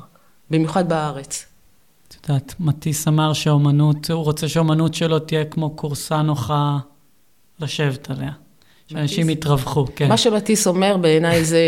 במיוחד 0.50 0.88
בארץ. 0.88 1.46
את 2.08 2.28
יודעת, 2.28 2.54
מטיס 2.60 3.08
אמר 3.08 3.32
שהאומנות, 3.32 4.10
הוא 4.10 4.24
רוצה 4.24 4.48
שהאומנות 4.48 4.94
שלו 4.94 5.18
תהיה 5.18 5.44
כמו 5.44 5.70
קורסה 5.70 6.22
נוחה 6.22 6.78
לשבת 7.60 8.10
עליה. 8.10 8.30
שאנשים 8.86 9.30
יתרווחו, 9.30 9.86
כן. 9.96 10.08
מה 10.08 10.16
שמטיס 10.16 10.66
אומר 10.66 10.96
בעיניי 10.96 11.44
זה 11.44 11.60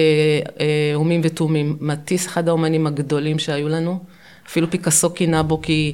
אה, 0.61 0.93
הומים 0.95 1.20
ותומים. 1.24 1.76
מטיס, 1.80 2.26
אחד 2.26 2.49
האומנים 2.49 2.87
הגדולים 2.87 3.39
שהיו 3.39 3.68
לנו, 3.68 3.99
אפילו 4.47 4.70
פיקאסו 4.70 5.11
קינה 5.11 5.43
בו 5.43 5.61
כי 5.62 5.93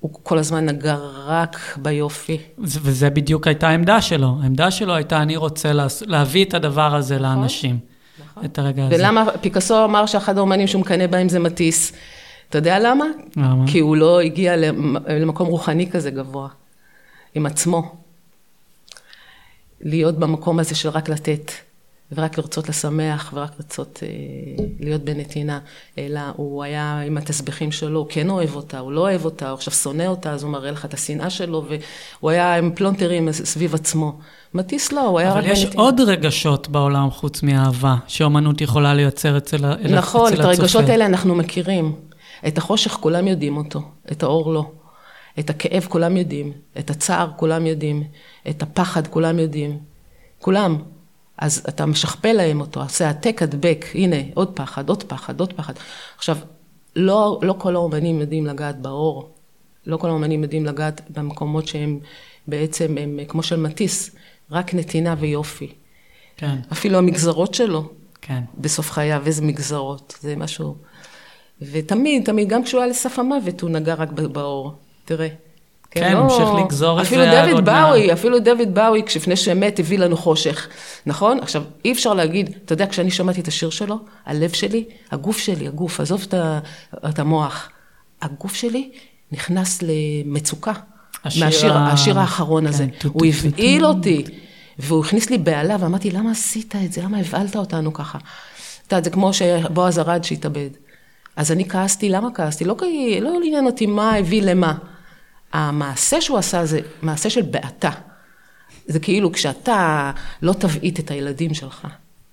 הוא 0.00 0.10
כל 0.22 0.38
הזמן 0.38 0.64
נגע 0.64 0.96
רק 1.26 1.78
ביופי. 1.82 2.38
וזה 2.58 3.10
בדיוק 3.10 3.46
הייתה 3.46 3.68
העמדה 3.68 4.00
שלו. 4.00 4.36
העמדה 4.42 4.70
שלו 4.70 4.94
הייתה, 4.94 5.22
אני 5.22 5.36
רוצה 5.36 5.72
להביא 6.06 6.44
את 6.44 6.54
הדבר 6.54 6.94
הזה 6.94 7.18
נכון, 7.18 7.26
לאנשים. 7.26 7.78
נכון. 8.24 8.44
את 8.44 8.58
הרגע 8.58 8.86
הזה. 8.86 8.94
ולמה 8.98 9.24
פיקאסו 9.40 9.84
אמר 9.84 10.06
שאחד 10.06 10.38
האומנים 10.38 10.66
שהוא 10.66 10.80
מקנא 10.80 11.06
בהם 11.06 11.28
זה 11.28 11.38
מטיס. 11.38 11.92
אתה 12.48 12.58
יודע 12.58 12.78
למה? 12.78 13.04
למה? 13.36 13.64
כי 13.66 13.78
הוא 13.78 13.96
לא 13.96 14.20
הגיע 14.20 14.56
למקום 15.08 15.48
רוחני 15.48 15.90
כזה 15.90 16.10
גבוה, 16.10 16.48
עם 17.34 17.46
עצמו. 17.46 18.03
להיות 19.84 20.18
במקום 20.18 20.58
הזה 20.58 20.74
של 20.74 20.88
רק 20.88 21.08
לתת, 21.08 21.52
ורק 22.12 22.38
לרצות 22.38 22.68
לשמח, 22.68 23.30
ורק 23.34 23.50
לרצות 23.58 24.00
אה, 24.02 24.08
להיות 24.80 25.02
בנתינה, 25.02 25.58
אלא 25.98 26.20
הוא 26.36 26.62
היה 26.62 27.00
עם 27.00 27.16
התסביכים 27.16 27.72
שלו, 27.72 27.98
הוא 27.98 28.06
כן 28.08 28.30
אוהב 28.30 28.56
אותה, 28.56 28.78
הוא 28.78 28.92
לא 28.92 29.00
אוהב 29.00 29.24
אותה, 29.24 29.48
הוא 29.48 29.54
עכשיו 29.54 29.74
שונא 29.74 30.02
אותה, 30.02 30.32
אז 30.32 30.42
הוא 30.42 30.52
מראה 30.52 30.70
לך 30.70 30.84
את 30.84 30.94
השנאה 30.94 31.30
שלו, 31.30 31.64
והוא 31.68 32.30
היה 32.30 32.56
עם 32.56 32.70
פלונטרים 32.74 33.32
סביב 33.32 33.74
עצמו. 33.74 34.18
מטיס 34.54 34.92
לא, 34.92 35.00
הוא 35.00 35.18
היה 35.18 35.32
רק 35.32 35.44
בנתינה. 35.44 35.54
אבל 35.54 35.70
יש 35.70 35.76
עוד 35.76 36.00
רגשות 36.00 36.68
בעולם 36.68 37.10
חוץ 37.10 37.42
מאהבה, 37.42 37.96
שאומנות 38.06 38.60
יכולה 38.60 38.94
לייצר 38.94 39.36
אצל, 39.36 39.56
נכון, 39.56 39.76
אצל 39.76 39.94
הצופה. 39.94 39.98
נכון, 39.98 40.32
את 40.32 40.40
הרגשות 40.40 40.88
האלה 40.88 41.06
אנחנו 41.06 41.34
מכירים. 41.34 41.92
את 42.46 42.58
החושך 42.58 42.90
כולם 42.90 43.28
יודעים 43.28 43.56
אותו, 43.56 43.82
את 44.12 44.22
האור 44.22 44.52
לא. 44.52 44.64
את 45.38 45.50
הכאב 45.50 45.86
כולם 45.88 46.16
יודעים, 46.16 46.52
את 46.78 46.90
הצער 46.90 47.30
כולם 47.36 47.66
יודעים, 47.66 48.04
את 48.50 48.62
הפחד 48.62 49.06
כולם 49.06 49.38
יודעים. 49.38 49.78
כולם. 50.38 50.82
אז 51.38 51.64
אתה 51.68 51.86
משכפל 51.86 52.32
להם 52.32 52.60
אותו, 52.60 52.82
עושה 52.82 53.06
העתק 53.06 53.42
הדבק, 53.42 53.86
הנה, 53.94 54.16
עוד 54.34 54.50
פחד, 54.54 54.88
עוד 54.88 55.02
פחד, 55.02 55.40
עוד 55.40 55.52
פחד. 55.52 55.74
עכשיו, 56.16 56.38
לא, 56.96 57.40
לא 57.42 57.54
כל 57.58 57.76
האומנים 57.76 58.20
יודעים 58.20 58.46
לגעת 58.46 58.80
באור, 58.80 59.30
לא 59.86 59.96
כל 59.96 60.08
האומנים 60.08 60.42
יודעים 60.42 60.66
לגעת 60.66 61.00
במקומות 61.10 61.68
שהם 61.68 61.98
בעצם, 62.46 62.98
הם 62.98 63.20
כמו 63.28 63.42
של 63.42 63.60
מטיס, 63.60 64.10
רק 64.50 64.74
נתינה 64.74 65.14
ויופי. 65.18 65.72
כן. 66.36 66.56
אפילו 66.72 66.98
המגזרות 66.98 67.54
שלו, 67.54 67.88
כן. 68.20 68.40
בסוף 68.58 68.90
חייו, 68.90 69.22
איזה 69.26 69.42
מגזרות, 69.42 70.18
זה 70.20 70.36
משהו... 70.36 70.76
ותמיד, 71.62 72.24
תמיד, 72.24 72.48
גם 72.48 72.64
כשהוא 72.64 72.80
היה 72.80 72.90
לסף 72.90 73.18
המוות, 73.18 73.60
הוא 73.60 73.70
נגע 73.70 73.94
רק 73.94 74.10
באור. 74.10 74.74
תראה. 75.04 75.28
כן, 75.90 76.00
כן 76.00 76.12
לא... 76.12 76.18
המשיך 76.18 76.64
לגזור 76.64 77.00
את 77.00 77.04
זה 77.06 77.10
אפילו 77.10 77.24
דויד 77.24 77.64
באוי, 77.64 78.12
אפילו 78.12 78.38
דויד 78.38 78.74
באוי, 78.74 79.02
כשלפני 79.06 79.36
שמת, 79.36 79.78
הביא 79.78 79.98
לנו 79.98 80.16
חושך, 80.16 80.68
נכון? 81.06 81.38
עכשיו, 81.40 81.62
אי 81.84 81.92
אפשר 81.92 82.14
להגיד, 82.14 82.50
אתה 82.64 82.72
יודע, 82.72 82.86
כשאני 82.86 83.10
שמעתי 83.10 83.40
את 83.40 83.48
השיר 83.48 83.70
שלו, 83.70 83.98
הלב 84.26 84.52
שלי, 84.52 84.84
הגוף 85.10 85.38
שלי, 85.38 85.68
הגוף, 85.68 86.00
עזוב 86.00 86.26
את, 86.28 86.34
את 87.08 87.18
המוח, 87.18 87.68
הגוף 88.22 88.54
שלי 88.54 88.90
נכנס 89.32 89.82
למצוקה. 89.82 90.72
השיר, 91.24 91.44
מהשיר, 91.44 91.72
ה... 91.72 91.92
השיר 91.92 92.18
האחרון 92.20 92.62
כן, 92.62 92.68
הזה. 92.68 92.86
טו, 92.98 93.08
הוא 93.12 93.26
הבהיל 93.26 93.86
אותי, 93.86 94.24
והוא 94.78 95.04
הכניס 95.04 95.30
לי 95.30 95.38
בהלה, 95.38 95.76
ואמרתי, 95.80 96.10
למה 96.10 96.30
עשית 96.30 96.74
את 96.84 96.92
זה? 96.92 97.02
למה 97.02 97.18
הבהלת 97.18 97.56
אותנו 97.56 97.92
ככה? 97.92 98.18
אתה 98.86 98.96
יודע, 98.96 99.04
זה 99.04 99.10
כמו 99.10 99.32
שבועז 99.32 99.98
ארד 99.98 100.24
שהתאבד. 100.24 100.70
אז 101.36 101.52
אני 101.52 101.68
כעסתי, 101.68 102.08
למה 102.08 102.28
כעסתי? 102.34 102.64
לא, 102.64 102.76
לא 103.20 103.40
עניין 103.44 103.66
אותי 103.66 103.86
מה 103.86 104.14
הביא 104.14 104.42
למה. 104.42 104.74
המעשה 105.54 106.20
שהוא 106.20 106.38
עשה 106.38 106.66
זה 106.66 106.80
מעשה 107.02 107.30
של 107.30 107.42
בעתה. 107.42 107.90
זה 108.86 109.00
כאילו 109.00 109.32
כשאתה 109.32 110.12
לא 110.42 110.52
תבעית 110.52 111.00
את 111.00 111.10
הילדים 111.10 111.54
שלך, 111.54 111.86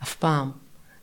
אף 0.04 0.16
פעם, 0.16 0.52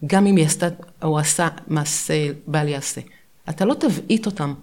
גם 0.07 0.27
אם 0.27 0.37
היא 0.37 0.45
עשתה, 0.45 0.69
הוא 1.03 1.19
עשה 1.19 1.49
מעשה 1.67 2.15
בל 2.47 2.69
יעשה, 2.69 3.01
אתה 3.49 3.65
לא 3.65 3.75
תבעית 3.75 4.27
אותם, 4.27 4.55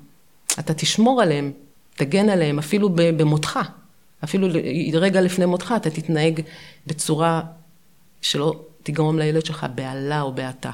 אתה 0.59 0.73
תשמור 0.73 1.21
עליהם, 1.21 1.51
תגן 1.95 2.29
עליהם, 2.29 2.59
אפילו 2.59 2.89
במותך, 2.95 3.59
אפילו 4.23 4.47
רגע 4.93 5.21
לפני 5.21 5.45
מותך, 5.45 5.73
אתה 5.77 5.89
תתנהג 5.89 6.41
בצורה 6.87 7.41
שלא 8.21 8.65
תגרום 8.83 9.19
לילד 9.19 9.45
שלך 9.45 9.65
בהלה 9.75 10.21
או 10.21 10.31
בעתה. 10.33 10.71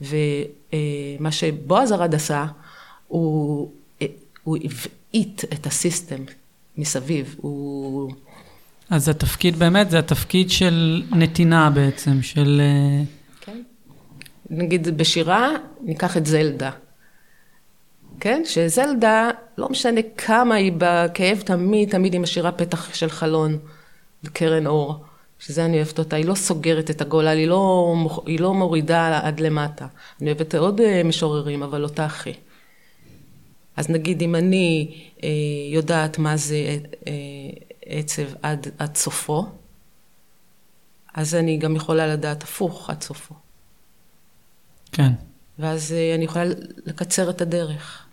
ומה 0.00 1.32
שבועז 1.32 1.92
ארד 1.92 2.14
עשה, 2.14 2.46
הוא, 3.08 3.72
הוא 4.44 4.56
הבעית 4.64 5.42
את 5.52 5.66
הסיסטם 5.66 6.22
מסביב, 6.78 7.36
הוא... 7.40 8.12
אז 8.90 9.08
התפקיד 9.08 9.56
באמת 9.56 9.90
זה 9.90 9.98
התפקיד 9.98 10.50
של 10.50 11.02
נתינה 11.10 11.70
בעצם, 11.70 12.22
של... 12.22 12.60
אה, 12.60 13.04
כן. 13.40 13.62
נגיד 14.50 14.96
בשירה, 14.96 15.50
ניקח 15.82 16.16
את 16.16 16.26
זלדה. 16.26 16.70
כן? 18.20 18.42
שזלדה, 18.44 19.30
לא 19.58 19.68
משנה 19.68 20.00
כמה 20.16 20.54
היא 20.54 20.72
בכאב, 20.78 21.40
תמיד 21.40 21.90
תמיד 21.90 22.12
היא 22.12 22.20
משאירה 22.20 22.52
פתח 22.52 22.94
של 22.94 23.10
חלון, 23.10 23.58
קרן 24.32 24.66
אור, 24.66 25.04
שזה 25.38 25.64
אני 25.64 25.76
אוהבת 25.76 25.98
אותה, 25.98 26.16
היא 26.16 26.24
לא 26.24 26.34
סוגרת 26.34 26.90
את 26.90 27.00
הגולל, 27.00 27.28
היא 27.38 27.48
לא, 27.48 27.94
היא 28.26 28.40
לא 28.40 28.54
מורידה 28.54 29.20
עד 29.22 29.40
למטה. 29.40 29.86
אני 30.20 30.30
אוהבת 30.30 30.54
עוד 30.54 30.80
אה, 30.80 31.02
משוררים, 31.04 31.62
אבל 31.62 31.82
אותה 31.82 32.04
הכי. 32.04 32.32
אז 33.76 33.90
נגיד 33.90 34.22
אם 34.22 34.34
אני 34.34 34.94
אה, 35.22 35.28
יודעת 35.72 36.18
מה 36.18 36.36
זה 36.36 36.78
אה, 37.06 37.12
עצב 37.86 38.26
עד, 38.42 38.66
עד 38.78 38.96
סופו, 38.96 39.46
אז 41.14 41.34
אני 41.34 41.56
גם 41.56 41.76
יכולה 41.76 42.06
לדעת 42.06 42.42
הפוך 42.42 42.90
עד 42.90 43.02
סופו. 43.02 43.34
כן. 44.92 45.12
ואז 45.58 45.92
אה, 45.92 46.14
אני 46.14 46.24
יכולה 46.24 46.44
לקצר 46.86 47.30
את 47.30 47.40
הדרך. 47.40 48.06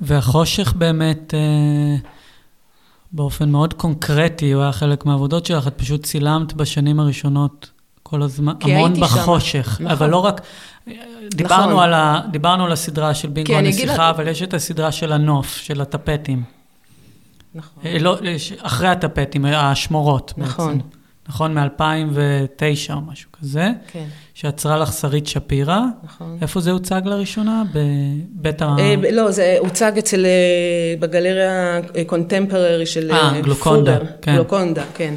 והחושך 0.00 0.72
באמת, 0.72 1.34
אה, 1.34 1.96
באופן 3.12 3.50
מאוד 3.50 3.74
קונקרטי, 3.74 4.52
הוא 4.52 4.62
היה 4.62 4.72
חלק 4.72 5.06
מהעבודות 5.06 5.46
שלך, 5.46 5.66
את 5.66 5.78
פשוט 5.78 6.06
צילמת 6.06 6.52
בשנים 6.52 7.00
הראשונות 7.00 7.70
כל 8.06 8.22
הזמן, 8.22 8.52
המון. 8.62 9.00
בחושך. 9.00 9.66
נכון. 9.80 9.86
אבל 9.86 10.10
לא 10.10 10.16
רק, 10.16 10.40
דיברנו, 11.34 11.70
נכון. 11.72 11.84
על 11.84 11.94
ה, 11.94 12.20
דיברנו 12.30 12.64
על 12.64 12.72
הסדרה 12.72 13.14
של 13.14 13.28
בינגו 13.28 13.52
אגיד 13.52 13.66
הנסיכה, 13.66 13.92
לך- 13.92 14.00
אבל 14.00 14.28
יש 14.28 14.42
את 14.42 14.54
הסדרה 14.54 14.92
של 14.92 15.12
הנוף, 15.12 15.56
של 15.56 15.80
הטפטים. 15.80 16.42
נכון. 17.54 17.82
אה, 17.86 17.98
לא, 18.00 18.18
אחרי 18.62 18.88
הטפטים, 18.88 19.44
השמורות 19.44 20.32
נכון. 20.36 20.74
בעצם. 20.78 20.88
נכון, 21.28 21.54
מ-2009 21.58 22.92
או 22.94 23.00
משהו 23.00 23.30
כזה, 23.32 23.70
כן, 23.92 24.04
שיצרה 24.34 24.76
לך 24.78 24.92
שרית 24.92 25.26
שפירא. 25.26 25.80
נכון. 26.04 26.38
איפה 26.42 26.60
זה 26.60 26.70
הוצג 26.70 27.00
לראשונה? 27.04 27.62
בבית 27.74 28.62
ה... 28.62 28.76
אה, 28.78 28.94
לא, 29.12 29.30
זה 29.30 29.56
הוצג 29.58 29.92
אצל, 29.98 30.26
אה, 30.26 30.30
בגלריה 31.00 31.80
קונטמפררי 32.06 32.86
של 32.86 33.10
אה, 33.10 33.34
אה, 33.34 33.40
גלוקונדה, 33.40 33.98
פובר. 33.98 34.10
כן. 34.22 34.34
גלוקונדה, 34.34 34.82
כן. 34.94 35.14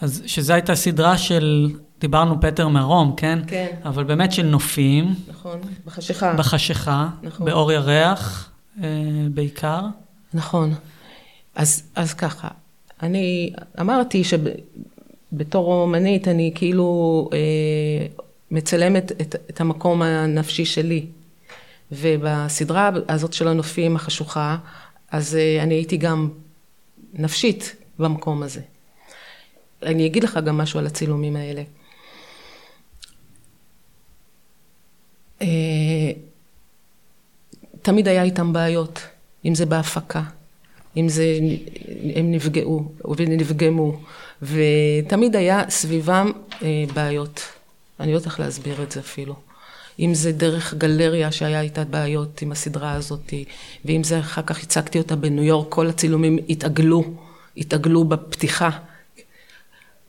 אז 0.00 0.22
שזו 0.26 0.52
הייתה 0.52 0.74
סדרה 0.74 1.18
של, 1.18 1.70
דיברנו 2.00 2.40
פטר 2.40 2.68
מרום, 2.68 3.14
כן? 3.16 3.38
כן. 3.46 3.76
אבל 3.84 4.04
באמת 4.04 4.32
של 4.32 4.42
נופים, 4.42 5.14
נכון, 5.28 5.60
בחשיכה. 5.86 6.34
בחשיכה, 6.34 7.08
נכון. 7.22 7.46
באור 7.46 7.72
ירח 7.72 8.50
אה, 8.82 8.88
בעיקר. 9.34 9.86
נכון. 10.34 10.74
אז, 11.54 11.82
אז 11.94 12.14
ככה, 12.14 12.48
אני 13.02 13.52
אמרתי 13.80 14.22
שבתור 14.24 15.82
אומנית 15.82 16.28
אני 16.28 16.52
כאילו 16.54 17.28
אה, 17.32 18.06
מצלמת 18.50 19.12
את, 19.12 19.36
את 19.50 19.60
המקום 19.60 20.02
הנפשי 20.02 20.64
שלי. 20.64 21.06
ובסדרה 21.92 22.90
הזאת 23.08 23.32
של 23.32 23.48
הנופים 23.48 23.96
החשוכה, 23.96 24.56
אז 25.10 25.34
אה, 25.34 25.62
אני 25.62 25.74
הייתי 25.74 25.96
גם 25.96 26.28
נפשית 27.14 27.76
במקום 27.98 28.42
הזה. 28.42 28.60
אני 29.82 30.06
אגיד 30.06 30.24
לך 30.24 30.38
גם 30.44 30.58
משהו 30.58 30.78
על 30.78 30.86
הצילומים 30.86 31.36
האלה. 31.36 31.62
תמיד 37.82 38.08
היה 38.08 38.22
איתם 38.22 38.52
בעיות, 38.52 39.00
אם 39.44 39.54
זה 39.54 39.66
בהפקה, 39.66 40.22
אם 40.96 41.08
זה, 41.08 41.38
הם 42.14 42.30
נפגעו 42.30 42.92
ונפגמו, 43.16 44.00
ותמיד 44.42 45.36
היה 45.36 45.62
סביבם 45.68 46.30
אה, 46.62 46.84
בעיות. 46.94 47.40
אני 48.00 48.12
לא 48.12 48.16
יודעת 48.16 48.26
איך 48.26 48.40
להסביר 48.40 48.82
את 48.82 48.92
זה 48.92 49.00
אפילו. 49.00 49.34
אם 49.98 50.14
זה 50.14 50.32
דרך 50.32 50.74
גלריה 50.74 51.32
שהיה 51.32 51.60
איתה 51.60 51.84
בעיות 51.84 52.42
עם 52.42 52.52
הסדרה 52.52 52.92
הזאת, 52.92 53.34
ואם 53.84 54.04
זה 54.04 54.20
אחר 54.20 54.42
כך 54.42 54.62
הצגתי 54.62 54.98
אותה 54.98 55.16
בניו 55.16 55.44
יורק, 55.44 55.66
כל 55.68 55.86
הצילומים 55.86 56.38
התעגלו, 56.48 57.04
התעגלו 57.56 58.04
בפתיחה. 58.04 58.70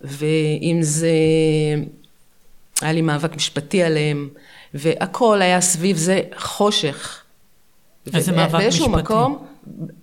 ואם 0.02 0.78
זה, 0.82 1.12
היה 2.82 2.94
לי 2.94 3.02
מאבק 3.02 3.36
משפטי 3.36 3.84
עליהם, 3.84 4.30
והכל 4.74 5.42
היה 5.42 5.62
סביב 5.62 5.98
זה 5.98 6.22
חושך. 6.38 7.24
איזה 8.14 8.32
מאבק 8.32 8.60
באיזשהו 8.60 8.86
משפטי? 8.90 9.02
מקום, 9.04 9.46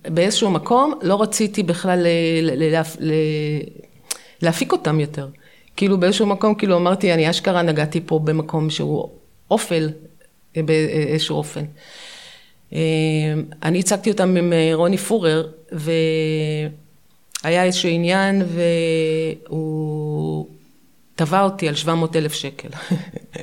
באיזשהו 0.02 0.50
מקום 0.50 0.94
לא 1.02 1.22
רציתי 1.22 1.62
בכלל 1.62 1.98
ל- 1.98 2.06
ל- 2.42 2.74
ל- 2.76 2.82
ל- 3.00 3.62
להפיק 4.42 4.72
אותם 4.72 5.00
יותר. 5.00 5.28
כאילו 5.76 6.00
באיזשהו 6.00 6.26
מקום, 6.26 6.54
כאילו 6.54 6.76
אמרתי, 6.76 7.14
אני 7.14 7.30
אשכרה 7.30 7.62
נגעתי 7.62 8.00
פה 8.06 8.18
במקום 8.18 8.70
שהוא 8.70 9.08
אופל 9.50 9.90
אה, 10.56 10.62
באיזשהו 10.62 11.36
אופן. 11.36 11.64
אה, 12.72 12.78
אני 13.62 13.78
הצגתי 13.78 14.10
אותם 14.10 14.36
עם 14.36 14.52
אה, 14.52 14.70
רוני 14.74 14.98
פורר, 14.98 15.48
והיה 15.72 17.64
איזשהו 17.64 17.88
עניין, 17.88 18.42
והוא 19.48 20.46
תבע 21.18 21.42
אותי 21.42 21.68
על 21.68 21.74
700 21.74 22.16
אלף 22.16 22.32
שקל. 22.32 22.68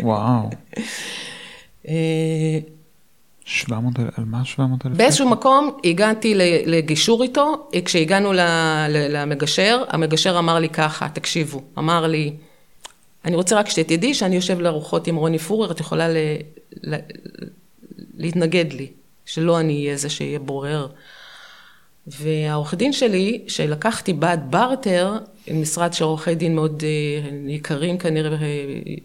וואו, 0.04 0.50
אה, 1.88 2.60
700 3.46 4.00
אלף, 4.00 4.20
על 4.20 4.26
מה 4.26 4.46
700 4.46 4.86
אלף? 4.86 4.98
באיזשהו 4.98 5.30
מקום 5.30 5.78
הגעתי 5.84 6.34
לגישור 6.66 7.24
איתו, 7.24 7.68
כשהגענו 7.86 8.34
ל- 8.34 8.40
ל- 8.90 9.18
למגשר, 9.18 9.84
המגשר 9.90 10.40
אמר 10.40 10.60
לי 10.60 10.70
ככה, 10.70 11.10
תקשיבו, 11.10 11.62
אמר 11.78 12.08
לי, 12.08 12.34
אני 13.26 13.36
רוצה 13.36 13.56
רק 13.56 13.70
שתדעי 13.70 14.14
שאני 14.14 14.36
יושב 14.36 14.60
לארוחות 14.60 15.08
עם 15.08 15.16
רוני 15.16 15.40
פורר, 15.40 15.72
את 15.72 15.80
יכולה 15.80 16.10
ל- 16.10 16.38
ל- 16.84 16.96
להתנגד 18.18 18.74
לי, 18.74 18.88
שלא 19.26 19.60
אני 19.60 19.86
אהיה 19.86 19.98
זה 19.98 20.10
שיהיה 20.10 20.40
בורר. 20.40 20.88
והעורך 22.08 22.74
דין 22.74 22.94
שלי, 22.94 23.44
שלקחתי 23.48 24.14
בעד 24.14 24.52
בארטר, 24.52 25.18
משרד 25.54 25.94
של 25.94 26.04
עורכי 26.06 26.36
דין 26.36 26.56
מאוד 26.56 26.84
אה, 26.84 27.30
יקרים 27.48 27.98
כנראה 27.98 28.38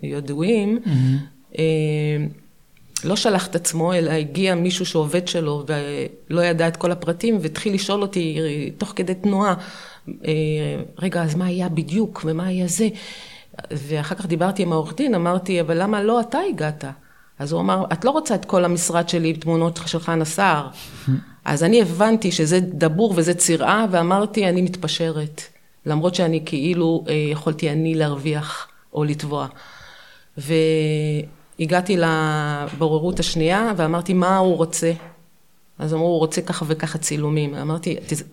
וידועים, 0.03 0.79
אה, 1.59 1.65
לא 3.05 3.17
שלח 3.17 3.47
את 3.47 3.57
עצמו, 3.57 3.95
אלא 3.95 4.11
הגיע 4.11 4.55
מישהו 4.55 4.87
שעובד 4.87 5.29
שלו 5.29 5.65
ולא 6.31 6.41
ידע 6.41 6.69
את 6.69 6.77
כל 6.77 6.93
הפרטים, 6.93 7.39
והתחיל 7.41 7.75
לשאול 7.75 8.03
אותי 8.03 8.39
אה, 8.41 8.69
תוך 8.79 8.93
כדי 8.97 9.15
תנועה, 9.15 9.55
אה, 10.09 10.33
רגע, 10.99 11.23
אז 11.23 11.35
מה 11.35 11.47
היה 11.47 11.69
בדיוק 11.69 12.23
ומה 12.25 12.47
היה 12.47 12.67
זה? 12.67 12.89
ואחר 13.71 14.15
כך 14.15 14.27
דיברתי 14.27 14.63
עם 14.63 14.73
העורך 14.73 14.97
דין, 14.97 15.15
אמרתי, 15.15 15.61
אבל 15.61 15.83
למה 15.83 16.03
לא 16.03 16.21
אתה 16.21 16.39
הגעת? 16.51 16.85
אז 17.39 17.53
הוא 17.53 17.61
אמר, 17.61 17.85
את 17.93 18.05
לא 18.05 18.11
רוצה 18.11 18.35
את 18.35 18.45
כל 18.45 18.65
המשרד 18.65 19.09
שלי 19.09 19.29
עם 19.29 19.37
תמונות 19.37 19.81
של 19.87 20.01
חנה 20.01 20.25
סער. 20.25 20.69
אז 21.45 21.65
אני 21.65 21.83
הבנתי 21.83 22.33
שזה 22.33 22.61
דבור 22.61 23.15
וזה 23.17 23.35
צירעה, 23.35 23.87
ואמרתי, 23.91 24.49
אני 24.49 24.63
מתפשרת. 24.63 25.43
למרות 25.87 26.15
שאני 26.15 26.43
כאילו 26.45 27.05
אה, 27.09 27.15
יכולתי 27.15 27.71
אני 27.71 27.95
להרוויח 27.95 28.69
או 28.93 29.05
לתבוע. 29.05 29.47
והגעתי 30.37 31.97
לבוררות 31.97 33.21
השנייה, 33.21 33.73
ואמרתי, 33.77 34.15
מה 34.15 34.37
הוא 34.39 34.57
רוצה? 34.57 34.93
אז 35.79 35.95
אמרו, 35.95 36.07
הוא 36.07 36.19
רוצה 36.19 36.43
ככה 36.43 36.65
וככה 36.69 36.99
צילומים. 36.99 37.55
אמרתי, 37.55 37.97
"תז- 38.07 38.25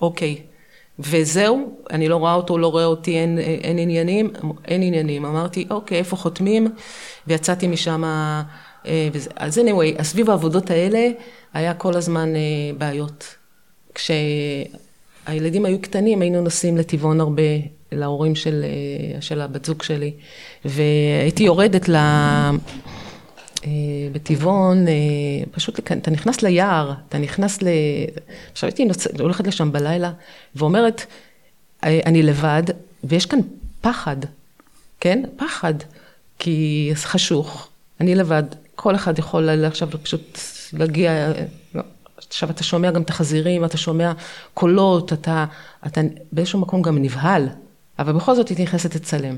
אוקיי. 0.00 0.36
וזהו, 0.98 1.76
אני 1.90 2.08
לא 2.08 2.16
רואה 2.16 2.34
אותו, 2.34 2.58
לא 2.58 2.66
רואה 2.70 2.84
אותי, 2.84 3.18
אין, 3.18 3.38
אין 3.38 3.78
עניינים, 3.78 4.30
אין 4.64 4.82
עניינים. 4.82 5.24
אמרתי, 5.24 5.66
אוקיי, 5.70 5.98
איפה 5.98 6.16
חותמים? 6.16 6.74
ויצאתי 7.26 7.66
משם, 7.68 8.04
אה, 8.04 8.42
וזה. 9.12 9.30
אז 9.36 9.58
anyway, 9.58 10.02
סביב 10.02 10.30
העבודות 10.30 10.70
האלה 10.70 11.08
היה 11.54 11.74
כל 11.74 11.96
הזמן 11.96 12.36
אה, 12.36 12.40
בעיות. 12.78 13.34
כשהילדים 15.24 15.64
היו 15.64 15.80
קטנים, 15.80 16.20
היינו 16.20 16.40
נוסעים 16.40 16.76
לטבעון 16.76 17.20
הרבה, 17.20 17.42
להורים 17.92 18.34
של, 18.34 18.64
אה, 18.64 19.22
של 19.22 19.40
הבת 19.40 19.64
זוג 19.64 19.82
שלי, 19.82 20.12
והייתי 20.64 21.44
יורדת 21.44 21.88
ל... 21.88 21.96
אה, 21.96 23.70
בטבעון, 24.12 24.88
אה, 24.88 24.92
פשוט 25.50 25.78
אתה 25.78 26.10
נכנס 26.10 26.42
ליער, 26.42 26.92
אתה 27.08 27.18
נכנס 27.18 27.62
ל... 27.62 27.68
עכשיו 28.52 28.68
הייתי 28.68 28.84
נוצ... 28.84 29.06
הולכת 29.06 29.46
לשם 29.46 29.72
בלילה 29.72 30.12
ואומרת, 30.56 31.06
אני 31.82 32.22
לבד, 32.22 32.62
ויש 33.04 33.26
כאן 33.26 33.38
פחד, 33.80 34.16
כן? 35.00 35.22
פחד, 35.36 35.74
כי 36.38 36.90
חשוך, 36.94 37.68
אני 38.00 38.14
לבד, 38.14 38.42
כל 38.74 38.94
אחד 38.94 39.18
יכול 39.18 39.64
עכשיו 39.64 39.88
פשוט 40.02 40.38
להגיע, 40.72 41.32
עכשיו 42.34 42.50
אתה 42.50 42.62
שומע 42.62 42.90
גם 42.90 43.02
את 43.02 43.10
החזירים, 43.10 43.64
אתה 43.64 43.76
שומע 43.76 44.12
קולות, 44.54 45.12
אתה, 45.12 45.44
אתה 45.86 46.00
באיזשהו 46.32 46.58
מקום 46.58 46.82
גם 46.82 46.98
נבהל, 47.02 47.48
אבל 47.98 48.12
בכל 48.12 48.34
זאת 48.34 48.48
הייתי 48.48 48.62
נכנסת 48.62 48.94
לצלם. 48.94 49.36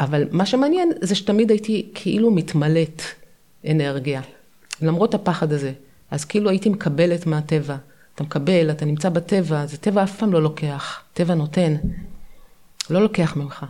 אבל 0.00 0.28
מה 0.30 0.46
שמעניין 0.46 0.92
זה 1.00 1.14
שתמיד 1.14 1.50
הייתי 1.50 1.90
כאילו 1.94 2.30
מתמלאת 2.30 3.02
אנרגיה, 3.70 4.20
למרות 4.82 5.14
הפחד 5.14 5.52
הזה. 5.52 5.72
אז 6.10 6.24
כאילו 6.24 6.50
הייתי 6.50 6.68
מקבלת 6.68 7.26
מהטבע. 7.26 7.76
אתה 8.14 8.24
מקבל, 8.24 8.70
אתה 8.70 8.84
נמצא 8.84 9.08
בטבע, 9.08 9.66
זה 9.66 9.76
טבע 9.76 10.02
אף 10.02 10.18
פעם 10.18 10.32
לא 10.32 10.42
לוקח, 10.42 11.02
טבע 11.12 11.34
נותן, 11.34 11.74
לא 12.90 13.02
לוקח 13.02 13.36
ממך. 13.36 13.66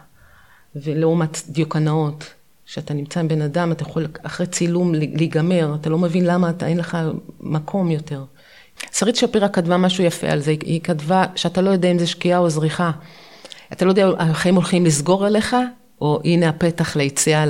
ולעומת 0.76 1.38
דיוקנאות, 1.48 2.24
שאתה 2.66 2.94
נמצא 2.94 3.20
עם 3.20 3.28
בן 3.28 3.42
אדם, 3.42 3.72
אתה 3.72 3.82
יכול 3.82 4.06
אחרי 4.22 4.46
צילום 4.46 4.94
להיגמר, 4.94 5.76
אתה 5.80 5.90
לא 5.90 5.98
מבין 5.98 6.24
למה 6.24 6.50
אתה, 6.50 6.66
אין 6.66 6.76
לך 6.76 6.98
מקום 7.40 7.90
יותר. 7.90 8.24
שרית 8.92 9.16
שפירא 9.16 9.48
כתבה 9.48 9.76
משהו 9.76 10.04
יפה 10.04 10.26
על 10.26 10.40
זה, 10.40 10.50
היא 10.50 10.80
כתבה 10.80 11.24
שאתה 11.34 11.60
לא 11.60 11.70
יודע 11.70 11.90
אם 11.90 11.98
זה 11.98 12.06
שקיעה 12.06 12.38
או 12.38 12.50
זריחה. 12.50 12.90
אתה 13.72 13.84
לא 13.84 13.90
יודע, 13.90 14.08
החיים 14.18 14.54
הולכים 14.54 14.86
לסגור 14.86 15.26
עליך, 15.26 15.56
או 16.00 16.20
הנה 16.24 16.48
הפתח 16.48 16.96
ליציאה 16.96 17.44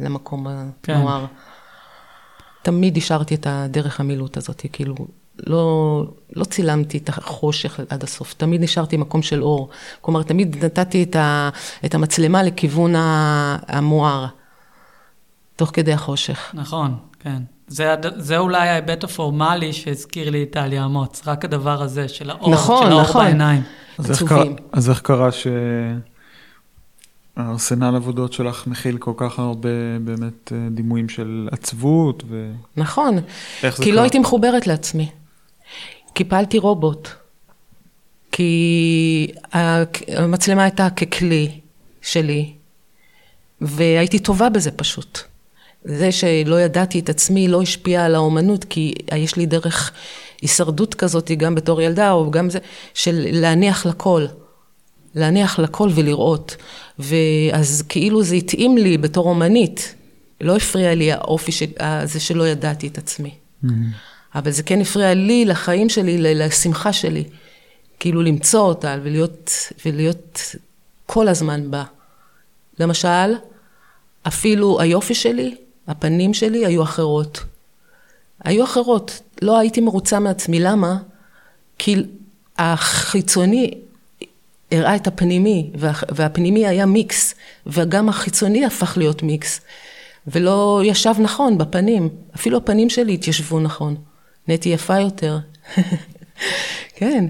למקום 0.00 0.46
כן. 0.82 0.92
הנוער. 0.92 1.26
תמיד 2.62 2.96
השארתי 2.96 3.34
את 3.34 3.46
הדרך 3.50 4.00
המילוט 4.00 4.36
הזאת, 4.36 4.66
כאילו, 4.72 4.94
לא, 5.46 6.04
לא 6.36 6.44
צילמתי 6.44 6.98
את 6.98 7.08
החושך 7.08 7.80
עד 7.88 8.02
הסוף, 8.02 8.34
תמיד 8.34 8.60
נשארתי 8.62 8.96
מקום 8.96 9.22
של 9.22 9.42
אור. 9.42 9.68
כלומר, 10.00 10.22
תמיד 10.22 10.64
נתתי 10.64 11.02
את, 11.02 11.16
ה, 11.16 11.50
את 11.84 11.94
המצלמה 11.94 12.42
לכיוון 12.42 12.92
המואר, 13.68 14.26
תוך 15.56 15.70
כדי 15.72 15.92
החושך. 15.92 16.50
נכון, 16.54 16.94
כן. 17.20 17.42
זה, 17.68 17.94
זה 18.16 18.38
אולי 18.38 18.68
ההיבט 18.68 19.04
הפורמלי 19.04 19.72
שהזכיר 19.72 20.30
לי 20.30 20.42
את 20.42 20.56
עליה 20.56 20.84
אמוץ, 20.84 21.22
רק 21.26 21.44
הדבר 21.44 21.82
הזה 21.82 22.08
של 22.08 22.30
האור, 22.30 22.50
נכון, 22.50 22.86
של 22.86 22.92
האור 22.92 23.02
נכון. 23.02 23.24
בעיניים. 23.24 23.62
אז 23.98 24.10
איך, 24.10 24.22
קרה, 24.28 24.44
אז 24.72 24.90
איך 24.90 25.00
קרה 25.00 25.28
שהארסנל 27.36 27.96
עבודות 27.96 28.32
שלך 28.32 28.66
מכיל 28.66 28.98
כל 28.98 29.12
כך 29.16 29.38
הרבה 29.38 29.98
באמת 30.04 30.52
אה, 30.52 30.68
דימויים 30.70 31.08
של 31.08 31.48
עצבות? 31.52 32.22
ו... 32.28 32.50
נכון, 32.76 33.16
כי 33.60 33.66
לא 33.66 33.70
קרה? 33.70 33.94
לא 33.94 34.00
הייתי 34.00 34.18
מחוברת 34.18 34.66
לעצמי. 34.66 35.08
כי 36.14 36.24
פעלתי 36.24 36.58
רובוט. 36.58 37.08
כי 38.32 39.28
המצלמה 40.08 40.62
הייתה 40.62 40.90
ככלי 40.90 41.60
שלי, 42.02 42.52
והייתי 43.60 44.18
טובה 44.18 44.48
בזה 44.48 44.70
פשוט. 44.70 45.20
זה 45.84 46.12
שלא 46.12 46.60
ידעתי 46.60 46.98
את 46.98 47.08
עצמי 47.08 47.48
לא 47.48 47.62
השפיע 47.62 48.04
על 48.04 48.14
האומנות, 48.14 48.64
כי 48.64 48.94
יש 49.16 49.36
לי 49.36 49.46
דרך 49.46 49.92
הישרדות 50.42 50.94
כזאת, 50.94 51.30
גם 51.30 51.54
בתור 51.54 51.82
ילדה, 51.82 52.12
או 52.12 52.30
גם 52.30 52.50
זה, 52.50 52.58
של 52.94 53.26
להניח 53.32 53.86
לכל. 53.86 54.26
להניח 55.14 55.58
לכל 55.58 55.88
ולראות. 55.94 56.56
ואז 56.98 57.84
כאילו 57.88 58.22
זה 58.22 58.34
התאים 58.34 58.78
לי 58.78 58.98
בתור 58.98 59.28
אומנית, 59.28 59.94
לא 60.40 60.56
הפריע 60.56 60.94
לי 60.94 61.12
האופי 61.12 61.66
הזה 61.80 62.20
שלא 62.20 62.48
ידעתי 62.48 62.86
את 62.86 62.98
עצמי. 62.98 63.34
Mm-hmm. 63.64 63.68
אבל 64.34 64.50
זה 64.50 64.62
כן 64.62 64.80
הפריע 64.80 65.14
לי, 65.14 65.44
לחיים 65.44 65.88
שלי, 65.88 66.34
לשמחה 66.34 66.92
שלי. 66.92 67.24
כאילו 68.00 68.22
למצוא 68.22 68.60
אותה 68.60 68.96
ולהיות, 69.02 69.50
ולהיות 69.86 70.40
כל 71.06 71.28
הזמן 71.28 71.70
בה. 71.70 71.84
למשל, 72.78 73.34
אפילו 74.22 74.80
היופי 74.80 75.14
שלי, 75.14 75.56
הפנים 75.88 76.34
שלי 76.34 76.66
היו 76.66 76.82
אחרות. 76.82 77.44
היו 78.44 78.64
אחרות. 78.64 79.20
לא 79.42 79.58
הייתי 79.58 79.80
מרוצה 79.80 80.18
מעצמי. 80.18 80.60
למה? 80.60 80.96
כי 81.78 81.96
החיצוני 82.58 83.70
הראה 84.72 84.96
את 84.96 85.06
הפנימי, 85.06 85.70
והפנימי 86.10 86.66
היה 86.66 86.86
מיקס, 86.86 87.34
וגם 87.66 88.08
החיצוני 88.08 88.64
הפך 88.64 88.96
להיות 88.96 89.22
מיקס. 89.22 89.60
ולא 90.26 90.82
ישב 90.84 91.14
נכון 91.18 91.58
בפנים. 91.58 92.08
אפילו 92.34 92.56
הפנים 92.58 92.90
שלי 92.90 93.14
התיישבו 93.14 93.60
נכון. 93.60 93.96
נהייתי 94.48 94.68
יפה 94.68 94.98
יותר. 94.98 95.38
כן. 96.96 97.24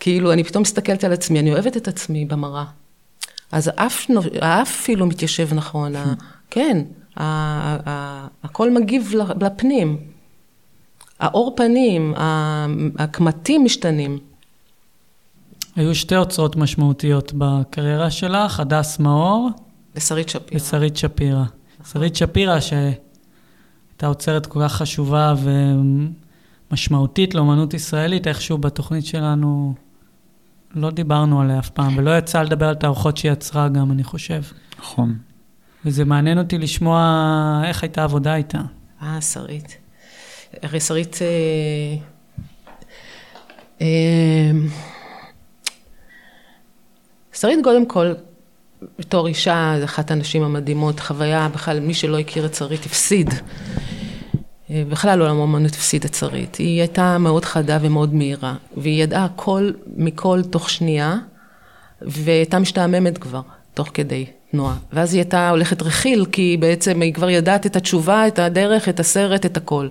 כאילו, 0.00 0.32
אני 0.32 0.44
פתאום 0.44 0.62
מסתכלת 0.62 1.04
על 1.04 1.12
עצמי, 1.12 1.40
אני 1.40 1.52
אוהבת 1.52 1.76
את 1.76 1.88
עצמי 1.88 2.24
במראה. 2.24 2.64
אז 3.52 3.70
האף, 3.76 4.06
האף 4.40 4.80
אפילו 4.80 5.06
מתיישב 5.06 5.54
נכון, 5.54 5.92
כן, 6.50 6.84
הכל 8.42 8.70
מגיב 8.70 9.12
לפנים. 9.40 9.98
האור 11.20 11.52
פנים, 11.56 12.14
הקמטים 12.98 13.64
משתנים. 13.64 14.18
היו 15.76 15.94
שתי 15.94 16.16
אוצרות 16.16 16.56
משמעותיות 16.56 17.32
בקריירה 17.38 18.10
שלך, 18.10 18.60
הדס 18.60 18.98
מאור. 18.98 19.50
ושרית 19.94 20.28
שפירא. 20.28 20.58
ושרית 20.60 20.96
שפירא. 20.96 21.44
שרית 21.92 22.16
שפירא, 22.16 22.58
הייתה 24.04 24.18
אוצרת 24.18 24.46
כל 24.46 24.60
כך 24.64 24.72
חשובה 24.72 25.34
ומשמעותית 26.70 27.34
לאומנות 27.34 27.74
ישראלית, 27.74 28.26
איכשהו 28.26 28.58
בתוכנית 28.58 29.06
שלנו 29.06 29.74
לא 30.74 30.90
דיברנו 30.90 31.40
עליה 31.40 31.58
אף 31.58 31.70
פעם, 31.70 31.98
ולא 31.98 32.18
יצא 32.18 32.42
לדבר 32.42 32.68
על 32.68 32.74
תערוכות 32.74 33.16
שהיא 33.16 33.32
יצרה 33.32 33.68
גם, 33.68 33.92
אני 33.92 34.04
חושב. 34.04 34.42
נכון. 34.78 35.18
וזה 35.84 36.04
מעניין 36.04 36.38
אותי 36.38 36.58
לשמוע 36.58 37.62
איך 37.64 37.82
הייתה 37.82 38.00
העבודה 38.00 38.36
איתה. 38.36 38.60
אה, 39.02 39.20
שרית. 39.20 39.76
הרי 40.62 40.80
שרית... 40.80 41.18
אה, 41.22 41.96
אה, 43.80 44.52
שרית 47.32 47.58
קודם 47.64 47.86
כל 47.86 48.12
בתור 48.98 49.26
אישה, 49.26 49.74
זו 49.78 49.84
אחת 49.84 50.10
הנשים 50.10 50.42
המדהימות, 50.42 51.00
חוויה, 51.00 51.48
בכלל 51.48 51.80
מי 51.80 51.94
שלא 51.94 52.18
הכיר 52.18 52.46
את 52.46 52.54
שרית 52.54 52.86
הפסיד. 52.86 53.30
אה, 54.70 54.82
בכלל 54.88 55.20
עולם 55.20 55.40
האמנות 55.40 55.72
הפסיד 55.72 56.04
את 56.04 56.14
שרית. 56.14 56.56
היא 56.56 56.80
הייתה 56.80 57.18
מאוד 57.18 57.44
חדה 57.44 57.78
ומאוד 57.80 58.14
מהירה, 58.14 58.54
והיא 58.76 59.02
ידעה 59.02 59.24
הכל 59.24 59.70
מכל 59.96 60.42
תוך 60.50 60.70
שנייה, 60.70 61.16
והייתה 62.02 62.58
משתעממת 62.58 63.18
כבר, 63.18 63.40
תוך 63.74 63.90
כדי 63.94 64.26
תנועה. 64.50 64.76
ואז 64.92 65.14
היא 65.14 65.20
הייתה 65.20 65.50
הולכת 65.50 65.82
רכיל, 65.82 66.26
כי 66.32 66.56
בעצם 66.60 67.02
היא 67.02 67.14
כבר 67.14 67.30
ידעת 67.30 67.66
את 67.66 67.76
התשובה, 67.76 68.26
את 68.26 68.38
הדרך, 68.38 68.88
את 68.88 69.00
הסרט, 69.00 69.46
את 69.46 69.56
הכל. 69.56 69.88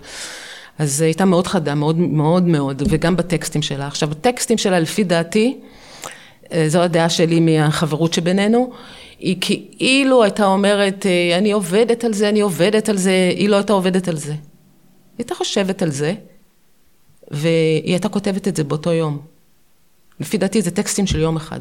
אז 0.80 1.02
היא 1.02 1.08
הייתה 1.08 1.26
מאוד 1.26 1.48
חדה, 1.48 1.76
מאוד 1.76 1.98
מאוד 1.98 2.44
מאוד, 2.44 2.84
וגם 2.90 3.16
בטקסטים 3.16 3.62
שלה. 3.62 3.88
עכשיו, 3.88 4.12
הטקסטים 4.12 4.58
שלה, 4.58 4.80
לפי 4.80 5.04
דעתי, 5.04 5.58
אה, 6.54 6.66
זו 6.68 6.82
הדעה 6.82 7.10
שלי 7.10 7.40
מהחברות 7.40 8.14
שבינינו, 8.14 8.72
היא 9.20 9.36
כאילו 9.78 10.24
הייתה 10.24 10.46
אומרת, 10.46 11.06
אה, 11.06 11.38
אני 11.38 11.52
עובדת 11.52 12.04
על 12.04 12.14
זה, 12.14 12.30
אני 12.30 12.42
עובדת 12.42 12.90
על 12.90 12.98
זה, 12.98 13.32
היא 13.36 13.50
לא 13.50 13.56
הייתה 13.56 13.74
עובדת 13.74 14.08
על 14.08 14.18
זה. 14.18 14.34
היא 15.18 15.24
הייתה 15.24 15.36
חושבת 15.36 15.82
על 15.82 15.92
זה, 15.92 16.14
והיא 17.32 17.92
הייתה 17.92 18.10
כותבת 18.10 18.48
את 18.48 18.56
זה 18.56 18.64
באותו 18.64 18.92
יום. 18.92 19.20
לפי 20.20 20.38
דעתי 20.38 20.62
זה 20.62 20.72
טקסטים 20.72 21.08
של 21.08 21.20
יום 21.20 21.36
אחד. 21.36 21.60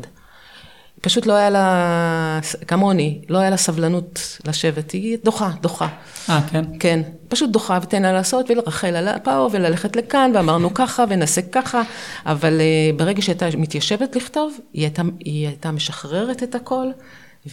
פשוט 1.00 1.26
לא 1.26 1.32
היה 1.32 1.50
לה, 1.50 2.40
כמוני, 2.66 3.20
לא 3.28 3.38
היה 3.38 3.50
לה 3.50 3.56
סבלנות 3.56 4.38
לשבת, 4.46 4.90
היא 4.90 5.18
דוחה, 5.24 5.50
דוחה. 5.60 5.88
אה, 6.28 6.40
כן? 6.50 6.64
כן, 6.80 7.02
פשוט 7.28 7.50
דוחה 7.50 7.78
ותן 7.82 8.02
לה 8.02 8.12
לעשות 8.12 8.50
ולרחל 8.50 8.96
על 8.96 9.18
פה 9.18 9.48
וללכת 9.52 9.96
לכאן 9.96 10.30
ואמרנו 10.34 10.74
ככה 10.74 11.04
ונעשה 11.08 11.42
ככה, 11.42 11.82
אבל 12.26 12.60
uh, 12.60 12.98
ברגע 12.98 13.22
שהייתה 13.22 13.46
מתיישבת 13.58 14.16
לכתוב, 14.16 14.58
היא 14.72 14.82
הייתה, 14.82 15.02
היא 15.18 15.46
הייתה 15.46 15.70
משחררת 15.70 16.42
את 16.42 16.54
הכל 16.54 16.86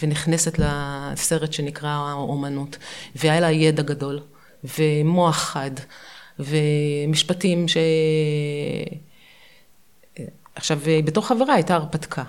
ונכנסת 0.02 0.60
לסרט 0.60 1.54
שנקרא 1.54 1.90
האומנות, 1.90 2.78
והיה 3.16 3.40
לה 3.40 3.52
ידע 3.52 3.84
גדול 3.84 4.20
ומוח 4.64 5.36
חד 5.36 5.72
ומשפטים 6.40 7.68
ש... 7.68 7.78
עכשיו, 10.56 10.80
בתור 11.06 11.28
חברה 11.28 11.54
הייתה 11.54 11.76
הרפתקה. 11.76 12.24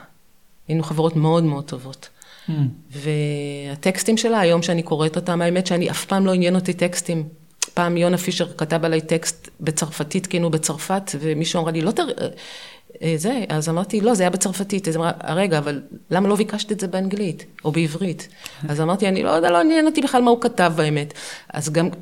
היינו 0.69 0.83
חברות 0.83 1.17
מאוד 1.17 1.45
מאוד 1.45 1.65
טובות. 1.65 2.09
Mm. 2.49 2.53
והטקסטים 2.91 4.17
שלה, 4.17 4.41
היום 4.41 4.63
שאני 4.63 4.83
קוראת 4.83 5.17
אותם, 5.17 5.43
האמת 5.43 5.67
שאני 5.67 5.91
אף 5.91 6.05
פעם 6.05 6.27
לא 6.27 6.35
עניין 6.35 6.55
אותי 6.55 6.73
טקסטים. 6.73 7.29
פעם 7.75 7.97
יונה 7.97 8.19
פישר 8.19 8.47
כתב 8.57 8.85
עליי 8.85 9.01
טקסט 9.01 9.49
בצרפתית, 9.61 10.27
כאילו 10.27 10.51
בצרפת, 10.51 11.11
ומישהו 11.21 11.63
אמר 11.63 11.71
לי, 11.71 11.81
לא, 11.81 11.91
תר... 11.91 12.09
אה, 13.03 13.15
זה, 13.17 13.45
אז 13.49 13.69
אמרתי, 13.69 14.01
לא, 14.01 14.15
זה 14.15 14.23
היה 14.23 14.31
בצרפתית. 14.31 14.89
אז 14.89 14.97
אמרה, 14.97 15.13
רגע, 15.29 15.59
אבל 15.59 15.83
למה 16.11 16.29
לא 16.29 16.37
ביקשת 16.37 16.73
את 16.73 16.81
זה 16.81 16.89
באנגלית, 16.89 17.45
או 17.65 17.73
בעברית? 17.73 18.29
אז 18.69 18.81
אמרתי, 18.81 19.09
אני 19.09 19.23
לא 19.23 19.31
יודע, 19.31 19.51
לא 19.51 19.61
עניין 19.61 19.87
אותי 19.87 20.01
בכלל 20.01 20.23
מה 20.23 20.31
הוא 20.31 20.41
כתב 20.41 20.73
באמת. 20.77 21.15
אז 21.53 21.71
גם, 21.71 21.87
אה, 21.87 21.93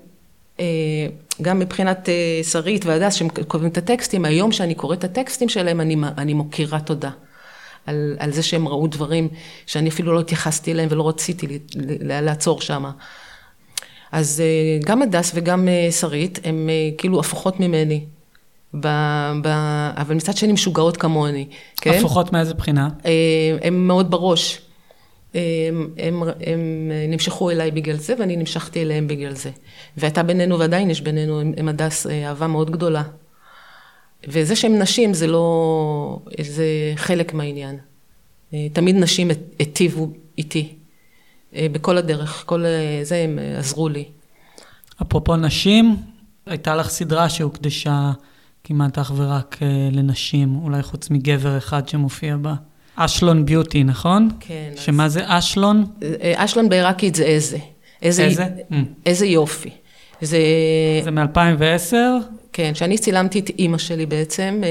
גם 1.42 1.58
מבחינת 1.58 2.08
אה, 2.08 2.40
שרית 2.42 2.86
והדס, 2.86 3.14
שהם 3.14 3.28
כותבים 3.28 3.70
את 3.70 3.78
הטקסטים, 3.78 4.24
היום 4.24 4.52
שאני 4.52 4.74
קוראת 4.74 4.98
את 4.98 5.04
הטקסטים 5.04 5.48
שלהם, 5.48 5.80
אני, 5.80 5.96
אני 6.18 6.34
מוקירה 6.34 6.80
תודה. 6.80 7.10
על, 7.86 8.16
על 8.18 8.32
זה 8.32 8.42
שהם 8.42 8.68
ראו 8.68 8.86
דברים 8.86 9.28
שאני 9.66 9.88
אפילו 9.88 10.12
לא 10.14 10.20
התייחסתי 10.20 10.72
אליהם 10.72 10.88
ולא 10.92 11.08
רציתי 11.08 11.46
לעצור 12.00 12.60
שם. 12.60 12.84
אז 14.12 14.42
גם 14.84 15.02
הדס 15.02 15.32
וגם 15.34 15.68
שרית, 15.90 16.38
הם 16.44 16.68
כאילו 16.98 17.20
הפוכות 17.20 17.60
ממני. 17.60 18.04
ב, 18.74 18.86
ב, 19.42 19.46
אבל 19.96 20.14
מצד 20.14 20.36
שני 20.36 20.52
משוגעות 20.52 20.96
כמוני, 20.96 21.46
כן? 21.76 21.98
הפוכות 21.98 22.32
מאיזה 22.32 22.54
בחינה? 22.54 22.88
הן 23.62 23.64
אה, 23.64 23.70
מאוד 23.70 24.10
בראש. 24.10 24.60
הם, 25.34 25.90
הם, 25.98 26.22
הם 26.46 26.90
נמשכו 27.08 27.50
אליי 27.50 27.70
בגלל 27.70 27.96
זה, 27.96 28.14
ואני 28.18 28.36
נמשכתי 28.36 28.82
אליהם 28.82 29.08
בגלל 29.08 29.34
זה. 29.34 29.50
והייתה 29.96 30.22
בינינו, 30.22 30.58
ועדיין 30.58 30.90
יש 30.90 31.00
בינינו, 31.00 31.40
עם 31.40 31.68
הדס, 31.68 32.06
אה, 32.06 32.28
אהבה 32.28 32.46
מאוד 32.46 32.70
גדולה. 32.70 33.02
וזה 34.28 34.56
שהן 34.56 34.82
נשים 34.82 35.14
זה 35.14 35.26
לא, 35.26 36.18
זה 36.42 36.64
חלק 36.96 37.34
מהעניין. 37.34 37.78
אה, 38.54 38.66
תמיד 38.72 38.96
נשים 38.96 39.30
היטיבו 39.58 40.10
איתי, 40.38 40.74
בכל 41.52 41.98
הדרך, 41.98 42.42
כל 42.46 42.64
זה 43.02 43.16
הם 43.16 43.38
עזרו 43.58 43.88
לי. 43.88 44.04
אפרופו 45.02 45.36
נשים, 45.36 45.96
הייתה 46.46 46.76
לך 46.76 46.88
סדרה 46.88 47.28
שהוקדשה 47.28 48.12
כמעט 48.64 48.98
אך 48.98 49.12
ורק 49.16 49.58
לנשים, 49.92 50.60
אולי 50.62 50.82
חוץ 50.82 51.10
מגבר 51.10 51.58
אחד 51.58 51.88
שמופיע 51.88 52.36
בה. 52.36 52.54
אשלון 53.04 53.46
ביוטי, 53.46 53.84
נכון? 53.84 54.28
כן. 54.40 54.70
שמה 54.76 55.04
אז... 55.04 55.12
זה 55.12 55.22
אשלון? 55.26 55.84
אה, 56.02 56.32
אשלון 56.36 56.68
בעיראקית 56.68 57.14
זה 57.14 57.24
איזה. 57.24 57.58
איזה? 58.02 58.24
איזה, 58.24 58.46
mm. 58.70 58.74
איזה 59.06 59.26
יופי. 59.26 59.70
זה... 60.20 60.38
זה 61.04 61.10
מ-2010? 61.10 61.94
כן, 62.52 62.70
כשאני 62.74 62.98
צילמתי 62.98 63.38
את 63.38 63.50
אימא 63.58 63.78
שלי 63.78 64.06
בעצם, 64.06 64.60
אה, 64.64 64.68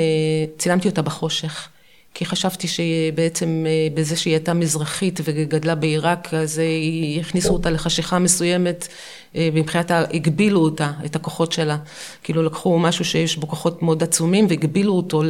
צילמתי 0.57 0.87
אותה 0.87 1.01
בחושך. 1.01 1.69
כי 2.17 2.25
חשבתי 2.25 2.67
שבעצם 2.67 3.65
אה, 3.67 3.87
בזה 3.93 4.15
שהיא 4.15 4.33
הייתה 4.33 4.53
מזרחית 4.53 5.19
וגדלה 5.23 5.75
בעיראק, 5.75 6.33
אז 6.33 6.59
אה, 6.59 7.21
הכניסו 7.21 7.53
אותה 7.53 7.69
לחשיכה 7.69 8.19
מסוימת, 8.19 8.87
אה, 9.35 9.49
מבחינת, 9.53 9.91
הגבילו 9.91 10.59
אותה, 10.59 10.91
את 11.05 11.15
הכוחות 11.15 11.51
שלה. 11.51 11.77
כאילו 12.23 12.43
לקחו 12.43 12.79
משהו 12.79 13.05
שיש 13.05 13.37
בו 13.37 13.47
כוחות 13.47 13.81
מאוד 13.83 14.03
עצומים 14.03 14.45
והגבילו 14.49 14.93
אותו 14.93 15.23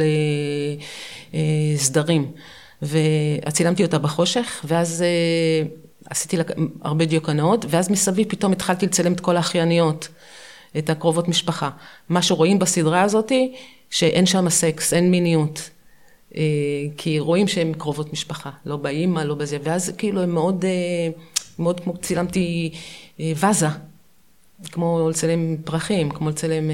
לסדרים. 1.32 2.26
וצילמתי 2.82 3.84
אותה 3.84 3.98
בחושך, 3.98 4.64
ואז 4.68 5.04
עשיתי 6.10 6.36
לה 6.36 6.42
הרבה 6.82 7.04
דיוקנאות, 7.04 7.64
ואז 7.68 7.90
מסביב 7.90 8.26
פתאום 8.28 8.52
התחלתי 8.52 8.86
לצלם 8.86 9.12
את 9.12 9.20
כל 9.20 9.36
האחייניות, 9.36 10.08
את 10.78 10.90
הקרובות 10.90 11.28
משפחה. 11.28 11.70
מה 12.08 12.22
שרואים 12.22 12.58
בסדרה 12.58 13.02
הזאתי, 13.02 13.54
שאין 13.90 14.26
שם 14.26 14.48
סקס, 14.48 14.92
אין 14.92 15.10
מיניות. 15.10 15.70
אה, 16.36 16.42
כי 16.96 17.18
רואים 17.18 17.48
שהן 17.48 17.72
קרובות 17.72 18.12
משפחה, 18.12 18.50
לא 18.66 18.76
באימא, 18.76 19.20
לא 19.20 19.34
בזה, 19.34 19.58
ואז 19.62 19.92
כאילו 19.98 20.22
הם 20.22 20.30
מאוד, 20.30 20.64
אה, 20.64 21.20
מאוד 21.58 21.80
כמו 21.80 21.96
צילמתי 21.96 22.70
אה, 23.20 23.32
ואזה, 23.36 23.66
כמו 24.72 25.08
לצלם 25.10 25.56
פרחים, 25.64 26.10
כמו 26.10 26.28
לצלם... 26.28 26.70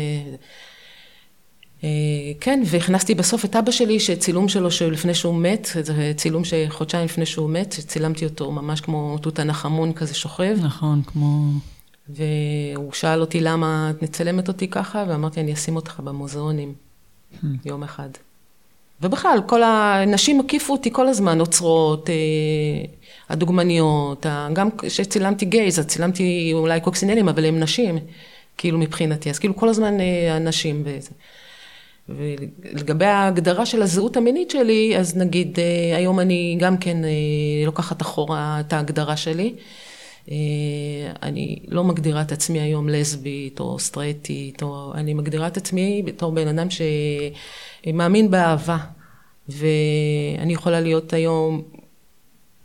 כן, 2.41 2.63
והכנסתי 2.67 3.15
בסוף 3.15 3.45
את 3.45 3.57
אבא 3.57 3.71
שלי, 3.71 4.01
שצילום 4.01 4.49
שלו 4.49 4.71
שלפני 4.71 5.15
שהוא 5.15 5.35
מת, 5.35 5.69
זה 5.83 6.13
צילום 6.17 6.43
שחודשיים 6.45 7.05
לפני 7.05 7.27
שהוא 7.27 7.51
מת, 7.51 7.69
צילמתי 7.69 8.25
אותו 8.25 8.51
ממש 8.51 8.81
כמו 8.81 9.19
תות 9.19 9.39
הנחמון 9.39 9.93
כזה 9.93 10.15
שוכב. 10.15 10.57
נכון, 10.63 11.03
כמו... 11.07 11.51
והוא 12.09 12.93
שאל 12.93 13.21
אותי 13.21 13.41
למה 13.41 13.91
את 13.91 14.03
מצלמת 14.03 14.49
אותי 14.49 14.69
ככה, 14.69 15.05
ואמרתי, 15.09 15.41
אני 15.41 15.53
אשים 15.53 15.77
אותך 15.77 16.01
במוזיאונים 16.05 16.75
hmm. 17.33 17.47
יום 17.65 17.83
אחד. 17.83 18.09
ובכלל, 19.03 19.39
כל 19.47 19.63
הנשים 19.63 20.41
הקיפו 20.41 20.73
אותי 20.73 20.91
כל 20.93 21.09
הזמן, 21.09 21.41
אוצרות, 21.41 22.11
אה, 22.11 22.15
הדוגמניות, 23.29 24.27
גם 24.53 24.69
כשצילמתי 24.79 25.45
גייז, 25.45 25.79
אז 25.79 25.87
צילמתי 25.87 26.51
אולי 26.53 26.81
קוקסינלים, 26.81 27.29
אבל 27.29 27.45
הם 27.45 27.61
נשים, 27.61 27.99
כאילו 28.59 28.79
מבחינתי, 28.79 29.31
אז 29.31 29.39
כאילו 29.39 29.57
כל 29.57 29.69
הזמן 29.69 30.01
אה, 30.01 30.37
הנשים 30.37 30.83
וזה. 30.85 31.11
ולגבי 32.09 33.05
ההגדרה 33.05 33.67
של 33.67 33.83
הזהות 33.83 34.17
המינית 34.17 34.51
שלי, 34.51 34.99
אז 34.99 35.17
נגיד 35.17 35.59
אה, 35.59 35.97
היום 35.97 36.21
אני 36.21 36.57
גם 36.61 36.79
כן 36.79 36.97
לוקחת 37.67 38.03
אחורה 38.03 38.61
את 38.61 38.73
ההגדרה 38.73 39.17
שלי. 39.17 39.55
אני 41.23 41.59
לא 41.69 41.85
מגדירה 41.85 42.23
את 42.23 42.33
עצמי 42.33 42.61
היום 42.61 42.89
לסבית 42.89 43.61
או 43.61 43.79
סטרייטית, 43.79 44.63
או 44.63 44.93
אני 44.95 45.15
מגדירה 45.15 45.47
את 45.47 45.57
עצמי 45.57 46.03
בתור 46.07 46.33
בן 46.33 46.49
אדם 46.49 46.71
ש... 46.71 46.83
מאמין 47.95 48.31
באהבה, 48.31 48.77
ואני 49.49 50.53
יכולה 50.53 50.81
להיות 50.81 51.13
היום, 51.13 51.63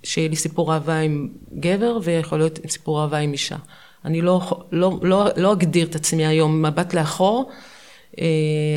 שיהיה 0.03 0.29
לי 0.29 0.35
סיפור 0.35 0.73
אהבה 0.73 0.99
עם 0.99 1.29
גבר, 1.53 1.99
ויכול 2.03 2.37
להיות 2.37 2.59
סיפור 2.67 3.01
אהבה 3.01 3.17
עם 3.17 3.31
אישה. 3.31 3.55
אני 4.05 4.21
לא, 4.21 4.41
לא, 4.71 4.99
לא, 5.01 5.27
לא 5.37 5.53
אגדיר 5.53 5.87
את 5.87 5.95
עצמי 5.95 6.25
היום 6.25 6.65
מבט 6.65 6.93
לאחור, 6.93 7.49
אה, 7.49 7.55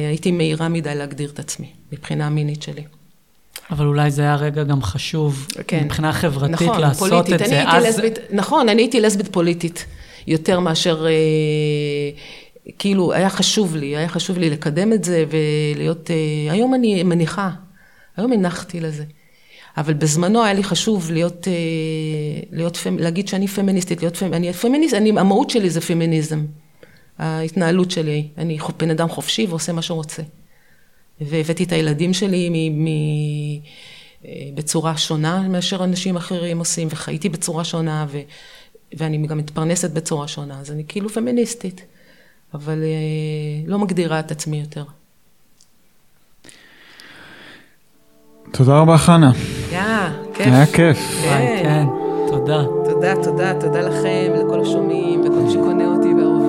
הייתי 0.08 0.32
מהירה 0.32 0.68
מדי 0.68 0.94
להגדיר 0.94 1.30
את 1.30 1.38
עצמי, 1.38 1.66
מבחינה 1.92 2.26
המינית 2.26 2.62
שלי. 2.62 2.82
אבל 3.70 3.86
אולי 3.86 4.10
זה 4.10 4.22
היה 4.22 4.36
רגע 4.36 4.62
גם 4.62 4.82
חשוב, 4.82 5.46
כן. 5.66 5.84
מבחינה 5.84 6.12
חברתית, 6.12 6.62
נכון, 6.62 6.80
לעשות 6.80 7.08
פוליטית. 7.08 7.42
את 7.42 7.48
זה. 7.48 7.62
אז... 7.68 7.84
לסבית, 7.84 8.18
נכון, 8.30 8.68
אני 8.68 8.82
הייתי 8.82 9.00
לסבית 9.00 9.28
פוליטית, 9.28 9.86
יותר 10.26 10.60
מאשר... 10.60 11.06
אה, 11.06 11.10
כאילו, 12.78 13.12
היה 13.12 13.30
חשוב 13.30 13.76
לי, 13.76 13.96
היה 13.96 14.08
חשוב 14.08 14.38
לי 14.38 14.50
לקדם 14.50 14.92
את 14.92 15.04
זה 15.04 15.24
ולהיות... 15.30 16.10
אה, 16.10 16.52
היום 16.52 16.74
אני 16.74 17.02
מניחה, 17.02 17.50
היום 18.16 18.32
הנחתי 18.32 18.80
לזה. 18.80 19.04
אבל 19.76 19.92
בזמנו 19.92 20.44
היה 20.44 20.54
לי 20.54 20.64
חשוב 20.64 21.10
להיות, 21.12 21.48
אה, 21.48 21.52
להיות 22.50 22.78
להגיד 22.98 23.28
שאני 23.28 23.48
פמיניסטית, 23.48 24.02
להיות 24.02 24.16
פמיניסטית, 24.16 24.44
אני 24.44 24.52
פמיניסט, 24.52 24.94
אני, 24.94 25.10
המהות 25.10 25.50
שלי 25.50 25.70
זה 25.70 25.80
פמיניזם. 25.80 26.44
ההתנהלות 27.18 27.90
שלי, 27.90 28.28
אני 28.38 28.58
בן 28.78 28.90
אדם 28.90 29.08
חופשי 29.08 29.46
ועושה 29.46 29.72
מה 29.72 29.82
שהוא 29.82 29.96
רוצה. 29.96 30.22
והבאתי 31.20 31.64
את 31.64 31.72
הילדים 31.72 32.12
שלי 32.12 32.48
מ, 32.48 32.84
מ, 32.84 32.86
אה, 34.24 34.30
בצורה 34.54 34.96
שונה 34.96 35.48
מאשר 35.48 35.84
אנשים 35.84 36.16
אחרים 36.16 36.58
עושים, 36.58 36.88
וחייתי 36.90 37.28
בצורה 37.28 37.64
שונה, 37.64 38.06
ו, 38.08 38.20
ואני 38.96 39.26
גם 39.26 39.38
מתפרנסת 39.38 39.90
בצורה 39.90 40.28
שונה, 40.28 40.60
אז 40.60 40.70
אני 40.70 40.84
כאילו 40.88 41.08
פמיניסטית. 41.08 41.84
אבל 42.54 42.82
אה, 42.82 43.66
לא 43.66 43.78
מגדירה 43.78 44.20
את 44.20 44.30
עצמי 44.30 44.60
יותר. 44.60 44.84
תודה 48.52 48.78
רבה, 48.78 48.98
חנה. 48.98 49.32
היה, 49.70 50.12
כיף. 50.34 50.46
היה 50.46 50.66
כיף. 50.66 50.98
כן, 51.22 51.86
תודה. 52.28 52.64
תודה, 52.84 53.14
תודה, 53.24 53.60
תודה 53.60 53.80
לכם, 53.80 54.32
לכל 54.34 54.60
השומעים, 54.60 55.20
מי 55.20 55.50
שקונה 55.50 55.86
אותי 55.86 56.08
ואוהב 56.14 56.41